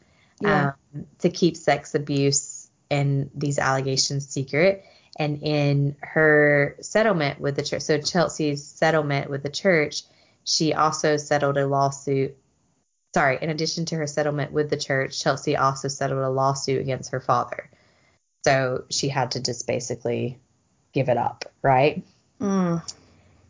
Yeah. 0.43 0.72
um, 0.95 1.07
to 1.20 1.30
keep 1.30 1.57
sex 1.57 1.95
abuse 1.95 2.68
and 2.90 3.30
these 3.34 3.59
allegations 3.59 4.28
secret. 4.28 4.84
And 5.18 5.43
in 5.43 5.97
her 6.01 6.76
settlement 6.80 7.40
with 7.40 7.57
the 7.57 7.62
church, 7.62 7.82
so 7.82 7.99
Chelsea's 7.99 8.66
settlement 8.66 9.30
with 9.30 9.43
the 9.43 9.51
church, 9.51 10.03
she 10.45 10.74
also 10.74 11.16
settled 11.16 11.57
a 11.59 11.66
lawsuit. 11.66 12.36
Sorry, 13.14 13.38
in 13.40 13.51
addition 13.51 13.84
to 13.86 13.97
her 13.97 14.07
settlement 14.07 14.53
with 14.53 14.70
the 14.70 14.76
church, 14.76 15.22
Chelsea 15.22 15.57
also 15.57 15.88
settled 15.88 16.22
a 16.22 16.30
lawsuit 16.30 16.80
against 16.80 17.12
her 17.12 17.20
father. 17.20 17.70
So 18.45 18.84
she 18.90 19.09
had 19.09 19.32
to 19.32 19.40
just 19.40 19.66
basically 19.66 20.38
give 20.93 21.09
it 21.09 21.18
up, 21.18 21.45
right? 21.61 22.03
Mm. 22.40 22.82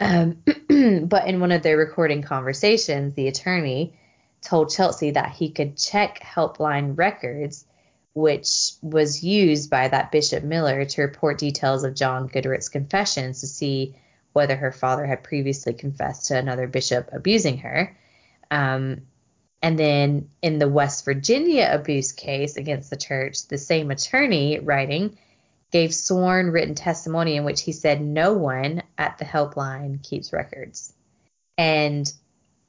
Um, 0.01 0.43
but 1.09 1.27
in 1.29 1.41
one 1.41 1.53
of 1.53 1.63
their 1.63 1.77
recording 1.77 2.23
conversations, 2.23 3.15
the 3.15 3.29
attorney 3.29 3.95
told 4.43 4.71
Chelsea 4.71 5.13
that 5.13 5.33
he 5.33 5.51
could 5.51 5.77
check 5.77 6.21
helpline 6.21 6.99
records, 6.99 7.65
which 8.15 8.73
was 8.83 9.23
used 9.23 9.71
by 9.71 9.89
that 9.89 10.13
Bishop 10.13 10.45
Miller 10.45 10.85
to 10.85 11.03
report 11.03 11.39
details 11.39 11.85
of 11.85 11.95
John 11.95 12.27
Goodrich's 12.27 12.69
confessions 12.69 13.41
to 13.41 13.47
see 13.47 13.97
whether 14.33 14.57
her 14.57 14.73
father 14.73 15.07
had 15.07 15.23
previously 15.25 15.75
confessed 15.75 16.29
to 16.29 16.39
another 16.39 16.67
bishop 16.67 17.11
abusing 17.13 17.59
her. 17.59 17.97
Um, 18.51 19.03
and 19.63 19.79
then 19.79 20.31
in 20.43 20.59
the 20.59 20.69
West 20.69 21.05
Virginia 21.05 21.69
abuse 21.73 22.13
case 22.13 22.57
against 22.57 22.91
the 22.91 22.97
church, 22.97 23.47
the 23.47 23.59
same 23.59 23.91
attorney 23.91 24.59
Rytting 24.59 25.17
gave 25.71 25.95
sworn 25.95 26.51
written 26.51 26.75
testimony 26.75 27.37
in 27.37 27.45
which 27.45 27.63
he 27.63 27.73
said 27.73 28.01
no 28.01 28.35
one 28.35 28.83
at 28.99 29.19
the 29.19 29.25
helpline 29.25 30.03
keeps 30.03 30.33
records. 30.33 30.93
And 31.57 32.13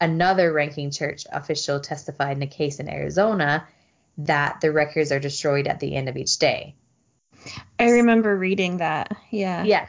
another 0.02 0.52
ranking 0.52 0.92
church 0.92 1.26
official 1.32 1.80
testified 1.80 2.38
in 2.38 2.44
a 2.44 2.48
case 2.48 2.80
in 2.80 2.90
Arizona 2.90 3.68
that 4.20 4.62
the 4.62 4.72
records 4.72 5.12
are 5.12 5.20
destroyed 5.20 5.68
at 5.68 5.80
the 5.80 5.96
end 5.96 6.10
of 6.10 6.18
each 6.18 6.38
day. 6.38 6.76
I 7.80 7.90
remember 7.90 8.36
reading 8.38 8.78
that. 8.78 9.16
Yeah. 9.32 9.64
Yeah. 9.64 9.88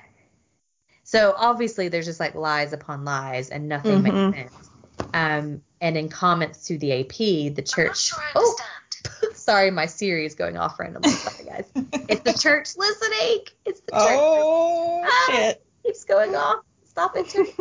So 1.02 1.34
obviously 1.36 1.88
there's 1.88 2.06
just 2.06 2.20
like 2.20 2.34
lies 2.34 2.72
upon 2.72 3.04
lies 3.04 3.50
and 3.50 3.68
nothing 3.68 4.02
Mhm. 4.02 4.30
makes 4.32 4.36
sense. 4.54 4.70
Um, 5.12 5.62
and 5.80 5.96
in 5.96 6.08
comments 6.08 6.66
to 6.68 6.78
the 6.78 6.92
AP, 7.00 7.50
the 7.54 7.62
church. 7.62 7.98
sure 7.98 8.18
I 8.20 8.30
oh, 8.36 8.56
sorry, 9.34 9.70
my 9.70 9.86
Siri 9.86 10.24
is 10.24 10.34
going 10.34 10.56
off 10.56 10.78
randomly. 10.80 11.10
Sorry, 11.10 11.44
guys. 11.44 11.70
it's 12.08 12.20
the 12.22 12.32
church 12.38 12.76
listening. 12.76 13.44
It's 13.66 13.80
the 13.80 13.92
church. 13.92 14.00
Oh 14.18 15.02
Ah. 15.04 15.26
shit. 15.30 15.64
keeps 15.84 16.04
going 16.04 16.34
off. 16.34 16.60
Stop 16.86 17.16
it. 17.16 17.34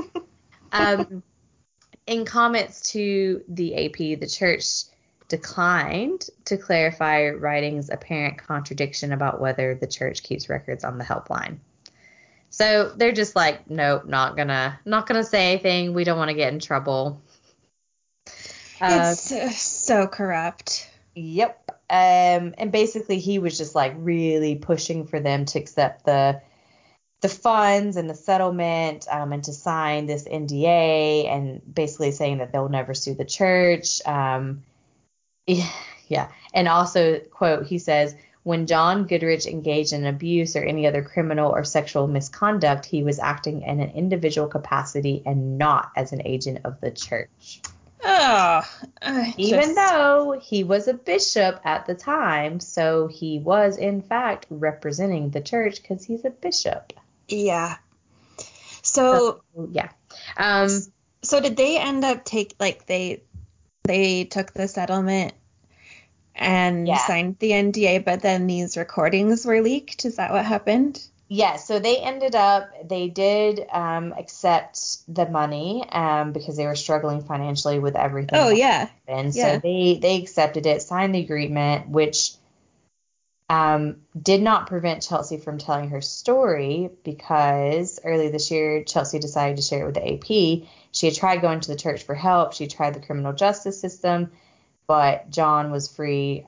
Um, 0.75 1.21
in 2.07 2.25
comments 2.25 2.91
to 2.91 3.43
the 3.47 3.85
AP, 3.85 4.19
the 4.19 4.27
church 4.27 4.83
declined 5.27 6.29
to 6.45 6.57
clarify 6.57 7.29
Rytting's 7.29 7.89
apparent 7.89 8.37
contradiction 8.37 9.11
about 9.11 9.39
whether 9.39 9.75
the 9.75 9.87
church 9.87 10.23
keeps 10.23 10.49
records 10.49 10.83
on 10.83 10.97
the 10.97 11.03
helpline. 11.03 11.57
So 12.49 12.93
they're 12.95 13.13
just 13.13 13.35
like, 13.35 13.69
nope, 13.69 14.05
not 14.05 14.37
gonna, 14.37 14.79
not 14.85 15.07
gonna 15.07 15.23
say 15.23 15.53
anything. 15.53 15.93
We 15.93 16.03
don't 16.03 16.19
want 16.19 16.29
to 16.29 16.35
get 16.35 16.53
in 16.53 16.59
trouble. 16.59 17.21
Uh, 18.79 19.09
it's 19.13 19.31
uh, 19.31 19.49
so 19.49 20.07
corrupt. 20.07 20.89
Yep. 21.15 21.71
Um, 21.89 22.53
and 22.57 22.71
basically 22.71 23.19
he 23.19 23.39
was 23.39 23.57
just 23.57 23.75
like 23.75 23.93
really 23.97 24.55
pushing 24.55 25.07
for 25.07 25.19
them 25.19 25.45
to 25.45 25.59
accept 25.59 26.05
the 26.05 26.41
the 27.23 27.29
funds 27.29 27.97
and 27.97 28.09
the 28.09 28.15
settlement 28.15 29.07
um, 29.09 29.31
and 29.33 29.43
to 29.45 29.53
sign 29.53 30.05
this 30.05 30.25
NDA 30.25 31.27
and 31.27 31.61
basically 31.73 32.11
saying 32.11 32.37
that 32.39 32.51
they'll 32.51 32.69
never 32.69 32.93
sue 32.93 33.15
the 33.15 33.25
church. 33.25 34.05
Um, 34.05 34.63
yeah. 35.47 36.29
And 36.53 36.67
also, 36.67 37.19
quote, 37.19 37.65
he 37.65 37.79
says, 37.79 38.15
when 38.43 38.67
John 38.67 39.07
Goodrich 39.07 39.47
engaged 39.47 39.93
in 39.93 40.05
abuse 40.05 40.57
or 40.57 40.63
any 40.63 40.85
other 40.85 41.01
criminal 41.01 41.49
or 41.49 41.63
sexual 41.63 42.07
misconduct, 42.07 42.85
he 42.85 43.01
was 43.03 43.19
acting 43.19 43.61
in 43.61 43.79
an 43.79 43.91
individual 43.91 44.49
capacity 44.49 45.23
and 45.25 45.57
not 45.57 45.91
as 45.95 46.11
an 46.11 46.21
agent 46.25 46.59
of 46.65 46.81
the 46.81 46.91
church 46.91 47.61
Oh, 48.05 48.61
I 49.01 49.33
even 49.37 49.61
just- 49.61 49.75
though 49.75 50.37
he 50.41 50.63
was 50.63 50.87
a 50.87 50.93
bishop 50.93 51.61
at 51.63 51.85
the 51.85 51.95
time, 51.95 52.59
so 52.59 53.07
he 53.07 53.39
was 53.39 53.77
in 53.77 54.01
fact 54.01 54.45
representing 54.49 55.29
the 55.29 55.41
church 55.41 55.81
because 55.81 56.03
he's 56.03 56.25
a 56.25 56.29
bishop. 56.29 56.93
Yeah. 57.27 57.77
So 58.81 59.41
Yeah. 59.71 59.89
Um, 60.37 60.69
so 61.21 61.39
did 61.39 61.55
they 61.57 61.77
end 61.77 62.03
up 62.03 62.25
take 62.25 62.55
like 62.59 62.85
they 62.85 63.23
they 63.85 64.25
took 64.25 64.53
the 64.53 64.67
settlement 64.67 65.33
and 66.35 66.87
Yeah. 66.87 66.97
signed 66.97 67.37
the 67.39 67.51
NDA, 67.51 67.99
but 68.03 68.21
then 68.21 68.47
these 68.47 68.77
recordings 68.77 69.45
were 69.45 69.61
leaked? 69.61 70.05
Is 70.05 70.15
that 70.17 70.31
what 70.31 70.45
happened? 70.45 71.01
yeah. 71.29 71.55
So 71.55 71.79
they 71.79 71.97
ended 71.97 72.35
up, 72.35 72.69
they 72.87 73.07
did 73.07 73.65
um, 73.71 74.13
accept 74.17 74.97
the 75.13 75.27
money 75.27 75.83
um, 75.91 76.31
because 76.31 76.57
they 76.57 76.65
were 76.65 76.75
struggling 76.75 77.23
financially 77.23 77.79
with 77.79 77.95
everything. 77.95 78.39
Oh 78.39 78.49
yeah. 78.49 78.89
And 79.07 79.33
Yeah. 79.33 79.55
So 79.55 79.59
they 79.59 79.99
they 80.01 80.21
accepted 80.21 80.65
it, 80.65 80.81
signed 80.81 81.15
the 81.15 81.19
agreement, 81.21 81.89
which 81.89 82.33
um, 83.53 83.97
did 84.19 84.41
not 84.41 84.65
prevent 84.65 85.03
Chelsea 85.03 85.37
from 85.37 85.59
telling 85.59 85.89
her 85.89 86.01
story 86.01 86.89
because 87.03 87.99
early 88.03 88.29
this 88.29 88.49
year 88.49 88.83
Chelsea 88.83 89.19
decided 89.19 89.57
to 89.57 89.61
share 89.61 89.83
it 89.83 89.85
with 89.85 89.95
the 89.95 90.13
AP. 90.13 90.67
She 90.91 91.05
had 91.05 91.15
tried 91.15 91.41
going 91.41 91.59
to 91.59 91.67
the 91.67 91.77
church 91.77 92.01
for 92.01 92.15
help. 92.15 92.53
She 92.53 92.65
tried 92.65 92.95
the 92.95 92.99
criminal 92.99 93.31
justice 93.31 93.79
system, 93.79 94.31
but 94.87 95.29
John 95.29 95.69
was 95.69 95.87
free 95.87 96.47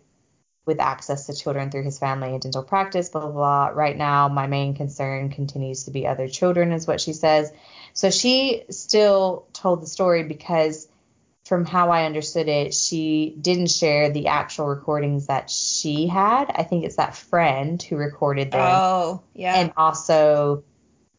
with 0.66 0.80
access 0.80 1.28
to 1.28 1.36
children 1.36 1.70
through 1.70 1.84
his 1.84 2.00
family 2.00 2.30
and 2.30 2.42
dental 2.42 2.64
practice, 2.64 3.10
blah, 3.10 3.22
blah, 3.22 3.32
blah. 3.32 3.68
Right 3.68 3.96
now, 3.96 4.28
my 4.28 4.48
main 4.48 4.74
concern 4.74 5.30
continues 5.30 5.84
to 5.84 5.92
be 5.92 6.08
other 6.08 6.28
children, 6.28 6.72
is 6.72 6.88
what 6.88 7.00
she 7.00 7.14
says. 7.14 7.54
So 7.94 8.10
she 8.10 8.64
still 8.72 9.46
told 9.54 9.84
the 9.84 9.88
story 9.88 10.24
because, 10.24 10.88
from 11.46 11.64
how 11.66 11.92
I 11.92 12.06
understood 12.06 12.48
it, 12.48 12.74
she 12.74 13.36
didn't 13.40 13.70
share 13.70 14.10
the 14.10 14.28
actual 14.28 14.68
recordings 14.68 15.28
that 15.28 15.50
she 15.50 16.08
had. 16.08 16.52
I 16.56 16.64
think 16.64 16.86
it's 16.86 16.96
that 16.96 17.16
friend 17.16 17.82
who 17.82 17.98
recorded 17.98 18.52
them 18.52 18.62
Oh 18.62 19.22
yeah. 19.34 19.60
and 19.60 19.72
also 19.78 20.64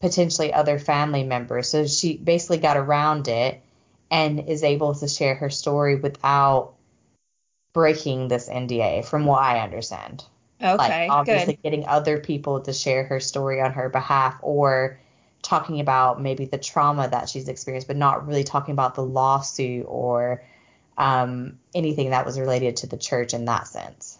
potentially 0.01 0.53
other 0.53 0.79
family 0.79 1.23
members. 1.23 1.69
So 1.69 1.87
she 1.87 2.17
basically 2.17 2.57
got 2.57 2.75
around 2.77 3.29
it 3.29 3.61
and 4.11 4.49
is 4.49 4.63
able 4.63 4.93
to 4.95 5.07
share 5.07 5.35
her 5.35 5.49
story 5.49 5.95
without 5.95 6.73
breaking 7.73 8.27
this 8.27 8.49
NDA, 8.49 9.05
from 9.05 9.25
what 9.25 9.41
I 9.41 9.59
understand. 9.61 10.23
okay. 10.61 10.75
like 10.77 11.11
obviously 11.11 11.53
good. 11.53 11.63
getting 11.63 11.85
other 11.87 12.19
people 12.19 12.61
to 12.61 12.73
share 12.73 13.05
her 13.05 13.19
story 13.19 13.61
on 13.61 13.73
her 13.73 13.89
behalf 13.89 14.37
or 14.41 14.99
talking 15.47 15.79
about 15.79 16.21
maybe 16.21 16.45
the 16.45 16.57
trauma 16.57 17.07
that 17.07 17.29
she's 17.29 17.47
experienced, 17.47 17.87
but 17.87 17.95
not 17.95 18.27
really 18.27 18.43
talking 18.43 18.73
about 18.73 18.95
the 18.95 19.03
lawsuit 19.03 19.85
or 19.87 20.43
um, 20.97 21.57
anything 21.73 22.09
that 22.09 22.25
was 22.25 22.37
related 22.37 22.77
to 22.77 22.87
the 22.87 22.97
church 22.97 23.33
in 23.33 23.45
that 23.45 23.67
sense. 23.67 24.19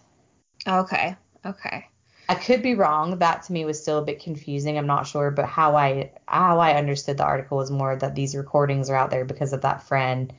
Okay. 0.65 1.15
Okay. 1.45 1.87
I 2.29 2.35
could 2.35 2.61
be 2.61 2.75
wrong. 2.75 3.19
That 3.19 3.43
to 3.43 3.53
me 3.53 3.65
was 3.65 3.81
still 3.81 3.99
a 3.99 4.05
bit 4.05 4.21
confusing. 4.21 4.77
I'm 4.77 4.87
not 4.87 5.07
sure, 5.07 5.31
but 5.31 5.45
how 5.45 5.75
I 5.75 6.11
how 6.27 6.59
I 6.59 6.75
understood 6.75 7.17
the 7.17 7.23
article 7.23 7.57
was 7.57 7.71
more 7.71 7.95
that 7.95 8.15
these 8.15 8.35
recordings 8.35 8.89
are 8.89 8.95
out 8.95 9.09
there 9.09 9.23
because 9.23 9.53
of 9.53 9.61
that 9.61 9.83
friend, 9.83 10.33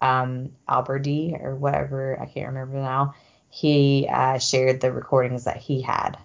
um, 0.00 0.52
Alberti 0.68 1.36
or 1.38 1.54
whatever 1.54 2.18
I 2.20 2.26
can't 2.26 2.48
remember 2.48 2.76
now. 2.76 3.14
He 3.48 4.06
uh, 4.10 4.38
shared 4.38 4.80
the 4.80 4.92
recordings 4.92 5.44
that 5.44 5.56
he 5.56 5.80
had. 5.80 6.18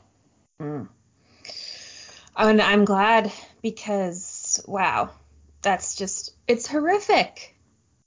Mm. 0.61 0.89
And 2.37 2.61
I'm 2.61 2.83
glad 2.83 3.31
because 3.65 4.63
wow, 4.67 5.09
that's 5.63 5.95
just 5.95 6.35
it's 6.47 6.67
horrific. 6.67 7.55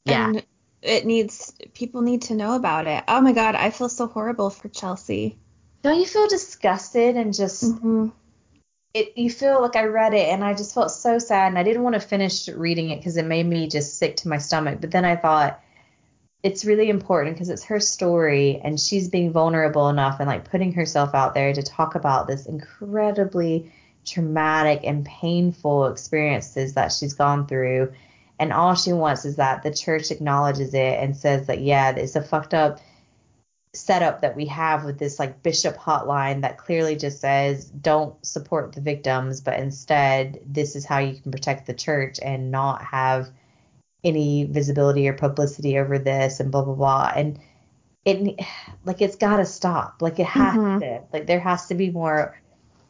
Yeah. 0.04 0.28
And 0.28 0.46
it 0.82 1.04
needs 1.04 1.52
people 1.74 2.02
need 2.02 2.22
to 2.22 2.36
know 2.36 2.54
about 2.54 2.86
it. 2.86 3.02
Oh 3.08 3.20
my 3.20 3.32
god, 3.32 3.56
I 3.56 3.70
feel 3.70 3.88
so 3.88 4.06
horrible 4.06 4.50
for 4.50 4.68
Chelsea. 4.68 5.36
Don't 5.82 5.98
you 5.98 6.06
feel 6.06 6.28
disgusted 6.28 7.16
and 7.16 7.34
just 7.34 7.64
Mm-hmm. 7.64 8.10
it 8.94 9.18
you 9.18 9.30
feel 9.30 9.60
like 9.60 9.74
I 9.74 9.86
read 9.86 10.14
it 10.14 10.28
and 10.28 10.44
I 10.44 10.54
just 10.54 10.74
felt 10.74 10.92
so 10.92 11.18
sad 11.18 11.48
and 11.48 11.58
I 11.58 11.64
didn't 11.64 11.82
want 11.82 11.94
to 11.94 12.00
finish 12.00 12.46
reading 12.48 12.90
it 12.90 12.98
because 12.98 13.16
it 13.16 13.26
made 13.26 13.46
me 13.46 13.66
just 13.68 13.98
sick 13.98 14.14
to 14.18 14.28
my 14.28 14.38
stomach. 14.38 14.80
But 14.80 14.92
then 14.92 15.04
I 15.04 15.16
thought 15.16 15.60
it's 16.44 16.64
really 16.64 16.88
important 16.88 17.34
because 17.34 17.48
it's 17.48 17.64
her 17.64 17.80
story 17.80 18.60
and 18.62 18.78
she's 18.78 19.08
being 19.08 19.32
vulnerable 19.32 19.88
enough 19.88 20.20
and 20.20 20.28
like 20.28 20.48
putting 20.48 20.72
herself 20.72 21.16
out 21.16 21.34
there 21.34 21.52
to 21.52 21.62
talk 21.64 21.96
about 21.96 22.28
this 22.28 22.46
incredibly 22.46 23.72
traumatic 24.04 24.80
and 24.84 25.04
painful 25.04 25.86
experiences 25.86 26.74
that 26.74 26.92
she's 26.92 27.14
gone 27.14 27.46
through. 27.46 27.92
And 28.38 28.52
all 28.52 28.74
she 28.74 28.92
wants 28.92 29.24
is 29.24 29.36
that 29.36 29.62
the 29.62 29.72
church 29.74 30.10
acknowledges 30.10 30.72
it 30.74 30.98
and 31.00 31.16
says 31.16 31.46
that, 31.48 31.60
yeah, 31.60 31.90
it's 31.90 32.16
a 32.16 32.22
fucked 32.22 32.54
up 32.54 32.80
setup 33.74 34.22
that 34.22 34.34
we 34.34 34.46
have 34.46 34.84
with 34.84 34.98
this 34.98 35.18
like 35.18 35.42
bishop 35.42 35.76
hotline 35.76 36.40
that 36.40 36.56
clearly 36.58 36.96
just 36.96 37.20
says 37.20 37.66
don't 37.66 38.14
support 38.24 38.72
the 38.72 38.80
victims, 38.80 39.40
but 39.40 39.58
instead 39.58 40.40
this 40.46 40.74
is 40.74 40.84
how 40.84 40.98
you 40.98 41.20
can 41.20 41.30
protect 41.30 41.66
the 41.66 41.74
church 41.74 42.18
and 42.22 42.50
not 42.50 42.82
have 42.82 43.28
any 44.02 44.44
visibility 44.44 45.06
or 45.08 45.12
publicity 45.12 45.78
over 45.78 45.98
this 45.98 46.40
and 46.40 46.50
blah 46.50 46.64
blah 46.64 46.74
blah. 46.74 47.12
And 47.14 47.38
it 48.04 48.40
like 48.84 49.02
it's 49.02 49.16
got 49.16 49.36
to 49.36 49.44
stop. 49.44 49.96
Like 50.00 50.18
it 50.18 50.26
has 50.26 50.54
Mhm. 50.54 50.80
to. 50.80 51.02
Like 51.12 51.26
there 51.26 51.40
has 51.40 51.66
to 51.66 51.74
be 51.74 51.90
more 51.90 52.40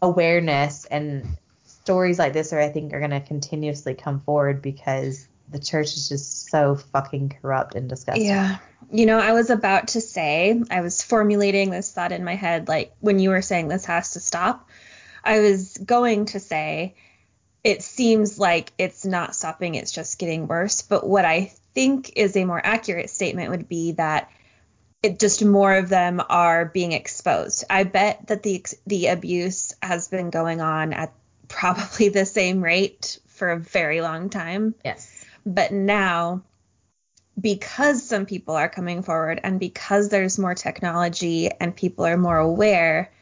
awareness 0.00 0.84
and 0.84 1.26
stories 1.64 2.18
like 2.18 2.32
this 2.32 2.52
are 2.52 2.60
I 2.60 2.68
think 2.68 2.92
are 2.92 2.98
going 2.98 3.10
to 3.10 3.20
continuously 3.20 3.94
come 3.94 4.20
forward 4.20 4.62
because 4.62 5.26
the 5.50 5.58
church 5.58 5.96
is 5.96 6.08
just 6.08 6.50
so 6.50 6.76
fucking 6.76 7.36
corrupt 7.40 7.74
and 7.74 7.88
disgusting. 7.88 8.26
Yeah. 8.26 8.58
You 8.90 9.06
know, 9.06 9.18
I 9.18 9.32
was 9.32 9.50
about 9.50 9.88
to 9.88 10.00
say, 10.00 10.62
I 10.70 10.82
was 10.82 11.02
formulating 11.02 11.70
this 11.70 11.92
thought 11.92 12.12
in 12.12 12.24
my 12.24 12.34
head, 12.34 12.68
like 12.68 12.92
when 13.00 13.18
you 13.18 13.30
were 13.30 13.42
saying 13.42 13.68
this 13.68 13.86
has 13.86 14.12
to 14.12 14.20
stop, 14.20 14.68
I 15.24 15.40
was 15.40 15.76
going 15.78 16.26
to 16.26 16.40
say, 16.40 16.94
it 17.64 17.82
seems 17.82 18.38
like 18.38 18.72
it's 18.78 19.04
not 19.04 19.34
stopping, 19.34 19.74
it's 19.74 19.92
just 19.92 20.18
getting 20.18 20.46
worse. 20.46 20.82
But 20.82 21.06
what 21.06 21.24
I 21.24 21.52
think 21.74 22.12
is 22.16 22.36
a 22.36 22.44
more 22.44 22.60
accurate 22.64 23.10
statement 23.10 23.50
would 23.50 23.68
be 23.68 23.92
that 23.92 24.30
it 25.02 25.18
just 25.18 25.44
more 25.44 25.74
of 25.76 25.88
them 25.88 26.20
are 26.28 26.64
being 26.64 26.92
exposed. 26.92 27.64
I 27.70 27.84
bet 27.84 28.26
that 28.28 28.42
the 28.42 28.64
the 28.86 29.06
abuse 29.06 29.74
has 29.82 30.08
been 30.08 30.30
going 30.30 30.60
on 30.60 30.92
at 30.92 31.12
probably 31.48 32.08
the 32.08 32.24
same 32.24 32.62
rate 32.62 33.18
for 33.26 33.50
a 33.50 33.58
very 33.58 34.00
long 34.00 34.30
time. 34.30 34.74
Yes. 34.84 35.24
But 35.46 35.72
now, 35.72 36.42
because 37.40 38.02
some 38.02 38.26
people 38.26 38.56
are 38.56 38.68
coming 38.68 39.02
forward 39.02 39.40
and 39.42 39.60
because 39.60 40.08
there's 40.08 40.38
more 40.38 40.54
technology 40.54 41.50
and 41.50 41.74
people 41.74 42.04
are 42.04 42.18
more 42.18 42.36
aware, 42.36 43.12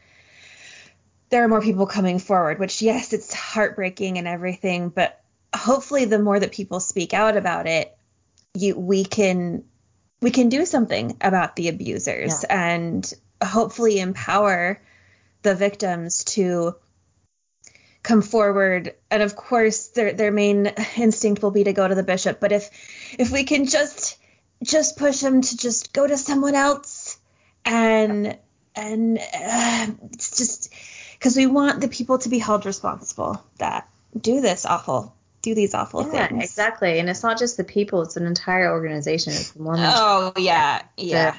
there 1.29 1.43
are 1.43 1.47
more 1.47 1.61
people 1.61 1.85
coming 1.85 2.19
forward, 2.19 2.59
which, 2.59 2.81
yes, 2.81 3.13
it's 3.13 3.33
heartbreaking 3.33 4.17
and 4.17 4.27
everything, 4.27 4.89
but 4.89 5.21
hopefully 5.55 6.05
the 6.05 6.19
more 6.19 6.39
that 6.39 6.51
people 6.51 6.79
speak 6.79 7.13
out 7.13 7.37
about 7.37 7.67
it, 7.67 7.95
you 8.53 8.77
we 8.77 9.03
can 9.03 9.63
we 10.21 10.31
can 10.31 10.49
do 10.49 10.65
something 10.65 11.17
about 11.21 11.55
the 11.55 11.69
abusers 11.69 12.43
and 12.43 13.11
hopefully 13.43 13.99
empower 13.99 14.81
the 15.43 15.55
victims 15.55 16.23
to 16.23 16.75
come 18.03 18.21
forward. 18.21 18.95
And 19.11 19.21
of 19.21 19.35
course 19.35 19.89
their 19.89 20.13
their 20.13 20.31
main 20.31 20.67
instinct 20.97 21.43
will 21.43 21.51
be 21.51 21.65
to 21.65 21.73
go 21.73 21.87
to 21.87 21.95
the 21.95 22.03
bishop. 22.03 22.39
But 22.39 22.51
if 22.51 22.69
if 23.19 23.31
we 23.31 23.43
can 23.43 23.65
just 23.65 24.17
just 24.63 24.97
push 24.97 25.19
them 25.19 25.41
to 25.41 25.57
just 25.57 25.93
go 25.93 26.07
to 26.07 26.17
someone 26.17 26.55
else 26.55 27.19
and 27.65 28.37
and 28.75 29.17
uh, 29.17 29.87
it's 30.13 30.37
just 30.37 30.73
because 31.13 31.35
we 31.35 31.47
want 31.47 31.81
the 31.81 31.87
people 31.87 32.17
to 32.19 32.29
be 32.29 32.39
held 32.39 32.65
responsible 32.65 33.43
that 33.57 33.89
do 34.19 34.41
this 34.41 34.65
awful 34.65 35.16
do 35.47 35.55
these 35.55 35.73
awful 35.73 36.09
Yeah, 36.13 36.27
things 36.27 36.43
exactly. 36.43 36.99
And 36.99 37.09
it's 37.09 37.23
not 37.23 37.37
just 37.37 37.57
the 37.57 37.63
people; 37.63 38.01
it's 38.01 38.17
an 38.17 38.25
entire 38.25 38.71
organization. 38.71 39.33
It's 39.33 39.51
the 39.51 39.61
Mormon. 39.61 39.85
oh 39.85 40.33
yeah 40.37 40.81
yeah 40.97 41.35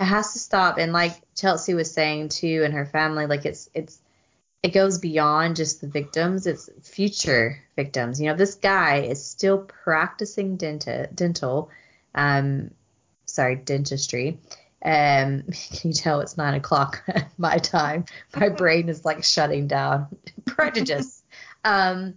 it 0.00 0.04
has 0.04 0.32
to 0.32 0.38
stop. 0.38 0.78
And 0.78 0.92
like 0.92 1.12
Chelsea 1.36 1.74
was 1.74 1.92
saying 1.92 2.30
too, 2.30 2.62
and 2.64 2.74
her 2.74 2.86
family, 2.86 3.26
like 3.26 3.44
it's 3.46 3.68
it's 3.74 3.98
it 4.62 4.72
goes 4.72 4.98
beyond 4.98 5.56
just 5.56 5.80
the 5.80 5.86
victims; 5.88 6.46
it's 6.46 6.68
future 6.82 7.58
victims. 7.76 8.20
You 8.20 8.28
know, 8.28 8.36
this 8.36 8.54
guy 8.56 8.98
is 9.02 9.24
still 9.24 9.58
practicing 9.58 10.56
dental 10.56 11.06
dental, 11.14 11.70
um, 12.14 12.70
sorry, 13.26 13.56
dentistry. 13.56 14.38
Um, 14.84 15.42
can 15.72 15.90
you 15.90 15.92
tell 15.92 16.20
it's 16.20 16.36
nine 16.36 16.54
o'clock 16.54 17.04
my 17.38 17.58
time? 17.58 18.04
My 18.36 18.48
brain 18.60 18.88
is 18.88 19.04
like 19.04 19.22
shutting 19.24 19.68
down. 19.68 20.08
Prejudice. 20.46 21.21
Um, 21.64 22.14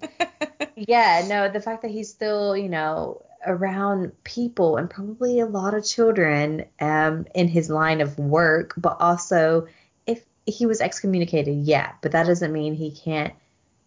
yeah, 0.76 1.26
no, 1.28 1.50
the 1.50 1.62
fact 1.62 1.82
that 1.84 1.91
he's 1.91 2.10
still, 2.10 2.56
you 2.58 2.70
know, 2.70 3.22
around 3.46 4.12
people 4.24 4.78
and 4.78 4.89
probably 4.89 5.39
a 5.39 5.46
lot 5.46 5.74
of 5.74 5.86
children 5.86 6.66
um, 6.80 7.28
in 7.36 7.48
his 7.48 7.70
line 7.70 8.02
of 8.02 8.18
work, 8.18 8.74
but 8.78 8.98
also 9.00 9.68
if 10.08 10.24
he 10.46 10.66
was 10.66 10.82
excommunicated, 10.82 11.56
yeah, 11.56 11.93
but 12.02 12.12
that 12.12 12.26
doesn't 12.26 12.52
mean 12.52 12.74
he 12.74 12.91
can't 12.91 13.34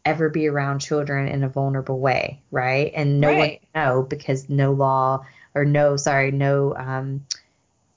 ever 0.05 0.29
be 0.29 0.47
around 0.47 0.79
children 0.79 1.29
in 1.29 1.43
a 1.45 1.49
vulnerable 1.49 1.99
way, 1.99 2.41
right? 2.51 2.93
And 2.95 3.21
no 3.21 3.29
Right. 3.31 3.61
one 3.75 3.83
know 3.83 4.03
because 4.03 4.49
no 4.49 4.73
law 4.73 5.25
or 5.55 5.65
no, 5.65 5.97
sorry, 5.97 6.31
no 6.31 6.75
um, 6.77 7.27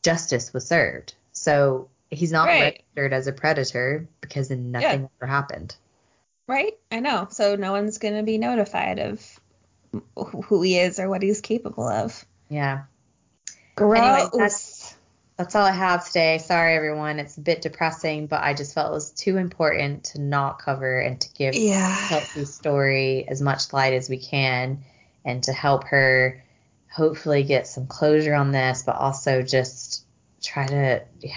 justice 0.03 0.53
was 0.53 0.67
served. 0.67 1.13
So 1.31 1.89
he's 2.09 2.31
not 2.31 2.47
Right. 2.47 2.83
registered 2.95 3.13
as 3.13 3.27
a 3.27 3.33
predator 3.33 4.07
because 4.19 4.49
then 4.49 4.71
nothing 4.71 5.01
Yeah. 5.01 5.07
ever 5.21 5.31
happened. 5.31 5.75
Right 6.51 6.73
i 6.91 6.99
know 6.99 7.27
so 7.31 7.55
no 7.55 7.71
one's 7.71 7.97
going 7.97 8.15
to 8.15 8.23
be 8.23 8.37
notified 8.37 8.99
of 8.99 9.39
who 10.15 10.61
he 10.61 10.77
is 10.77 10.99
or 10.99 11.09
what 11.09 11.21
he's 11.23 11.41
capable 11.41 11.87
of 11.87 12.25
Yeah. 12.49 12.83
gross 13.75 13.97
Anyway, 13.99 14.29
that's- 14.33 14.95
That's 15.37 15.55
all 15.55 15.65
I 15.65 15.71
have 15.71 16.05
today. 16.05 16.37
Sorry, 16.37 16.75
everyone. 16.75 17.17
It's 17.17 17.35
a 17.35 17.41
bit 17.41 17.63
depressing, 17.63 18.27
but 18.27 18.43
I 18.43 18.53
just 18.53 18.75
felt 18.75 18.91
it 18.91 18.93
was 18.93 19.09
too 19.09 19.37
important 19.37 20.03
to 20.11 20.21
not 20.21 20.59
cover 20.59 20.99
and 20.99 21.19
to 21.19 21.33
give 21.33 21.55
yeah 21.55 21.95
Chelsea's 22.09 22.53
story 22.53 23.25
as 23.27 23.41
much 23.41 23.73
light 23.73 23.93
as 23.93 24.07
we 24.07 24.19
can 24.19 24.83
and 25.25 25.41
to 25.45 25.51
help 25.51 25.85
her 25.85 26.43
hopefully 26.91 27.41
get 27.43 27.65
some 27.67 27.87
closure 27.87 28.35
on 28.35 28.51
this, 28.51 28.83
but 28.83 28.97
also 28.97 29.41
just 29.41 30.05
try 30.43 30.67
to, 30.67 31.01
yeah, 31.21 31.31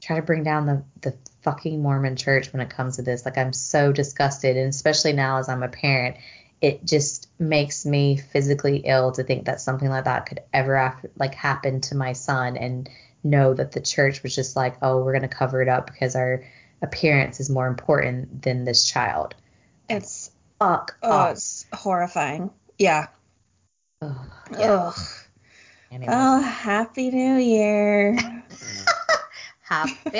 try 0.00 0.16
to 0.16 0.22
bring 0.22 0.42
down 0.42 0.64
the, 0.66 0.82
the 1.02 1.14
fucking 1.42 1.82
Mormon 1.82 2.16
church 2.16 2.52
when 2.52 2.60
it 2.62 2.70
comes 2.70 2.96
to 2.96 3.02
this. 3.02 3.24
Like, 3.24 3.38
I'm 3.38 3.52
so 3.52 3.92
disgusted, 3.92 4.56
and 4.56 4.68
especially 4.68 5.12
now 5.12 5.38
as 5.38 5.48
I'm 5.48 5.62
a 5.62 5.68
parent, 5.68 6.16
it 6.60 6.84
just 6.84 7.28
makes 7.38 7.84
me 7.84 8.16
physically 8.16 8.78
ill 8.84 9.12
to 9.12 9.24
think 9.24 9.46
that 9.46 9.60
something 9.60 9.88
like 9.88 10.04
that 10.04 10.26
could 10.26 10.40
ever 10.52 10.76
af- 10.76 11.04
like 11.16 11.34
happen 11.34 11.80
to 11.82 11.96
my 11.96 12.12
son 12.12 12.56
and 12.56 12.88
know 13.24 13.54
that 13.54 13.72
the 13.72 13.80
church 13.80 14.22
was 14.22 14.34
just 14.34 14.56
like, 14.56 14.76
oh, 14.82 15.02
we're 15.02 15.12
gonna 15.12 15.28
cover 15.28 15.60
it 15.62 15.68
up 15.68 15.86
because 15.86 16.14
our 16.16 16.44
appearance 16.82 17.38
is 17.40 17.48
more 17.48 17.66
important 17.68 18.42
than 18.42 18.64
this 18.64 18.84
child. 18.88 19.34
it's 19.88 20.30
Fuck 20.58 20.96
oh 21.02 21.30
it's 21.30 21.66
horrifying 21.72 22.50
yeah 22.78 23.06
Ugh, 24.00 24.16
yeah. 24.52 24.72
Ugh. 24.72 24.94
Anyway. 25.90 26.12
oh 26.16 26.40
happy 26.40 27.10
new 27.10 27.36
year 27.36 28.16
Happy 29.72 29.94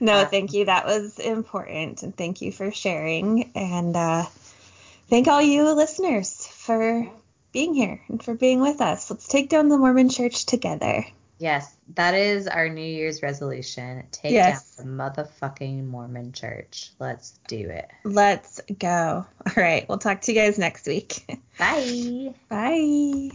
no 0.00 0.24
thank 0.26 0.52
you 0.52 0.66
that 0.66 0.84
was 0.84 1.18
important 1.18 2.02
and 2.02 2.14
thank 2.14 2.42
you 2.42 2.52
for 2.52 2.70
sharing 2.70 3.50
and 3.54 3.96
uh 3.96 4.24
thank 5.08 5.26
all 5.26 5.40
you 5.40 5.72
listeners 5.72 6.46
for 6.46 7.08
being 7.52 7.72
here 7.72 8.02
and 8.08 8.22
for 8.22 8.34
being 8.34 8.60
with 8.60 8.82
us 8.82 9.10
let's 9.10 9.26
take 9.26 9.48
down 9.48 9.68
the 9.68 9.78
mormon 9.78 10.10
church 10.10 10.44
together 10.44 11.06
yes, 11.38 11.74
that 11.94 12.14
is 12.14 12.46
our 12.46 12.68
New 12.68 12.84
Year's 12.84 13.22
resolution. 13.22 14.04
Take 14.12 14.32
Yes. 14.32 14.76
down 14.76 14.98
the 14.98 15.02
motherfucking 15.02 15.86
Mormon 15.86 16.32
church. 16.32 16.90
Let's 16.98 17.38
do 17.48 17.70
it. 17.70 17.88
let's 18.04 18.60
go 18.78 19.24
all 19.46 19.52
right 19.56 19.88
we'll 19.88 19.96
talk 19.98 20.20
to 20.22 20.32
you 20.32 20.38
guys 20.38 20.58
next 20.58 20.86
week 20.86 21.24
Bye. 21.58 22.34
bye 22.50 23.30